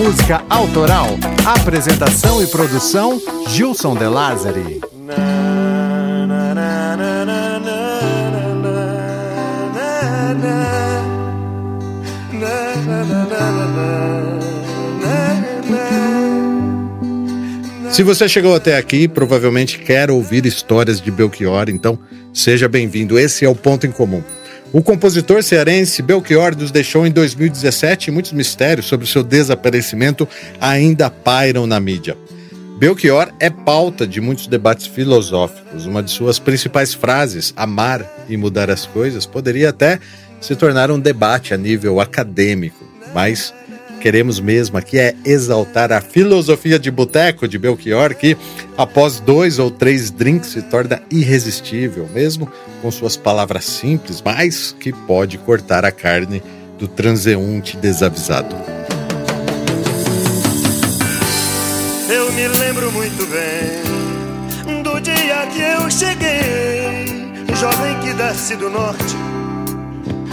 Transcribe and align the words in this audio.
música 0.00 0.42
autoral. 0.48 1.08
Apresentação 1.44 2.42
e 2.42 2.46
produção: 2.46 3.20
Gilson 3.48 3.94
De 3.94 4.06
Lázari. 4.06 4.80
Se 17.90 18.02
você 18.02 18.26
chegou 18.26 18.54
até 18.54 18.78
aqui, 18.78 19.06
provavelmente 19.06 19.78
quer 19.78 20.10
ouvir 20.10 20.46
histórias 20.46 21.02
de 21.02 21.10
Belchior, 21.10 21.68
então 21.68 21.98
seja 22.32 22.66
bem-vindo. 22.66 23.18
Esse 23.18 23.44
é 23.44 23.48
o 23.48 23.54
ponto 23.54 23.86
em 23.86 23.92
comum. 23.92 24.22
O 24.72 24.82
compositor 24.82 25.42
cearense 25.42 26.00
Belchior 26.00 26.56
nos 26.56 26.70
deixou 26.70 27.04
em 27.04 27.10
2017 27.10 28.08
e 28.08 28.12
muitos 28.12 28.32
mistérios 28.32 28.86
sobre 28.86 29.04
seu 29.04 29.24
desaparecimento 29.24 30.28
ainda 30.60 31.10
pairam 31.10 31.66
na 31.66 31.80
mídia. 31.80 32.16
Belchior 32.78 33.32
é 33.40 33.50
pauta 33.50 34.06
de 34.06 34.20
muitos 34.20 34.46
debates 34.46 34.86
filosóficos. 34.86 35.86
Uma 35.86 36.04
de 36.04 36.12
suas 36.12 36.38
principais 36.38 36.94
frases, 36.94 37.52
amar 37.56 38.24
e 38.28 38.36
mudar 38.36 38.70
as 38.70 38.86
coisas, 38.86 39.26
poderia 39.26 39.70
até 39.70 39.98
se 40.40 40.54
tornar 40.54 40.88
um 40.88 41.00
debate 41.00 41.52
a 41.52 41.56
nível 41.56 42.00
acadêmico, 42.00 42.88
mas 43.12 43.52
queremos 44.00 44.40
mesmo 44.40 44.78
aqui 44.78 44.98
é 44.98 45.14
exaltar 45.24 45.92
a 45.92 46.00
filosofia 46.00 46.78
de 46.78 46.90
boteco 46.90 47.46
de 47.46 47.58
Belchior, 47.58 48.14
que 48.14 48.36
após 48.76 49.20
dois 49.20 49.58
ou 49.58 49.70
três 49.70 50.10
drinks 50.10 50.50
se 50.50 50.62
torna 50.62 51.02
irresistível, 51.10 52.08
mesmo 52.12 52.50
com 52.80 52.90
suas 52.90 53.16
palavras 53.16 53.66
simples, 53.66 54.22
mas 54.24 54.74
que 54.80 54.92
pode 54.92 55.36
cortar 55.38 55.84
a 55.84 55.92
carne 55.92 56.42
do 56.78 56.88
transeunte 56.88 57.76
desavisado. 57.76 58.56
Eu 62.08 62.32
me 62.32 62.48
lembro 62.48 62.90
muito 62.92 63.26
bem 63.26 64.82
do 64.82 64.98
dia 65.00 65.46
que 65.52 65.60
eu 65.60 65.90
cheguei, 65.90 67.54
jovem 67.54 68.00
que 68.00 68.14
desce 68.14 68.56
do 68.56 68.70
norte 68.70 69.14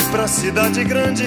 pra 0.10 0.26
cidade 0.26 0.84
grande 0.86 1.26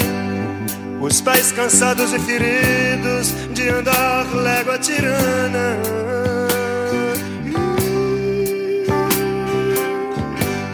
os 1.00 1.20
pés 1.20 1.50
cansados 1.50 2.12
e 2.12 2.18
feridos 2.18 3.32
de 3.54 3.68
andar 3.70 4.26
légua 4.34 4.78
tirana. 4.78 5.78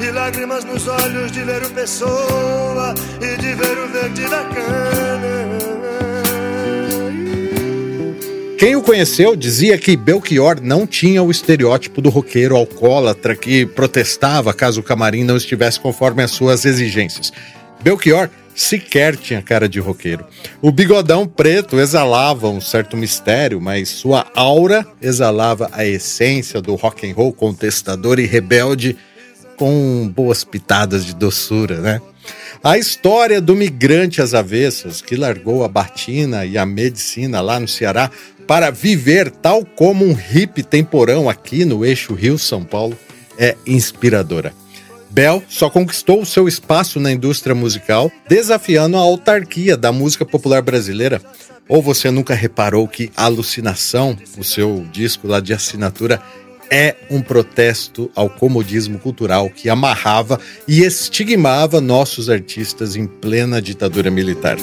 E 0.00 0.10
lágrimas 0.10 0.64
nos 0.64 0.88
olhos 0.88 1.30
de 1.30 1.44
ler 1.44 1.62
o 1.62 1.70
Pessoa 1.70 2.94
e 3.20 3.40
de 3.40 3.54
ver 3.54 3.78
o 3.78 3.88
verde 3.88 4.22
da 4.22 4.44
cana. 4.44 5.46
Quem 8.58 8.74
o 8.74 8.82
conheceu 8.82 9.36
dizia 9.36 9.76
que 9.78 9.96
Belchior 9.96 10.60
não 10.62 10.86
tinha 10.86 11.22
o 11.22 11.30
estereótipo 11.30 12.00
do 12.00 12.08
roqueiro 12.08 12.56
alcoólatra 12.56 13.36
que 13.36 13.66
protestava 13.66 14.52
caso 14.54 14.80
o 14.80 14.82
camarim 14.82 15.24
não 15.24 15.36
estivesse 15.36 15.78
conforme 15.78 16.22
as 16.22 16.30
suas 16.30 16.64
exigências. 16.64 17.32
Belchior 17.82 18.30
sequer 18.56 19.16
tinha 19.16 19.42
cara 19.42 19.68
de 19.68 19.78
roqueiro. 19.78 20.26
O 20.62 20.72
bigodão 20.72 21.28
preto 21.28 21.78
exalava 21.78 22.48
um 22.48 22.60
certo 22.60 22.96
mistério, 22.96 23.60
mas 23.60 23.90
sua 23.90 24.26
aura 24.34 24.86
exalava 25.00 25.68
a 25.72 25.84
essência 25.84 26.60
do 26.60 26.74
rock 26.74 27.08
and 27.08 27.14
roll 27.14 27.32
contestador 27.32 28.18
e 28.18 28.26
rebelde 28.26 28.96
com 29.56 30.10
boas 30.14 30.42
pitadas 30.42 31.04
de 31.04 31.14
doçura, 31.14 31.80
né? 31.80 32.00
A 32.64 32.78
história 32.78 33.40
do 33.40 33.54
migrante 33.54 34.20
às 34.20 34.34
avessas 34.34 35.00
que 35.00 35.14
largou 35.14 35.62
a 35.62 35.68
batina 35.68 36.44
e 36.44 36.58
a 36.58 36.66
medicina 36.66 37.40
lá 37.40 37.60
no 37.60 37.68
Ceará 37.68 38.10
para 38.46 38.70
viver 38.70 39.30
tal 39.30 39.64
como 39.64 40.04
um 40.04 40.14
hippie 40.14 40.62
temporão 40.62 41.28
aqui 41.28 41.64
no 41.64 41.84
eixo 41.84 42.14
Rio-São 42.14 42.64
Paulo 42.64 42.98
é 43.38 43.54
inspiradora. 43.66 44.52
Bell 45.16 45.42
só 45.48 45.70
conquistou 45.70 46.20
o 46.20 46.26
seu 46.26 46.46
espaço 46.46 47.00
na 47.00 47.10
indústria 47.10 47.54
musical 47.54 48.12
desafiando 48.28 48.98
a 48.98 49.00
autarquia 49.00 49.74
da 49.74 49.90
música 49.90 50.26
popular 50.26 50.60
brasileira. 50.60 51.22
Ou 51.66 51.80
você 51.80 52.10
nunca 52.10 52.34
reparou 52.34 52.86
que 52.86 53.10
Alucinação, 53.16 54.14
o 54.36 54.44
seu 54.44 54.84
disco 54.92 55.26
lá 55.26 55.40
de 55.40 55.54
assinatura, 55.54 56.20
é 56.70 56.94
um 57.10 57.22
protesto 57.22 58.10
ao 58.14 58.28
comodismo 58.28 58.98
cultural 58.98 59.48
que 59.48 59.70
amarrava 59.70 60.38
e 60.68 60.82
estigmava 60.84 61.80
nossos 61.80 62.28
artistas 62.28 62.94
em 62.94 63.06
plena 63.06 63.62
ditadura 63.62 64.10
militar. 64.10 64.58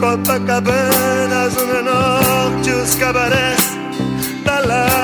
Copacabana, 0.00 1.50
Zona 1.50 1.82
Norte, 1.82 2.70
os 2.70 2.94
cabarés, 2.94 3.60
da 4.42 4.60
lá. 4.60 4.94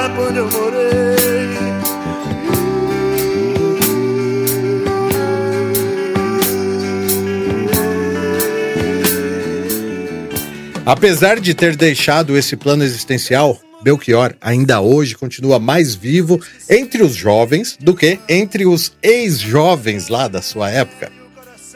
Apesar 10.90 11.38
de 11.38 11.54
ter 11.54 11.76
deixado 11.76 12.36
esse 12.36 12.56
plano 12.56 12.82
existencial, 12.82 13.56
Belchior 13.80 14.34
ainda 14.40 14.80
hoje 14.80 15.14
continua 15.14 15.60
mais 15.60 15.94
vivo 15.94 16.40
entre 16.68 17.00
os 17.00 17.14
jovens 17.14 17.78
do 17.80 17.94
que 17.94 18.18
entre 18.28 18.66
os 18.66 18.92
ex-jovens 19.00 20.08
lá 20.08 20.26
da 20.26 20.42
sua 20.42 20.68
época. 20.68 21.12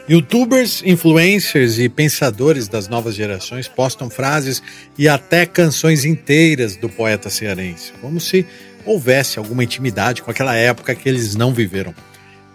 Youtubers, 0.09 0.83
influencers 0.85 1.79
e 1.79 1.87
pensadores 1.87 2.67
das 2.67 2.89
novas 2.89 3.15
gerações 3.15 3.69
postam 3.69 4.09
frases 4.09 4.61
e 4.97 5.07
até 5.07 5.45
canções 5.45 6.03
inteiras 6.03 6.75
do 6.75 6.89
poeta 6.89 7.29
cearense, 7.29 7.93
como 8.01 8.19
se 8.19 8.45
houvesse 8.85 9.39
alguma 9.39 9.63
intimidade 9.63 10.21
com 10.21 10.29
aquela 10.29 10.57
época 10.57 10.93
que 10.93 11.07
eles 11.07 11.37
não 11.37 11.53
viveram. 11.53 11.95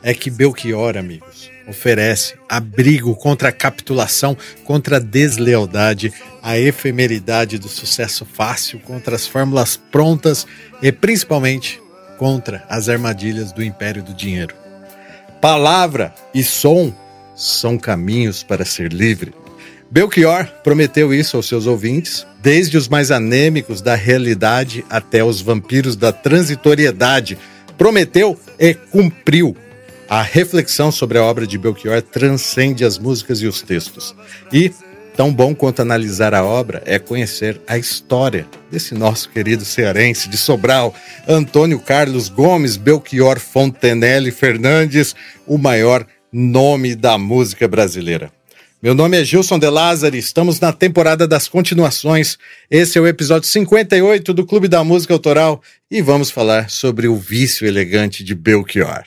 É 0.02 0.12
que 0.12 0.28
Belchior, 0.28 0.98
amigos, 0.98 1.50
oferece 1.70 2.34
abrigo 2.48 3.14
contra 3.14 3.48
a 3.48 3.52
capitulação, 3.52 4.36
contra 4.64 4.96
a 4.96 5.00
deslealdade, 5.00 6.12
a 6.42 6.58
efemeridade 6.58 7.58
do 7.58 7.68
sucesso 7.68 8.24
fácil, 8.24 8.80
contra 8.80 9.16
as 9.16 9.26
fórmulas 9.26 9.76
prontas 9.76 10.46
e 10.82 10.92
principalmente 10.92 11.80
contra 12.18 12.64
as 12.68 12.88
armadilhas 12.88 13.52
do 13.52 13.62
império 13.62 14.02
do 14.02 14.12
dinheiro. 14.12 14.54
Palavra 15.40 16.14
e 16.34 16.42
som 16.42 16.92
são 17.34 17.78
caminhos 17.78 18.42
para 18.42 18.64
ser 18.64 18.92
livre. 18.92 19.32
Belchior 19.90 20.46
prometeu 20.62 21.14
isso 21.14 21.36
aos 21.36 21.48
seus 21.48 21.66
ouvintes, 21.66 22.26
desde 22.42 22.76
os 22.76 22.88
mais 22.88 23.10
anêmicos 23.10 23.80
da 23.80 23.94
realidade 23.94 24.84
até 24.90 25.24
os 25.24 25.40
vampiros 25.40 25.96
da 25.96 26.12
transitoriedade. 26.12 27.38
Prometeu 27.78 28.38
e 28.58 28.74
cumpriu 28.74 29.56
a 30.10 30.22
reflexão 30.22 30.90
sobre 30.90 31.18
a 31.18 31.22
obra 31.22 31.46
de 31.46 31.56
Belchior 31.56 32.02
transcende 32.02 32.84
as 32.84 32.98
músicas 32.98 33.40
e 33.40 33.46
os 33.46 33.62
textos. 33.62 34.12
E, 34.52 34.72
tão 35.16 35.32
bom 35.32 35.54
quanto 35.54 35.82
analisar 35.82 36.34
a 36.34 36.44
obra 36.44 36.82
é 36.84 36.98
conhecer 36.98 37.60
a 37.64 37.78
história 37.78 38.44
desse 38.68 38.92
nosso 38.92 39.28
querido 39.28 39.64
cearense 39.64 40.28
de 40.28 40.36
Sobral, 40.36 40.92
Antônio 41.28 41.78
Carlos 41.78 42.28
Gomes 42.28 42.76
Belchior 42.76 43.38
Fontenelle 43.38 44.32
Fernandes, 44.32 45.14
o 45.46 45.56
maior 45.56 46.04
nome 46.32 46.96
da 46.96 47.16
música 47.16 47.68
brasileira. 47.68 48.32
Meu 48.82 48.94
nome 48.96 49.16
é 49.20 49.24
Gilson 49.24 49.60
De 49.60 49.70
Lázari, 49.70 50.18
estamos 50.18 50.58
na 50.58 50.72
temporada 50.72 51.28
das 51.28 51.46
continuações. 51.46 52.36
Esse 52.68 52.98
é 52.98 53.00
o 53.00 53.06
episódio 53.06 53.48
58 53.48 54.34
do 54.34 54.44
Clube 54.44 54.66
da 54.66 54.82
Música 54.82 55.14
Autoral 55.14 55.62
e 55.88 56.02
vamos 56.02 56.32
falar 56.32 56.68
sobre 56.68 57.06
o 57.06 57.14
vício 57.14 57.64
elegante 57.64 58.24
de 58.24 58.34
Belchior. 58.34 59.04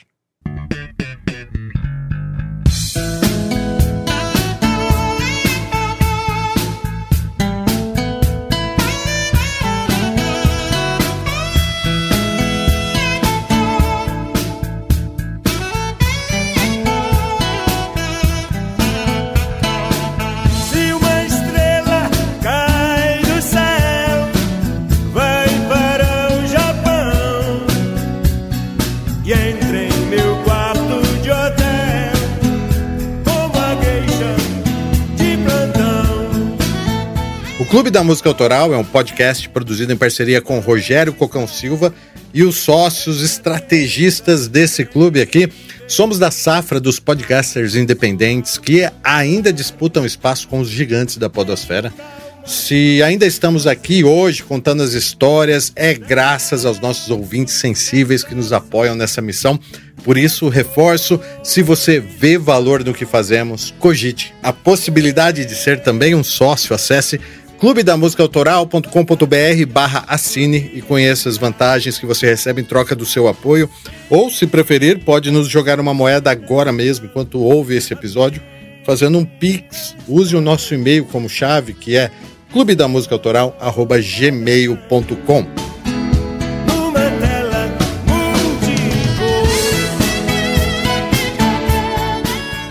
Clube 37.74 37.90
da 37.90 38.04
Música 38.04 38.28
Autoral 38.28 38.72
é 38.72 38.78
um 38.78 38.84
podcast 38.84 39.48
produzido 39.48 39.92
em 39.92 39.96
parceria 39.96 40.40
com 40.40 40.60
Rogério 40.60 41.12
Cocão 41.12 41.44
Silva 41.44 41.92
e 42.32 42.44
os 42.44 42.58
sócios 42.58 43.20
estrategistas 43.20 44.46
desse 44.46 44.84
clube 44.84 45.20
aqui. 45.20 45.52
Somos 45.88 46.16
da 46.16 46.30
safra 46.30 46.78
dos 46.78 47.00
podcasters 47.00 47.74
independentes 47.74 48.58
que 48.58 48.88
ainda 49.02 49.52
disputam 49.52 50.06
espaço 50.06 50.46
com 50.46 50.60
os 50.60 50.68
gigantes 50.68 51.16
da 51.16 51.28
podosfera. 51.28 51.92
Se 52.46 53.02
ainda 53.02 53.26
estamos 53.26 53.66
aqui 53.66 54.04
hoje 54.04 54.44
contando 54.44 54.82
as 54.82 54.92
histórias, 54.92 55.72
é 55.74 55.94
graças 55.94 56.64
aos 56.64 56.78
nossos 56.78 57.10
ouvintes 57.10 57.54
sensíveis 57.54 58.22
que 58.22 58.36
nos 58.36 58.52
apoiam 58.52 58.94
nessa 58.94 59.20
missão. 59.20 59.58
Por 60.04 60.18
isso, 60.18 60.48
reforço: 60.48 61.18
se 61.42 61.62
você 61.62 61.98
vê 61.98 62.36
valor 62.36 62.84
no 62.84 62.92
que 62.92 63.06
fazemos, 63.06 63.74
cogite 63.80 64.32
a 64.42 64.52
possibilidade 64.52 65.46
de 65.46 65.54
ser 65.54 65.80
também 65.80 66.14
um 66.14 66.22
sócio. 66.22 66.74
Acesse 66.74 67.18
clubedamusicaautoral.com.br 67.60 69.72
barra 69.72 70.04
assine 70.08 70.72
e 70.74 70.82
conheça 70.82 71.28
as 71.28 71.36
vantagens 71.36 71.96
que 71.98 72.06
você 72.06 72.26
recebe 72.26 72.60
em 72.60 72.64
troca 72.64 72.94
do 72.94 73.06
seu 73.06 73.26
apoio. 73.28 73.68
Ou, 74.10 74.28
se 74.30 74.46
preferir, 74.46 75.04
pode 75.04 75.30
nos 75.30 75.48
jogar 75.48 75.80
uma 75.80 75.94
moeda 75.94 76.30
agora 76.30 76.72
mesmo, 76.72 77.06
enquanto 77.06 77.40
ouve 77.40 77.76
esse 77.76 77.92
episódio, 77.92 78.42
fazendo 78.84 79.18
um 79.18 79.24
Pix. 79.24 79.96
Use 80.06 80.36
o 80.36 80.40
nosso 80.40 80.74
e-mail 80.74 81.04
como 81.06 81.28
chave, 81.28 81.72
que 81.72 81.96
é 81.96 82.10
clubedamusicaautoral.gmail.com. 82.52 85.46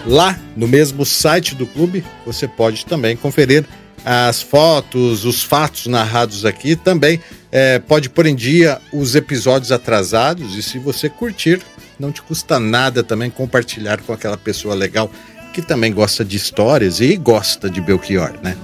Lá 0.05 0.37
no 0.55 0.67
mesmo 0.67 1.05
site 1.05 1.55
do 1.55 1.65
clube, 1.65 2.03
você 2.25 2.47
pode 2.47 2.85
também 2.85 3.17
conferir 3.17 3.65
as 4.05 4.41
fotos, 4.41 5.25
os 5.25 5.43
fatos 5.43 5.87
narrados 5.87 6.45
aqui. 6.45 6.75
Também 6.75 7.19
é, 7.51 7.79
pode 7.79 8.09
pôr 8.09 8.25
em 8.25 8.35
dia 8.35 8.79
os 8.91 9.15
episódios 9.15 9.71
atrasados. 9.71 10.55
E 10.55 10.63
se 10.63 10.79
você 10.79 11.09
curtir, 11.09 11.61
não 11.99 12.11
te 12.11 12.21
custa 12.21 12.59
nada 12.59 13.03
também 13.03 13.29
compartilhar 13.29 14.01
com 14.01 14.13
aquela 14.13 14.37
pessoa 14.37 14.75
legal 14.75 15.09
que 15.53 15.61
também 15.61 15.93
gosta 15.93 16.25
de 16.25 16.35
histórias 16.35 16.99
e 16.99 17.15
gosta 17.15 17.69
de 17.69 17.79
Belchior, 17.79 18.33
né? 18.41 18.57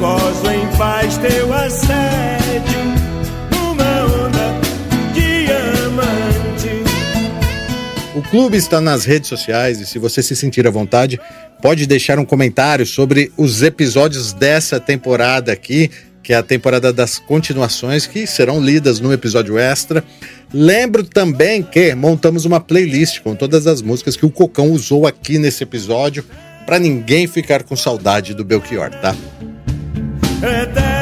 gozo 0.00 0.50
em 0.50 0.66
paz 0.78 1.18
teu 1.18 1.52
assédio 1.52 1.99
O 8.20 8.22
clube 8.22 8.58
está 8.58 8.82
nas 8.82 9.06
redes 9.06 9.30
sociais 9.30 9.80
e 9.80 9.86
se 9.86 9.98
você 9.98 10.22
se 10.22 10.36
sentir 10.36 10.66
à 10.66 10.70
vontade, 10.70 11.18
pode 11.62 11.86
deixar 11.86 12.18
um 12.18 12.24
comentário 12.26 12.84
sobre 12.84 13.32
os 13.34 13.62
episódios 13.62 14.34
dessa 14.34 14.78
temporada 14.78 15.50
aqui, 15.50 15.90
que 16.22 16.34
é 16.34 16.36
a 16.36 16.42
temporada 16.42 16.92
das 16.92 17.18
continuações 17.18 18.06
que 18.06 18.26
serão 18.26 18.62
lidas 18.62 19.00
no 19.00 19.10
episódio 19.10 19.56
extra. 19.56 20.04
Lembro 20.52 21.02
também 21.02 21.62
que 21.62 21.94
montamos 21.94 22.44
uma 22.44 22.60
playlist 22.60 23.20
com 23.20 23.34
todas 23.34 23.66
as 23.66 23.80
músicas 23.80 24.16
que 24.16 24.26
o 24.26 24.30
Cocão 24.30 24.70
usou 24.70 25.06
aqui 25.06 25.38
nesse 25.38 25.62
episódio, 25.62 26.22
para 26.66 26.78
ninguém 26.78 27.26
ficar 27.26 27.62
com 27.62 27.74
saudade 27.74 28.34
do 28.34 28.44
Belchior, 28.44 28.90
tá? 29.00 29.16
eterna 30.42 30.99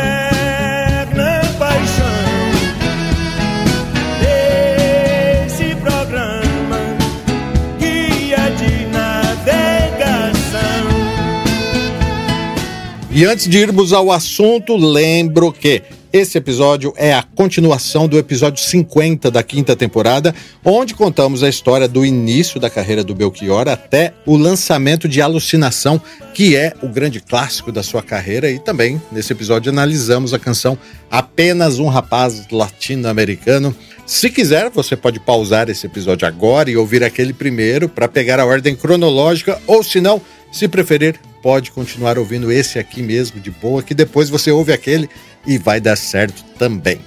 E 13.19 13.25
antes 13.25 13.49
de 13.49 13.59
irmos 13.59 13.93
ao 13.93 14.13
assunto, 14.13 14.77
lembro 14.77 15.53
que 15.53 15.83
esse 16.13 16.39
episódio 16.39 16.95
é 16.97 17.13
a 17.13 17.25
continuação 17.25 18.07
do 18.07 18.17
episódio 18.17 18.63
50 18.63 19.29
da 19.29 19.43
quinta 19.43 19.75
temporada, 19.75 20.33
onde 20.65 20.95
contamos 20.95 21.43
a 21.43 21.49
história 21.49 21.89
do 21.89 22.07
início 22.07 22.61
da 22.61 22.71
carreira 22.71 23.03
do 23.03 23.17
Belchior 23.17 23.67
até 23.67 24.15
o 24.25 24.37
lançamento 24.37 25.09
de 25.09 25.21
Alucinação, 25.21 26.01
que 26.33 26.55
é 26.55 26.73
o 26.81 26.87
grande 26.87 27.19
clássico 27.19 27.73
da 27.73 27.83
sua 27.83 28.05
carreira, 28.05 28.53
e 28.53 28.61
também 28.61 29.03
nesse 29.11 29.33
episódio 29.33 29.73
analisamos 29.73 30.33
a 30.33 30.39
canção 30.39 30.79
Apenas 31.11 31.81
um 31.81 31.89
Rapaz 31.89 32.47
Latino-Americano. 32.53 33.75
Se 34.07 34.31
quiser, 34.31 34.71
você 34.71 34.95
pode 34.97 35.19
pausar 35.19 35.69
esse 35.69 35.85
episódio 35.87 36.29
agora 36.29 36.71
e 36.71 36.77
ouvir 36.77 37.03
aquele 37.03 37.33
primeiro 37.33 37.89
para 37.89 38.07
pegar 38.07 38.39
a 38.39 38.47
ordem 38.47 38.77
cronológica, 38.77 39.61
ou 39.67 39.83
se 39.83 40.01
não, 40.01 40.23
se 40.53 40.69
preferir, 40.69 41.19
pode 41.49 41.71
continuar 41.71 42.19
ouvindo 42.19 42.53
esse 42.53 42.79
aqui 42.79 43.01
mesmo 43.01 43.41
de 43.41 43.51
boa, 43.51 43.83
que 43.83 43.95
depois 43.95 44.29
você 44.29 44.51
ouve 44.51 44.71
aquele 44.71 45.09
e 45.47 45.57
vai 45.57 45.81
dar 45.81 45.97
certo 45.97 46.45
também. 46.59 47.01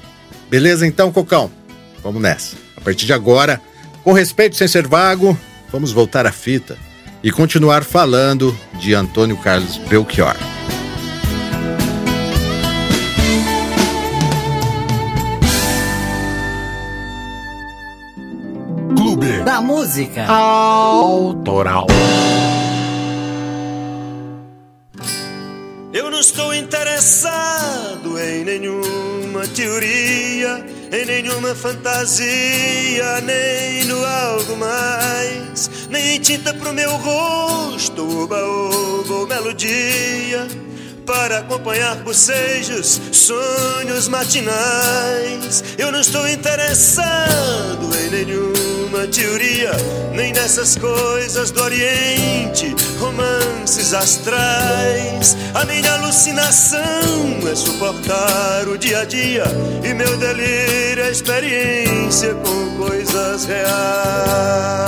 Beleza 0.50 0.88
então, 0.88 1.12
Cocão? 1.12 1.52
Vamos 2.02 2.20
nessa. 2.20 2.56
A 2.76 2.82
partir 2.82 3.06
de 3.06 3.14
agora, 3.14 3.62
com 4.04 4.14
respeito 4.14 4.56
sem 4.56 4.68
ser 4.68 4.88
vago, 4.88 5.38
vamos 5.72 5.92
voltar 5.92 6.26
à 6.26 6.32
fita 6.32 6.76
e 7.24 7.30
continuar 7.32 7.84
falando 7.84 8.58
de 8.80 8.96
Antônio 8.96 9.38
Carlos 9.38 9.78
Belchior. 9.78 10.36
Clube 18.96 19.44
da 19.44 19.62
Música 19.62 20.26
Autoral. 20.26 21.86
Eu 25.94 26.10
não 26.10 26.22
estou 26.22 26.54
interessado 26.54 28.18
em 28.18 28.46
nenhuma 28.46 29.46
teoria, 29.54 30.66
em 30.90 31.06
nenhuma 31.06 31.54
fantasia, 31.54 33.20
nem 33.22 33.84
no 33.84 34.06
algo 34.06 34.56
mais, 34.56 35.70
nem 35.90 36.16
em 36.16 36.20
tinta 36.22 36.54
pro 36.54 36.72
meu 36.72 36.92
rosto, 36.96 38.24
oba-oba 38.24 39.14
ou 39.14 39.28
melodia, 39.28 40.48
para 41.06 41.40
acompanhar 41.40 41.98
bocejos, 41.98 43.02
sonhos 43.12 44.08
matinais. 44.08 45.62
Eu 45.78 45.92
não 45.92 46.00
estou 46.00 46.26
interessado 46.26 47.90
em 48.02 48.10
nenhuma 48.10 49.08
teoria, 49.08 49.74
nem 50.14 50.32
nessas 50.32 50.78
coisas 50.78 51.52
do 51.52 51.62
Oriente 51.62 52.74
astrais. 53.94 55.38
A 55.54 55.66
minha 55.66 55.94
alucinação 55.94 56.80
é 57.50 57.56
suportar 57.56 58.68
o 58.68 58.78
dia 58.78 59.00
a 59.00 59.06
dia 59.06 59.46
e 59.84 59.94
meu 59.94 60.18
delírio 60.18 61.04
é 61.04 61.12
experiência 61.12 62.34
com 62.36 62.86
coisas 62.86 63.46
reais. 63.46 64.82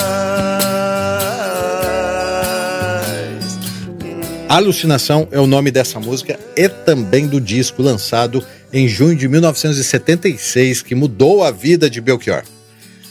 Alucinação 4.49 5.27
é 5.31 5.39
o 5.39 5.47
nome 5.47 5.71
dessa 5.71 5.99
música 5.99 6.37
e 6.55 6.67
também 6.67 7.27
do 7.27 7.39
disco 7.41 7.81
lançado 7.81 8.45
em 8.71 8.87
junho 8.87 9.15
de 9.15 9.27
1976 9.27 10.81
que 10.81 10.93
mudou 10.93 11.43
a 11.43 11.51
vida 11.51 11.89
de 11.89 12.01
Belchior. 12.01 12.43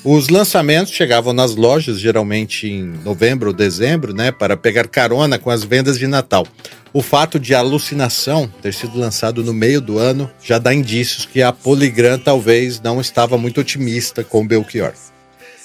Os 0.05 0.29
lançamentos 0.29 0.93
chegavam 0.93 1.33
nas 1.33 1.55
lojas 1.55 2.01
geralmente 2.01 2.67
em 2.67 2.83
novembro 3.05 3.51
ou 3.51 3.55
dezembro, 3.55 4.13
né, 4.13 4.33
para 4.33 4.57
pegar 4.57 4.89
carona 4.89 5.39
com 5.39 5.49
as 5.49 5.63
vendas 5.63 5.97
de 5.97 6.09
Natal. 6.09 6.45
O 6.93 7.01
fato 7.01 7.39
de 7.39 7.55
Alucinação 7.55 8.53
ter 8.61 8.75
sido 8.75 8.99
lançado 8.99 9.45
no 9.45 9.55
meio 9.55 9.81
do 9.81 9.99
ano 9.99 10.29
já 10.43 10.59
dá 10.59 10.75
indícios 10.75 11.25
que 11.25 11.41
a 11.41 11.53
Polygram 11.53 12.19
talvez 12.19 12.81
não 12.81 13.01
estava 13.01 13.39
muito 13.39 13.61
otimista 13.61 14.25
com 14.25 14.45
Belchior. 14.45 14.93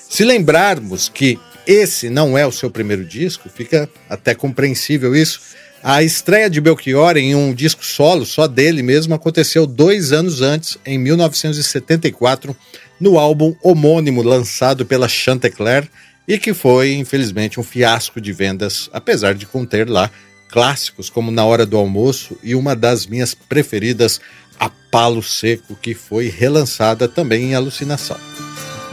Se 0.08 0.24
lembrarmos 0.24 1.10
que 1.10 1.40
esse 1.66 2.08
não 2.08 2.38
é 2.38 2.46
o 2.46 2.52
seu 2.52 2.70
primeiro 2.70 3.04
disco, 3.04 3.50
fica 3.50 3.90
até 4.08 4.36
compreensível 4.36 5.16
isso. 5.16 5.42
A 5.84 6.04
estreia 6.04 6.50
de 6.50 6.62
Belchior 6.62 7.18
em 7.18 7.34
um 7.36 7.54
disco 7.54 7.84
solo, 7.84 8.26
só 8.26 8.48
dele 8.48 8.84
mesmo, 8.84 9.14
aconteceu 9.14 9.66
dois 9.66 10.12
anos 10.12 10.42
antes, 10.42 10.78
em 10.86 10.98
1974, 10.98 12.56
no 13.00 13.18
álbum 13.18 13.56
homônimo 13.62 14.22
lançado 14.22 14.86
pela 14.86 15.08
Chantecler 15.08 15.88
e 16.28 16.38
que 16.38 16.54
foi, 16.54 16.94
infelizmente, 16.94 17.60
um 17.60 17.64
fiasco 17.64 18.20
de 18.20 18.34
vendas, 18.34 18.90
apesar 18.92 19.34
de 19.34 19.46
conter 19.46 19.90
lá 19.90 20.12
clássicos 20.50 21.10
como 21.10 21.32
Na 21.32 21.46
Hora 21.46 21.66
do 21.66 21.78
Almoço 21.78 22.38
e 22.44 22.56
uma 22.56 22.76
das 22.76 23.06
minhas 23.06 23.34
preferidas, 23.34 24.20
A 24.60 24.70
Palo 24.70 25.22
Seco, 25.22 25.76
que 25.76 25.94
foi 25.94 26.30
relançada 26.30 27.08
também 27.08 27.52
em 27.52 27.56
Alucinação. 27.56 28.18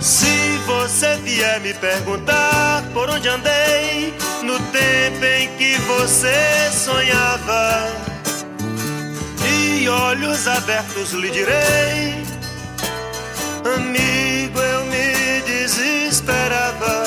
Se 0.00 0.26
você 0.66 1.16
vier 1.18 1.60
me 1.60 1.72
perguntar 1.74 2.88
por 2.92 3.08
onde 3.08 3.28
andei 3.28 4.12
no 4.42 4.58
tempo 4.70 5.24
em 5.24 5.48
que 5.56 5.76
você 5.82 6.70
sonhava, 6.72 8.14
olhos 9.88 10.46
abertos 10.46 11.12
lhe 11.12 11.30
direi 11.30 12.33
Amigo, 13.64 14.58
eu 14.58 14.84
me 14.84 15.40
desesperava. 15.46 17.04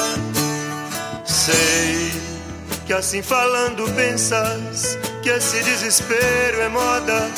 Sei 1.26 2.12
que 2.88 2.94
assim 2.94 3.22
falando 3.22 3.84
pensas 3.94 4.98
que 5.22 5.30
esse 5.30 5.62
desespero 5.64 6.62
é 6.62 6.70
moda. 6.70 7.30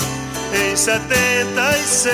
em 0.72 0.76
76, 0.76 2.12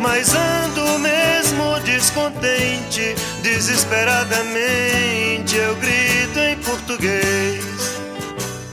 mas 0.00 0.32
ando 0.34 0.98
mesmo 1.00 1.80
descontente, 1.84 3.14
desesperadamente 3.42 5.56
eu 5.56 5.74
grito 5.76 6.38
em 6.38 6.56
português. 6.58 7.64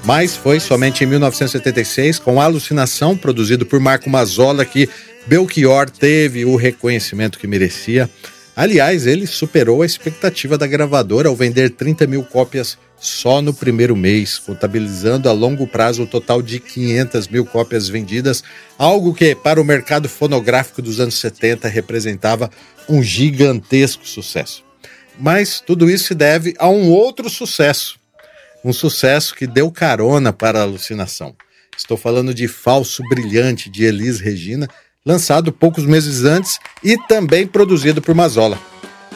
Mas 0.04 0.36
foi 0.36 0.60
somente 0.60 1.04
em 1.04 1.08
1976, 1.08 2.20
com 2.20 2.42
Alucinação, 2.42 3.16
produzido 3.16 3.66
por 3.66 3.80
Marco 3.80 4.10
Mazzola, 4.10 4.66
que 4.66 4.90
Belchior 5.28 5.90
teve 5.90 6.46
o 6.46 6.56
reconhecimento 6.56 7.38
que 7.38 7.48
merecia. 7.48 8.10
Aliás, 8.56 9.06
ele 9.06 9.26
superou 9.26 9.82
a 9.82 9.86
expectativa 9.86 10.58
da 10.58 10.68
gravadora 10.68 11.30
ao 11.30 11.36
vender 11.36 11.70
30 11.72 12.06
mil 12.08 12.24
cópias 12.24 12.78
só 13.00 13.42
no 13.42 13.54
primeiro 13.54 13.96
mês, 13.96 14.38
contabilizando 14.38 15.28
a 15.28 15.32
longo 15.32 15.66
prazo 15.66 16.04
o 16.04 16.08
total 16.08 16.42
de 16.42 16.60
500 16.60 17.28
mil 17.30 17.46
cópias 17.46 17.90
vendidas, 17.90 18.44
algo 18.78 19.14
que, 19.14 19.34
para 19.34 19.60
o 19.60 19.66
mercado 19.66 20.08
fonográfico 20.08 20.82
dos 20.82 21.00
anos 21.00 21.16
70, 21.16 21.68
representava 21.68 22.50
um 22.88 23.02
gigantesco 23.02 24.08
sucesso. 24.08 24.64
Mas 25.20 25.60
tudo 25.60 25.90
isso 25.90 26.10
se 26.10 26.16
deve 26.16 26.54
a 26.60 26.70
um 26.70 26.92
outro 26.92 27.30
sucesso, 27.30 28.00
um 28.64 28.74
sucesso 28.74 29.34
que 29.34 29.48
deu 29.48 29.72
carona 29.72 30.32
para 30.32 30.60
a 30.60 30.64
alucinação. 30.64 31.36
Estou 31.76 31.98
falando 31.98 32.34
de 32.34 32.48
Falso 32.48 33.02
Brilhante, 33.10 33.70
de 33.70 33.84
Elis 33.84 34.20
Regina, 34.20 34.68
lançado 35.06 35.52
poucos 35.52 35.86
meses 35.86 36.24
antes 36.24 36.60
e 36.84 36.98
também 36.98 37.48
produzido 37.48 38.02
por 38.02 38.14
Mazola. 38.14 38.58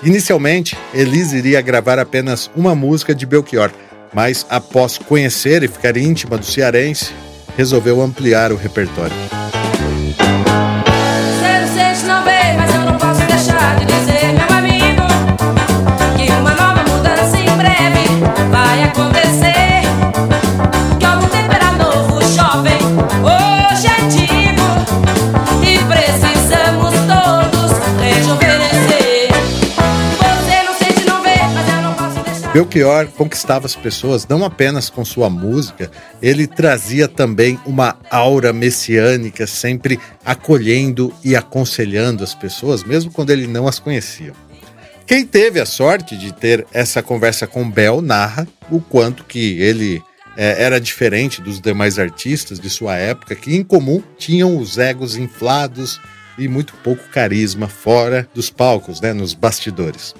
Inicialmente, 0.03 0.77
Elis 0.93 1.33
iria 1.33 1.61
gravar 1.61 1.99
apenas 1.99 2.49
uma 2.55 2.75
música 2.75 3.15
de 3.15 3.25
Belchior, 3.25 3.71
mas 4.13 4.45
após 4.49 4.97
conhecer 4.97 5.63
e 5.63 5.67
ficar 5.67 5.95
íntima 5.97 6.37
do 6.37 6.45
cearense, 6.45 7.11
resolveu 7.55 8.01
ampliar 8.01 8.51
o 8.51 8.55
repertório. 8.55 9.15
Belchior 32.55 33.07
conquistava 33.07 33.65
as 33.65 33.75
pessoas 33.75 34.25
não 34.29 34.45
apenas 34.45 34.89
com 34.89 35.03
sua 35.03 35.29
música, 35.29 35.91
ele 36.21 36.47
trazia 36.47 37.05
também 37.05 37.59
uma 37.65 37.97
aura 38.09 38.53
messiânica, 38.53 39.45
sempre 39.45 39.99
acolhendo 40.23 41.13
e 41.21 41.35
aconselhando 41.35 42.23
as 42.23 42.33
pessoas, 42.33 42.81
mesmo 42.81 43.11
quando 43.11 43.31
ele 43.31 43.45
não 43.45 43.67
as 43.67 43.77
conhecia. 43.77 44.31
Quem 45.05 45.25
teve 45.25 45.59
a 45.59 45.65
sorte 45.65 46.15
de 46.15 46.33
ter 46.33 46.65
essa 46.71 47.03
conversa 47.03 47.45
com 47.45 47.69
Bel 47.69 48.01
narra 48.01 48.47
o 48.71 48.79
quanto 48.79 49.25
que 49.25 49.59
ele 49.59 50.01
é, 50.37 50.63
era 50.63 50.79
diferente 50.79 51.41
dos 51.41 51.59
demais 51.59 51.99
artistas 51.99 52.57
de 52.57 52.69
sua 52.69 52.95
época, 52.95 53.35
que 53.35 53.53
em 53.53 53.65
comum 53.65 54.01
tinham 54.17 54.57
os 54.57 54.77
egos 54.77 55.17
inflados 55.17 55.99
e 56.37 56.47
muito 56.47 56.73
pouco 56.75 57.03
carisma 57.09 57.67
fora 57.67 58.25
dos 58.33 58.49
palcos, 58.49 59.01
né, 59.01 59.11
nos 59.11 59.33
bastidores. 59.33 60.15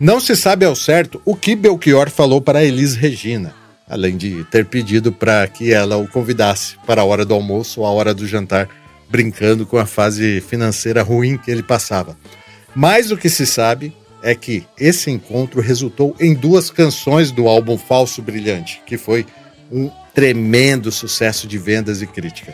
Não 0.00 0.18
se 0.18 0.34
sabe 0.34 0.64
ao 0.64 0.74
certo 0.74 1.22
o 1.24 1.36
que 1.36 1.54
Belchior 1.54 2.10
falou 2.10 2.40
para 2.40 2.64
Elis 2.64 2.96
Regina, 2.96 3.54
além 3.88 4.16
de 4.16 4.42
ter 4.50 4.66
pedido 4.66 5.12
para 5.12 5.46
que 5.46 5.72
ela 5.72 5.96
o 5.96 6.08
convidasse 6.08 6.76
para 6.84 7.02
a 7.02 7.04
hora 7.04 7.24
do 7.24 7.32
almoço 7.32 7.80
ou 7.80 7.86
a 7.86 7.90
hora 7.90 8.12
do 8.12 8.26
jantar, 8.26 8.68
brincando 9.08 9.64
com 9.64 9.78
a 9.78 9.86
fase 9.86 10.40
financeira 10.40 11.00
ruim 11.02 11.38
que 11.38 11.48
ele 11.48 11.62
passava. 11.62 12.16
Mas 12.74 13.12
o 13.12 13.16
que 13.16 13.30
se 13.30 13.46
sabe 13.46 13.96
é 14.20 14.34
que 14.34 14.66
esse 14.76 15.12
encontro 15.12 15.60
resultou 15.60 16.16
em 16.18 16.34
duas 16.34 16.70
canções 16.70 17.30
do 17.30 17.46
álbum 17.46 17.78
Falso 17.78 18.20
Brilhante, 18.20 18.82
que 18.84 18.98
foi 18.98 19.24
um 19.70 19.88
tremendo 20.12 20.90
sucesso 20.90 21.46
de 21.46 21.56
vendas 21.56 22.02
e 22.02 22.06
crítica. 22.06 22.52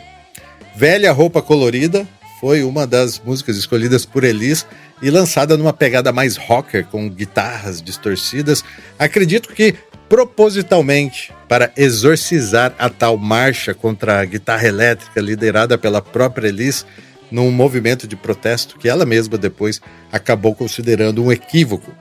Velha 0.75 1.11
Roupa 1.11 1.41
Colorida 1.41 2.07
foi 2.41 2.63
uma 2.63 2.87
das 2.87 3.19
músicas 3.19 3.55
escolhidas 3.55 4.03
por 4.03 4.23
Elis 4.23 4.65
e 4.99 5.11
lançada 5.11 5.55
numa 5.55 5.71
pegada 5.71 6.11
mais 6.11 6.37
rocker, 6.37 6.83
com 6.87 7.07
guitarras 7.07 7.83
distorcidas, 7.83 8.63
acredito 8.97 9.53
que 9.53 9.75
propositalmente 10.09 11.31
para 11.47 11.71
exorcizar 11.77 12.73
a 12.79 12.89
tal 12.89 13.15
marcha 13.15 13.75
contra 13.75 14.19
a 14.19 14.25
guitarra 14.25 14.67
elétrica 14.67 15.21
liderada 15.21 15.77
pela 15.77 16.01
própria 16.01 16.47
Elis, 16.47 16.83
num 17.29 17.51
movimento 17.51 18.07
de 18.07 18.15
protesto 18.15 18.77
que 18.77 18.89
ela 18.89 19.05
mesma 19.05 19.37
depois 19.37 19.79
acabou 20.11 20.55
considerando 20.55 21.23
um 21.23 21.31
equívoco. 21.31 21.95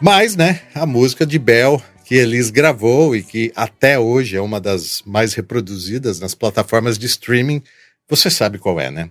Mas, 0.00 0.36
né, 0.36 0.60
a 0.74 0.86
música 0.86 1.26
de 1.26 1.38
Bell 1.40 1.82
que 2.04 2.14
Elis 2.14 2.50
gravou 2.50 3.16
e 3.16 3.22
que 3.22 3.52
até 3.56 3.98
hoje 3.98 4.36
é 4.36 4.40
uma 4.40 4.60
das 4.60 5.02
mais 5.04 5.34
reproduzidas 5.34 6.20
nas 6.20 6.36
plataformas 6.36 6.96
de 6.96 7.06
streaming, 7.06 7.60
você 8.08 8.30
sabe 8.30 8.58
qual 8.58 8.78
é, 8.78 8.92
né? 8.92 9.10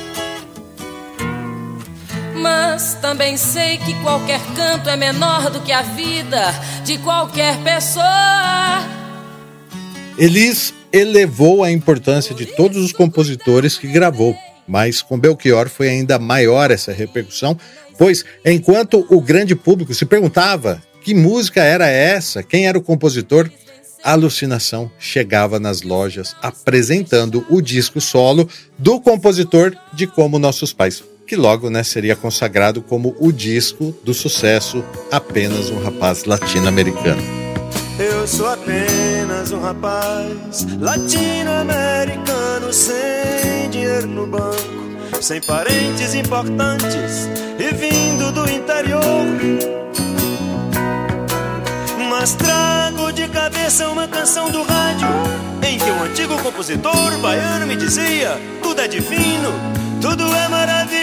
mas 2.35 2.95
também 2.95 3.37
sei 3.37 3.77
que 3.77 3.93
qualquer 4.01 4.39
canto 4.55 4.89
é 4.89 4.95
menor 4.95 5.49
do 5.49 5.61
que 5.61 5.71
a 5.71 5.81
vida 5.81 6.53
de 6.83 6.97
qualquer 6.99 7.57
pessoa. 7.63 8.05
Elis 10.17 10.73
elevou 10.91 11.63
a 11.63 11.71
importância 11.71 12.35
de 12.35 12.45
todos 12.45 12.77
os 12.77 12.91
compositores 12.91 13.77
que 13.77 13.87
gravou, 13.87 14.35
mas 14.67 15.01
com 15.01 15.19
Belchior 15.19 15.69
foi 15.69 15.89
ainda 15.89 16.19
maior 16.19 16.69
essa 16.71 16.91
repercussão, 16.91 17.57
pois 17.97 18.25
enquanto 18.45 19.05
o 19.09 19.21
grande 19.21 19.55
público 19.55 19.93
se 19.93 20.05
perguntava 20.05 20.81
que 21.03 21.13
música 21.13 21.63
era 21.63 21.87
essa, 21.87 22.43
quem 22.43 22.67
era 22.67 22.77
o 22.77 22.83
compositor, 22.83 23.49
a 24.03 24.13
alucinação 24.13 24.91
chegava 24.99 25.59
nas 25.59 25.81
lojas 25.81 26.35
apresentando 26.41 27.45
o 27.49 27.61
disco 27.61 28.01
solo 28.01 28.49
do 28.77 28.99
compositor 28.99 29.75
de 29.93 30.07
Como 30.07 30.39
Nossos 30.39 30.73
Pais 30.73 31.03
que 31.31 31.37
logo 31.37 31.69
né, 31.69 31.81
seria 31.81 32.13
consagrado 32.13 32.81
como 32.81 33.15
o 33.17 33.31
disco 33.31 33.95
do 34.03 34.13
sucesso 34.13 34.83
Apenas 35.09 35.69
um 35.69 35.81
Rapaz 35.81 36.25
Latino-Americano. 36.25 37.21
Eu 37.97 38.27
sou 38.27 38.49
apenas 38.49 39.49
um 39.53 39.61
rapaz 39.61 40.67
latino-americano 40.77 42.73
sem 42.73 43.69
dinheiro 43.69 44.07
no 44.07 44.27
banco, 44.27 44.57
sem 45.21 45.39
parentes 45.39 46.13
importantes 46.15 47.29
e 47.57 47.73
vindo 47.75 48.33
do 48.33 48.51
interior. 48.51 49.25
Mas 52.09 52.33
trago 52.33 53.13
de 53.13 53.29
cabeça 53.29 53.87
uma 53.87 54.05
canção 54.05 54.51
do 54.51 54.63
rádio 54.63 55.07
em 55.65 55.77
que 55.77 55.89
um 55.89 56.03
antigo 56.03 56.37
compositor 56.43 57.17
baiano 57.21 57.65
me 57.65 57.77
dizia: 57.77 58.37
tudo 58.61 58.81
é 58.81 58.87
divino, 58.89 59.53
tudo 60.01 60.25
é 60.35 60.49
maravilhoso. 60.49 61.00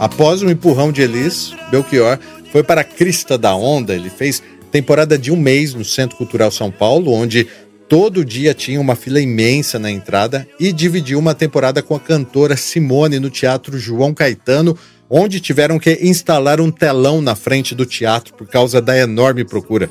Após 0.00 0.42
um 0.42 0.48
empurrão 0.48 0.90
de 0.90 1.02
Elis, 1.02 1.54
Belchior 1.70 2.18
foi 2.50 2.62
para 2.62 2.80
a 2.80 2.84
crista 2.84 3.36
da 3.36 3.54
onda. 3.54 3.94
Ele 3.94 4.08
fez 4.08 4.42
temporada 4.72 5.18
de 5.18 5.30
um 5.30 5.36
mês 5.36 5.74
no 5.74 5.84
Centro 5.84 6.16
Cultural 6.16 6.50
São 6.50 6.70
Paulo, 6.70 7.12
onde 7.12 7.46
todo 7.86 8.24
dia 8.24 8.54
tinha 8.54 8.80
uma 8.80 8.96
fila 8.96 9.20
imensa 9.20 9.78
na 9.78 9.90
entrada 9.90 10.48
e 10.58 10.72
dividiu 10.72 11.18
uma 11.18 11.34
temporada 11.34 11.82
com 11.82 11.94
a 11.94 12.00
cantora 12.00 12.56
Simone 12.56 13.20
no 13.20 13.28
Teatro 13.28 13.78
João 13.78 14.14
Caetano, 14.14 14.74
onde 15.10 15.38
tiveram 15.38 15.78
que 15.78 15.98
instalar 16.00 16.62
um 16.62 16.70
telão 16.70 17.20
na 17.20 17.34
frente 17.34 17.74
do 17.74 17.84
teatro 17.84 18.32
por 18.32 18.46
causa 18.46 18.80
da 18.80 18.96
enorme 18.96 19.44
procura. 19.44 19.90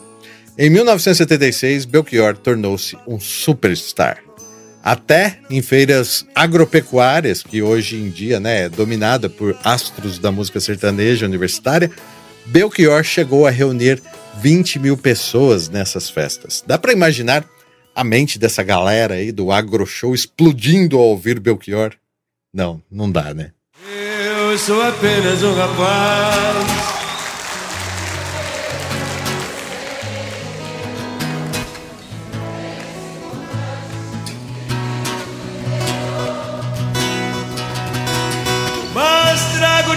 Em 0.57 0.71
1976, 0.71 1.85
Belchior 1.85 2.35
tornou-se 2.35 2.97
um 3.07 3.19
superstar 3.19 4.23
até 4.89 5.37
em 5.51 5.61
feiras 5.61 6.25
agropecuárias, 6.33 7.43
que 7.43 7.61
hoje 7.61 7.95
em 7.95 8.09
dia 8.09 8.39
né, 8.39 8.63
é 8.63 8.69
dominada 8.69 9.29
por 9.29 9.55
astros 9.63 10.17
da 10.17 10.31
música 10.31 10.59
sertaneja 10.59 11.27
universitária, 11.27 11.91
Belchior 12.47 13.03
chegou 13.03 13.45
a 13.45 13.51
reunir 13.51 14.01
20 14.41 14.79
mil 14.79 14.97
pessoas 14.97 15.69
nessas 15.69 16.09
festas. 16.09 16.63
Dá 16.65 16.75
para 16.75 16.91
imaginar 16.91 17.45
a 17.93 18.03
mente 18.03 18.39
dessa 18.39 18.63
galera 18.63 19.13
aí 19.13 19.31
do 19.31 19.51
agro 19.51 19.85
show 19.85 20.15
explodindo 20.15 20.97
ao 20.97 21.03
ouvir 21.03 21.39
Belchior? 21.39 21.93
Não, 22.51 22.81
não 22.89 23.11
dá, 23.11 23.31
né? 23.31 23.51
Eu 23.85 24.57
sou 24.57 24.81
apenas 24.81 25.43
um 25.43 25.53
rapaz. 25.53 26.98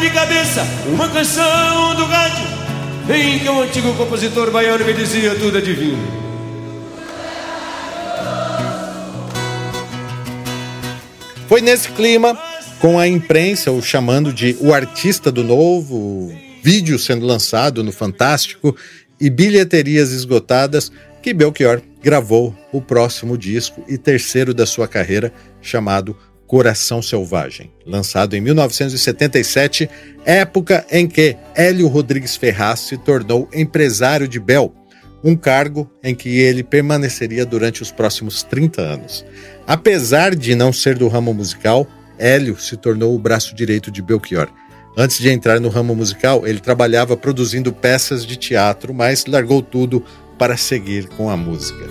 De 0.03 0.11
cabeça 0.11 0.67
uma 0.93 1.09
canção 1.09 1.95
do 1.95 2.05
rádio 2.07 2.45
em 3.09 3.39
que 3.39 3.49
um 3.49 3.63
antigo 3.63 3.95
compositor 3.95 4.51
baiano 4.51 4.85
me 4.85 4.93
dizia 4.93 5.33
tudo 5.37 5.59
é 5.59 5.61
divino. 5.61 6.03
Foi 11.49 11.61
nesse 11.61 11.89
clima, 11.91 12.37
com 12.81 12.99
a 12.99 13.07
imprensa 13.07 13.71
o 13.71 13.81
chamando 13.81 14.33
de 14.33 14.57
o 14.61 14.75
artista 14.75 15.31
do 15.31 15.45
novo, 15.45 16.35
vídeo 16.65 16.99
sendo 16.99 17.25
lançado 17.25 17.85
no 17.85 17.93
Fantástico 17.93 18.77
e 19.21 19.31
bilheterias 19.31 20.11
esgotadas, 20.11 20.91
que 21.23 21.33
Belchior 21.33 21.81
gravou 22.03 22.53
o 22.73 22.83
próximo 22.83 23.39
disco 23.39 23.85
e 23.87 23.97
terceiro 23.97 24.53
da 24.53 24.67
sua 24.67 24.89
carreira, 24.89 25.33
chamado 25.61 26.17
Coração 26.53 27.01
Selvagem, 27.01 27.73
lançado 27.87 28.37
em 28.37 28.41
1977, 28.43 29.89
época 30.23 30.85
em 30.93 31.09
que 31.09 31.35
Hélio 31.55 31.89
Rodrigues 31.89 32.37
Ferraz 32.37 32.81
se 32.81 32.99
tornou 32.99 33.49
empresário 33.55 34.29
de 34.29 34.39
Bel, 34.39 34.71
um 35.25 35.35
cargo 35.35 35.91
em 36.05 36.15
que 36.15 36.29
ele 36.41 36.63
permaneceria 36.63 37.47
durante 37.47 37.81
os 37.81 37.91
próximos 37.91 38.43
30 38.43 38.83
anos. 38.83 39.25
Apesar 39.67 40.35
de 40.37 40.55
não 40.55 40.75
ser 40.75 40.99
do 40.99 41.09
ramo 41.09 41.33
musical, 41.33 41.87
Hélio 42.19 42.61
se 42.61 42.77
tornou 42.77 43.15
o 43.15 43.19
braço 43.19 43.55
direito 43.55 43.91
de 43.91 44.03
Belchior. 44.03 44.51
Antes 44.95 45.21
de 45.21 45.31
entrar 45.31 45.59
no 45.59 45.71
ramo 45.71 45.97
musical, 45.97 46.47
ele 46.47 46.61
trabalhava 46.61 47.17
produzindo 47.17 47.73
peças 47.73 48.27
de 48.27 48.37
teatro, 48.37 48.93
mas 48.93 49.25
largou 49.25 49.63
tudo 49.63 50.05
para 50.39 50.59
seguir 50.59 51.09
com 51.17 51.31
a 51.31 51.37
música. 51.37 51.87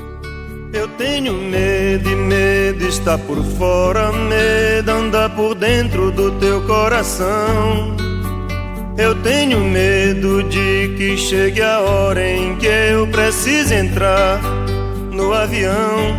Eu 0.71 0.87
tenho 0.99 1.33
medo 1.33 2.20
medo 2.71 2.87
está 2.87 3.17
por 3.17 3.43
fora, 3.57 4.13
medo 4.13 4.91
anda 4.91 5.29
por 5.29 5.55
dentro 5.55 6.09
do 6.09 6.31
teu 6.39 6.61
coração. 6.61 7.97
Eu 8.97 9.13
tenho 9.21 9.59
medo 9.59 10.41
de 10.43 10.93
que 10.97 11.17
chegue 11.17 11.61
a 11.61 11.81
hora 11.81 12.25
em 12.25 12.55
que 12.55 12.67
eu 12.67 13.05
precise 13.07 13.73
entrar 13.73 14.39
no 15.11 15.33
avião. 15.33 16.17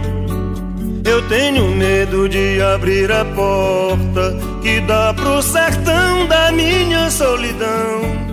Eu 1.05 1.27
tenho 1.29 1.69
medo 1.69 2.29
de 2.29 2.61
abrir 2.61 3.11
a 3.11 3.25
porta 3.25 4.37
que 4.63 4.81
dá 4.83 5.15
pro 5.15 5.41
sertão 5.41 6.27
da 6.27 6.53
minha 6.53 7.11
solidão. 7.11 8.32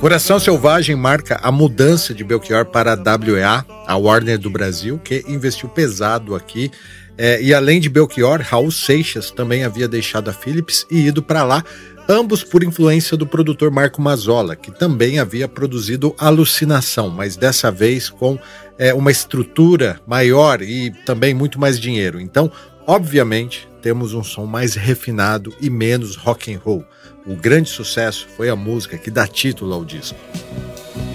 Coração 0.00 0.38
Selvagem 0.38 0.94
marca 0.94 1.40
a 1.42 1.50
mudança 1.50 2.14
de 2.14 2.22
Belchior 2.22 2.64
para 2.64 2.92
a 2.92 3.16
WEA, 3.16 3.64
a 3.84 3.96
Warner 3.96 4.38
do 4.38 4.48
Brasil, 4.48 5.00
que 5.02 5.24
investiu 5.26 5.68
pesado 5.68 6.36
aqui. 6.36 6.70
É, 7.18 7.42
e 7.42 7.52
além 7.52 7.80
de 7.80 7.88
Belchior, 7.88 8.40
Raul 8.40 8.70
Seixas 8.70 9.32
também 9.32 9.64
havia 9.64 9.88
deixado 9.88 10.30
a 10.30 10.32
Philips 10.32 10.86
e 10.88 11.06
ido 11.06 11.24
para 11.24 11.42
lá, 11.42 11.64
ambos 12.08 12.44
por 12.44 12.62
influência 12.62 13.16
do 13.16 13.26
produtor 13.26 13.68
Marco 13.68 14.00
Mazzola, 14.00 14.54
que 14.54 14.70
também 14.70 15.18
havia 15.18 15.48
produzido 15.48 16.14
Alucinação, 16.18 17.10
mas 17.10 17.36
dessa 17.36 17.70
vez 17.70 18.08
com 18.08 18.38
é, 18.78 18.94
uma 18.94 19.10
estrutura 19.10 20.00
maior 20.06 20.62
e 20.62 20.92
também 21.04 21.34
muito 21.34 21.58
mais 21.58 21.80
dinheiro. 21.80 22.20
Então, 22.20 22.50
obviamente, 22.86 23.68
temos 23.82 24.14
um 24.14 24.22
som 24.22 24.46
mais 24.46 24.74
refinado 24.74 25.52
e 25.60 25.68
menos 25.68 26.14
rock 26.14 26.54
and 26.54 26.60
roll. 26.60 26.84
O 27.26 27.34
grande 27.34 27.68
sucesso 27.68 28.28
foi 28.36 28.48
a 28.48 28.54
música 28.54 28.96
que 28.96 29.10
dá 29.10 29.26
título 29.26 29.74
ao 29.74 29.84
disco. 29.84 30.16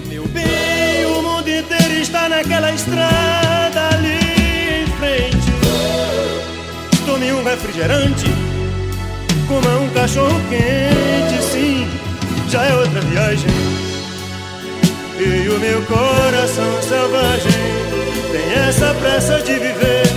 Meu 0.06 0.28
bem, 0.28 1.06
o 1.06 1.22
mundo 1.22 1.48
inteiro 1.48 1.94
está 1.94 2.28
naquela 2.28 2.70
estrada 2.70 3.88
ali 3.94 4.82
em 4.82 4.86
frente. 4.98 5.38
Tome 7.06 7.32
um 7.32 7.42
refrigerante, 7.42 8.26
coma 9.48 9.78
um 9.78 9.88
cachorro 9.94 10.38
quente, 10.50 11.42
sim, 11.50 11.88
já 12.50 12.62
é 12.62 12.74
outra 12.74 13.00
viagem. 13.00 13.50
E 15.18 15.48
o 15.48 15.58
meu 15.58 15.80
coração 15.86 16.82
selvagem 16.82 17.52
tem 18.32 18.52
essa 18.68 18.92
pressa 18.96 19.38
de 19.38 19.54
viver. 19.54 20.11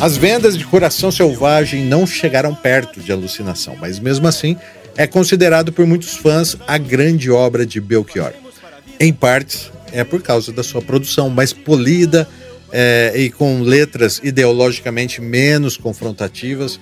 As 0.00 0.16
vendas 0.16 0.56
de 0.56 0.64
Coração 0.64 1.10
Selvagem 1.10 1.84
não 1.84 2.06
chegaram 2.06 2.54
perto 2.54 3.00
de 3.00 3.10
Alucinação, 3.12 3.76
mas 3.80 3.98
mesmo 3.98 4.28
assim 4.28 4.56
é 4.96 5.06
considerado 5.06 5.72
por 5.72 5.86
muitos 5.86 6.16
fãs 6.16 6.56
a 6.66 6.78
grande 6.78 7.30
obra 7.30 7.66
de 7.66 7.80
Belchior. 7.80 8.32
Em 9.00 9.12
partes, 9.12 9.70
é 9.92 10.04
por 10.04 10.22
causa 10.22 10.52
da 10.52 10.62
sua 10.62 10.82
produção 10.82 11.28
mais 11.30 11.52
polida 11.52 12.28
é, 12.72 13.12
e 13.14 13.30
com 13.30 13.60
letras 13.60 14.20
ideologicamente 14.22 15.20
menos 15.20 15.76
confrontativas, 15.76 16.78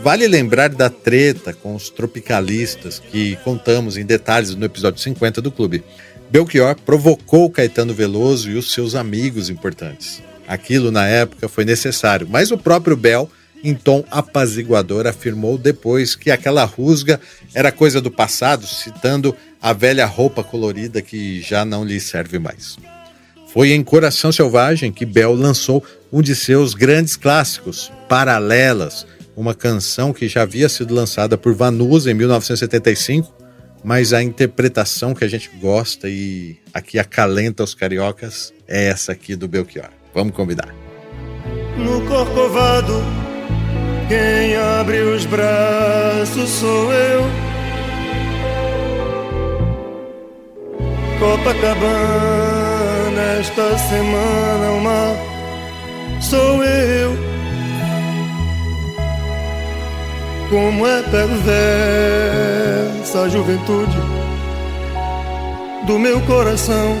Vale 0.00 0.28
lembrar 0.28 0.68
da 0.68 0.88
treta 0.88 1.52
com 1.52 1.74
os 1.74 1.90
tropicalistas 1.90 3.00
que 3.00 3.34
contamos 3.42 3.96
em 3.96 4.06
detalhes 4.06 4.54
no 4.54 4.64
episódio 4.64 5.00
50 5.00 5.42
do 5.42 5.50
clube. 5.50 5.82
Belchior 6.30 6.76
provocou 6.86 7.50
Caetano 7.50 7.92
Veloso 7.92 8.48
e 8.48 8.54
os 8.54 8.72
seus 8.72 8.94
amigos 8.94 9.50
importantes. 9.50 10.22
Aquilo 10.48 10.90
na 10.90 11.06
época 11.06 11.48
foi 11.48 11.64
necessário, 11.64 12.26
mas 12.28 12.50
o 12.50 12.58
próprio 12.58 12.96
Bel, 12.96 13.30
em 13.62 13.74
tom 13.74 14.02
apaziguador, 14.10 15.06
afirmou 15.06 15.58
depois 15.58 16.16
que 16.16 16.30
aquela 16.30 16.64
rusga 16.64 17.20
era 17.54 17.70
coisa 17.70 18.00
do 18.00 18.10
passado, 18.10 18.66
citando 18.66 19.36
a 19.60 19.72
velha 19.72 20.06
roupa 20.06 20.42
colorida 20.42 21.02
que 21.02 21.42
já 21.42 21.64
não 21.64 21.84
lhe 21.84 22.00
serve 22.00 22.38
mais. 22.38 22.78
Foi 23.52 23.72
em 23.72 23.84
Coração 23.84 24.32
Selvagem 24.32 24.90
que 24.90 25.04
Bel 25.04 25.34
lançou 25.34 25.84
um 26.10 26.22
de 26.22 26.34
seus 26.34 26.74
grandes 26.74 27.14
clássicos, 27.14 27.92
Paralelas 28.08 29.06
uma 29.38 29.54
canção 29.54 30.12
que 30.12 30.26
já 30.26 30.42
havia 30.42 30.68
sido 30.68 30.92
lançada 30.92 31.38
por 31.38 31.54
Vanusa 31.54 32.10
em 32.10 32.14
1975, 32.14 33.32
mas 33.84 34.12
a 34.12 34.20
interpretação 34.20 35.14
que 35.14 35.24
a 35.24 35.28
gente 35.28 35.48
gosta 35.60 36.08
e 36.08 36.56
aqui 36.74 36.98
acalenta 36.98 37.62
os 37.62 37.72
cariocas 37.72 38.52
é 38.66 38.86
essa 38.86 39.12
aqui 39.12 39.36
do 39.36 39.46
Belchior. 39.46 39.97
Vamos 40.14 40.34
convidar. 40.34 40.74
No 41.76 42.00
Corcovado, 42.06 43.02
quem 44.08 44.56
abre 44.56 45.00
os 45.00 45.26
braços 45.26 46.48
sou 46.48 46.90
eu. 46.92 47.22
Copacabana, 51.20 53.22
esta 53.40 53.76
semana 53.78 54.70
o 54.72 54.80
mar 54.80 55.14
sou 56.20 56.64
eu. 56.64 57.16
Como 60.50 60.86
é 60.86 61.02
perversa 61.02 61.52
a 63.22 63.28
juventude 63.28 63.98
do 65.86 65.98
meu 65.98 66.20
coração 66.22 66.96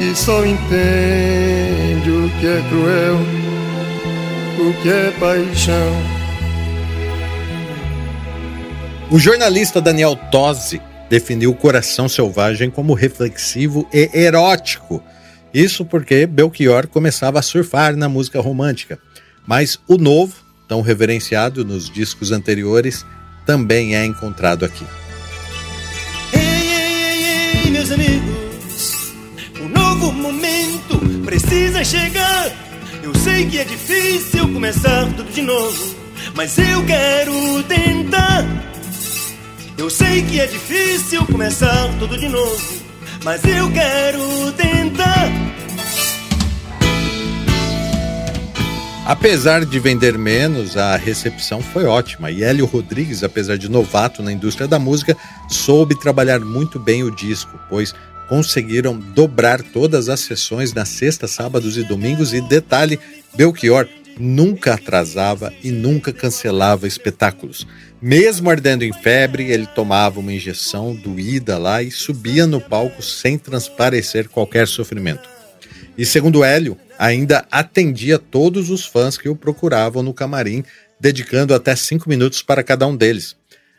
E 0.00 0.14
só 0.14 0.44
entende 0.44 2.10
o 2.10 2.30
que 2.38 2.46
é 2.46 2.62
cruel, 2.68 3.16
o 4.58 4.82
que 4.82 4.88
é 4.88 5.10
paixão. 5.18 6.16
O 9.10 9.18
jornalista 9.18 9.80
Daniel 9.80 10.16
Tosi 10.30 10.82
definiu 11.08 11.50
o 11.50 11.54
Coração 11.54 12.08
Selvagem 12.08 12.70
como 12.70 12.92
reflexivo 12.92 13.88
e 13.92 14.10
erótico. 14.12 15.02
Isso 15.54 15.84
porque 15.84 16.26
Belchior 16.26 16.88
começava 16.88 17.38
a 17.38 17.42
surfar 17.42 17.96
na 17.96 18.08
música 18.08 18.40
romântica. 18.40 18.98
Mas 19.46 19.78
o 19.86 19.96
novo, 19.96 20.34
tão 20.68 20.82
reverenciado 20.82 21.64
nos 21.64 21.88
discos 21.88 22.32
anteriores, 22.32 23.06
também 23.46 23.96
é 23.96 24.04
encontrado 24.04 24.64
aqui. 24.64 24.84
Ei, 26.34 26.40
ei, 26.40 27.24
ei, 27.24 27.64
ei, 27.64 27.70
meus 27.70 27.90
amigos, 27.92 28.45
novo 29.96 30.12
momento 30.12 30.98
precisa 31.24 31.82
chegar. 31.82 32.52
Eu 33.02 33.14
sei 33.14 33.46
que 33.46 33.58
é 33.58 33.64
difícil 33.64 34.52
começar 34.52 35.06
tudo 35.14 35.32
de 35.32 35.40
novo, 35.40 35.96
mas 36.34 36.58
eu 36.58 36.84
quero 36.84 37.62
tentar. 37.62 38.44
Eu 39.78 39.88
sei 39.88 40.22
que 40.22 40.38
é 40.38 40.46
difícil 40.46 41.24
começar 41.26 41.88
tudo 41.98 42.18
de 42.18 42.28
novo, 42.28 42.82
mas 43.24 43.42
eu 43.44 43.70
quero 43.72 44.52
tentar. 44.52 45.30
Apesar 49.06 49.64
de 49.64 49.78
vender 49.78 50.18
menos, 50.18 50.76
a 50.76 50.96
recepção 50.96 51.62
foi 51.62 51.84
ótima 51.84 52.30
e 52.30 52.42
Hélio 52.42 52.66
Rodrigues, 52.66 53.22
apesar 53.22 53.56
de 53.56 53.70
novato 53.70 54.22
na 54.22 54.32
indústria 54.32 54.66
da 54.66 54.78
música, 54.78 55.16
soube 55.48 55.98
trabalhar 55.98 56.40
muito 56.40 56.78
bem 56.78 57.04
o 57.04 57.10
disco, 57.10 57.58
pois 57.68 57.94
conseguiram 58.28 58.98
dobrar 58.98 59.62
todas 59.62 60.08
as 60.08 60.20
sessões 60.20 60.72
nas 60.72 60.88
sextas, 60.88 61.30
sábados 61.30 61.76
e 61.76 61.82
domingos 61.82 62.32
e 62.32 62.40
detalhe, 62.40 62.98
Belchior 63.34 63.88
nunca 64.18 64.74
atrasava 64.74 65.52
e 65.62 65.70
nunca 65.70 66.12
cancelava 66.12 66.86
espetáculos. 66.86 67.66
Mesmo 68.00 68.50
ardendo 68.50 68.84
em 68.84 68.92
febre, 68.92 69.50
ele 69.50 69.66
tomava 69.66 70.20
uma 70.20 70.32
injeção 70.32 70.94
doída 70.94 71.58
lá 71.58 71.82
e 71.82 71.90
subia 71.90 72.46
no 72.46 72.60
palco 72.60 73.02
sem 73.02 73.38
transparecer 73.38 74.28
qualquer 74.28 74.66
sofrimento. 74.68 75.28
E 75.96 76.04
segundo 76.04 76.44
Hélio, 76.44 76.76
ainda 76.98 77.46
atendia 77.50 78.18
todos 78.18 78.70
os 78.70 78.84
fãs 78.84 79.16
que 79.16 79.28
o 79.28 79.36
procuravam 79.36 80.02
no 80.02 80.12
camarim, 80.12 80.62
dedicando 81.00 81.54
até 81.54 81.74
cinco 81.74 82.08
minutos 82.08 82.42
para 82.42 82.62
cada 82.62 82.86
um 82.86 82.96
deles. 82.96 83.36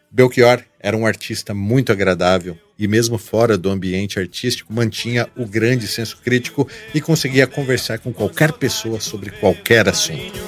Belchior 0.09 0.63
era 0.79 0.95
um 0.95 1.05
artista 1.05 1.53
muito 1.53 1.91
agradável 1.91 2.57
e, 2.79 2.87
mesmo 2.87 3.17
fora 3.17 3.57
do 3.57 3.69
ambiente 3.69 4.19
artístico, 4.19 4.73
mantinha 4.73 5.27
o 5.35 5.45
grande 5.45 5.87
senso 5.87 6.17
crítico 6.23 6.67
e 6.93 7.01
conseguia 7.01 7.45
conversar 7.45 7.99
com 7.99 8.13
qualquer 8.13 8.53
pessoa 8.53 8.99
sobre 8.99 9.31
qualquer 9.31 9.87
assunto. 9.89 10.39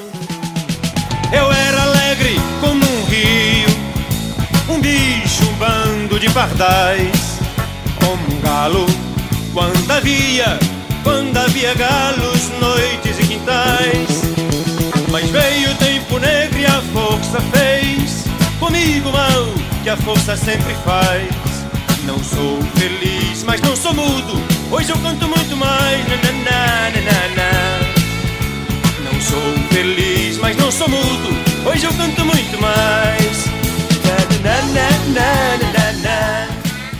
Eu 1.33 1.51
era 1.51 1.81
alegre 1.81 2.35
como 2.61 2.83
um 2.83 3.05
rio, 3.05 3.69
um 4.69 4.79
bicho, 4.79 5.43
um 5.49 5.53
bando 5.55 6.19
de 6.19 6.29
pardais, 6.31 7.39
como 7.99 8.37
um 8.37 8.41
galo 8.41 8.85
quando 9.53 9.91
havia 9.91 10.57
quando 11.03 11.37
havia 11.37 11.73
galos, 11.73 12.49
noites 12.59 13.19
e 13.19 13.27
quintais. 13.27 14.21
Mas 15.11 15.29
veio 15.29 15.71
o 15.71 15.75
tempo 15.75 16.19
negro 16.19 16.59
e 16.59 16.65
a 16.65 16.81
força 16.93 17.41
fez 17.51 18.18
comigo 18.69 19.11
mal, 19.11 19.45
que 19.81 19.89
a 19.89 19.97
força 19.97 20.37
sempre 20.37 20.73
faz. 20.85 21.27
Não 22.05 22.23
sou 22.23 22.61
feliz, 22.77 23.43
mas 23.43 23.59
não 23.61 23.75
sou 23.75 23.93
mudo. 23.95 24.33
Hoje 24.71 24.91
eu 24.91 24.97
canto 24.99 25.27
muito 25.27 25.55
mais. 25.57 26.05
Não 29.03 29.21
sou 29.21 29.53
feliz, 29.71 30.37
mas 30.37 30.55
não 30.55 30.71
sou 30.71 30.87
mudo. 30.87 31.29
Hoje 31.65 31.85
eu 31.85 31.93
canto 31.93 32.23
muito 32.25 32.61
mais. 32.61 33.49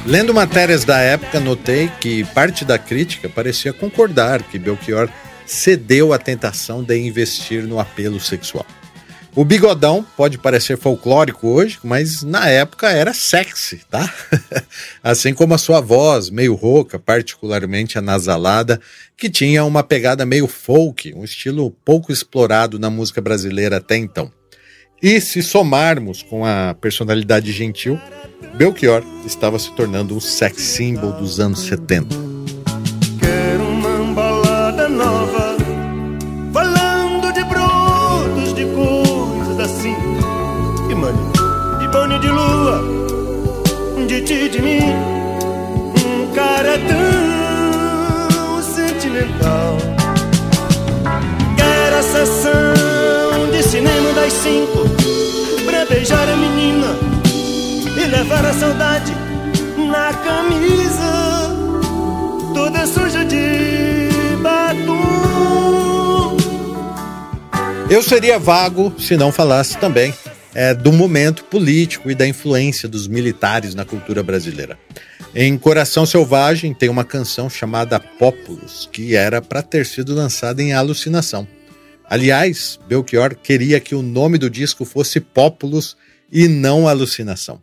Lendo 0.05 0.33
matérias 0.33 0.83
da 0.83 0.97
época, 0.97 1.39
notei 1.39 1.87
que 2.01 2.23
parte 2.23 2.65
da 2.65 2.79
crítica 2.79 3.29
parecia 3.29 3.71
concordar 3.71 4.41
que 4.41 4.57
Belchior 4.57 5.07
cedeu 5.45 6.13
à 6.13 6.17
tentação 6.17 6.83
de 6.83 6.97
investir 6.97 7.63
no 7.63 7.79
apelo 7.79 8.19
sexual. 8.19 8.65
O 9.35 9.45
bigodão 9.45 10.05
pode 10.17 10.37
parecer 10.37 10.77
folclórico 10.77 11.47
hoje, 11.47 11.77
mas 11.83 12.23
na 12.23 12.49
época 12.49 12.89
era 12.89 13.13
sexy, 13.13 13.81
tá? 13.89 14.11
assim 15.03 15.33
como 15.33 15.53
a 15.53 15.57
sua 15.57 15.79
voz, 15.79 16.29
meio 16.29 16.55
rouca, 16.55 16.97
particularmente 16.97 17.97
anasalada, 17.97 18.81
que 19.15 19.29
tinha 19.29 19.63
uma 19.63 19.83
pegada 19.83 20.25
meio 20.25 20.47
folk, 20.47 21.13
um 21.13 21.23
estilo 21.23 21.71
pouco 21.85 22.11
explorado 22.11 22.79
na 22.79 22.89
música 22.89 23.21
brasileira 23.21 23.77
até 23.77 23.97
então. 23.97 24.31
E 25.01 25.21
se 25.21 25.41
somarmos 25.41 26.23
com 26.23 26.43
a 26.43 26.73
personalidade 26.73 27.51
gentil, 27.51 27.99
Belchior 28.55 29.03
estava 29.25 29.57
se 29.57 29.71
tornando 29.73 30.15
um 30.15 30.19
sex 30.19 30.61
symbol 30.61 31.13
dos 31.13 31.39
anos 31.39 31.59
70. 31.59 32.28
De 44.29 44.61
mim. 44.61 44.83
Um 46.05 46.31
cara 46.35 46.77
tão 46.87 48.61
sentimental. 48.61 49.77
Quero 51.57 51.95
a 51.97 52.03
sessão 52.03 53.49
de 53.51 53.63
cinema 53.63 54.13
das 54.13 54.31
cinco, 54.33 54.87
pra 55.65 55.83
beijar 55.85 56.29
a 56.29 56.35
menina 56.35 56.95
e 57.97 58.05
levar 58.05 58.45
a 58.45 58.53
saudade 58.53 59.11
na 59.75 60.13
camisa 60.13 61.49
toda 62.53 62.85
suja 62.85 63.25
de 63.25 64.09
batom. 64.43 66.37
Eu 67.89 68.03
seria 68.03 68.37
vago 68.37 68.93
se 68.99 69.17
não 69.17 69.31
falasse 69.31 69.75
também 69.79 70.13
é, 70.59 70.73
do 70.73 70.91
momento 70.91 71.45
político 71.45 72.11
e 72.11 72.15
da 72.15 72.27
influência 72.27 72.89
dos 72.89 73.07
militares 73.07 73.73
na 73.73 73.85
cultura 73.85 74.21
brasileira. 74.21 74.77
Em 75.33 75.57
Coração 75.57 76.05
Selvagem 76.05 76.73
tem 76.73 76.89
uma 76.89 77.05
canção 77.05 77.49
chamada 77.49 77.97
Populus, 77.97 78.89
que 78.91 79.15
era 79.15 79.41
para 79.41 79.61
ter 79.61 79.85
sido 79.85 80.13
lançada 80.13 80.61
em 80.61 80.73
alucinação. 80.73 81.47
Aliás, 82.03 82.77
Belchior 82.89 83.37
queria 83.37 83.79
que 83.79 83.95
o 83.95 84.01
nome 84.01 84.37
do 84.37 84.49
disco 84.49 84.83
fosse 84.83 85.21
Populus 85.21 85.95
e 86.29 86.49
não 86.49 86.89
Alucinação. 86.89 87.61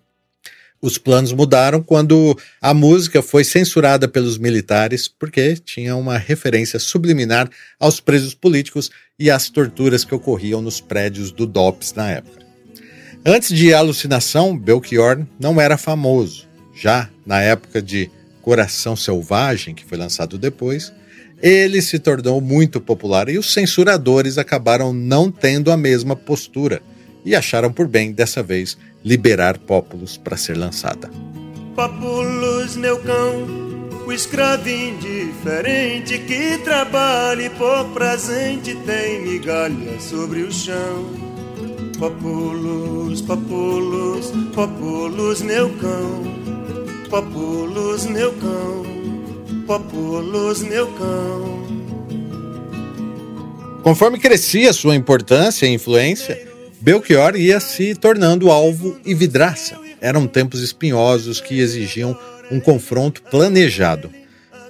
Os 0.81 0.97
planos 0.97 1.35
mudaram 1.35 1.83
quando 1.83 2.35
a 2.63 2.73
música 2.73 3.21
foi 3.21 3.45
censurada 3.45 4.09
pelos 4.09 4.39
militares 4.39 5.07
porque 5.07 5.55
tinha 5.57 5.95
uma 5.97 6.17
referência 6.17 6.79
subliminar 6.79 7.51
aos 7.79 8.01
presos 8.01 8.33
políticos 8.33 8.91
e 9.19 9.31
às 9.31 9.51
torturas 9.51 10.03
que 10.03 10.15
ocorriam 10.15 10.63
nos 10.63 10.81
prédios 10.81 11.31
do 11.31 11.45
DOPS 11.45 11.93
na 11.93 12.11
época. 12.11 12.46
Antes 13.29 13.49
de 13.49 13.75
Alucinação, 13.75 14.57
Belchior 14.57 15.27
não 15.37 15.61
era 15.61 15.77
famoso. 15.77 16.47
Já 16.73 17.11
na 17.27 17.43
época 17.43 17.83
de 17.83 18.09
Coração 18.41 18.95
Selvagem, 18.95 19.75
que 19.75 19.85
foi 19.85 19.99
lançado 19.99 20.39
depois, 20.39 20.93
ele 21.43 21.83
se 21.83 21.99
tornou 21.99 22.41
muito 22.41 22.81
popular 22.81 23.29
e 23.29 23.37
os 23.37 23.53
censuradores 23.53 24.39
acabaram 24.39 24.93
não 24.93 25.29
tendo 25.29 25.73
a 25.73 25.77
mesma 25.77 26.15
postura 26.15 26.81
e 27.25 27.35
acharam 27.35 27.73
por 27.73 27.89
bem, 27.89 28.13
dessa 28.13 28.45
vez, 28.45 28.79
liberar 29.05 29.59
Populus 29.59 30.17
para 30.17 30.37
ser 30.37 30.57
lançada. 30.57 31.11
Populus, 31.75 32.77
meu 32.77 33.01
cão, 33.01 33.45
o 34.07 34.13
escravo 34.13 34.69
indiferente 34.69 36.17
que 36.21 36.59
trabalha 36.59 37.43
e 37.43 37.51
por 37.51 37.87
presente 37.93 38.77
tem 38.87 39.23
migalha 39.23 39.99
sobre 39.99 40.43
o 40.43 40.53
chão. 40.53 41.36
Populus, 41.99 43.23
Populus, 43.23 44.31
Populus, 44.55 45.41
meu 45.41 45.71
cão. 45.79 46.25
Populus, 47.09 48.05
meu 48.05 48.35
cão. 48.35 48.83
Populus, 49.67 50.63
meu 50.63 50.87
cão. 50.89 51.67
Conforme 53.83 54.19
crescia 54.19 54.75
sua 54.75 54.95
importância 54.95 55.65
e 55.65 55.73
influência, 55.73 56.47
Belchior 56.83 57.35
ia 57.35 57.61
se 57.61 57.95
tornando 57.95 58.51
alvo 58.51 58.99
e 59.05 59.15
vidraça. 59.15 59.79
Eram 59.99 60.27
tempos 60.27 60.61
espinhosos 60.61 61.41
que 61.41 61.61
exigiam 61.61 62.15
um 62.51 62.61
confronto 62.61 63.23
planejado. 63.23 64.11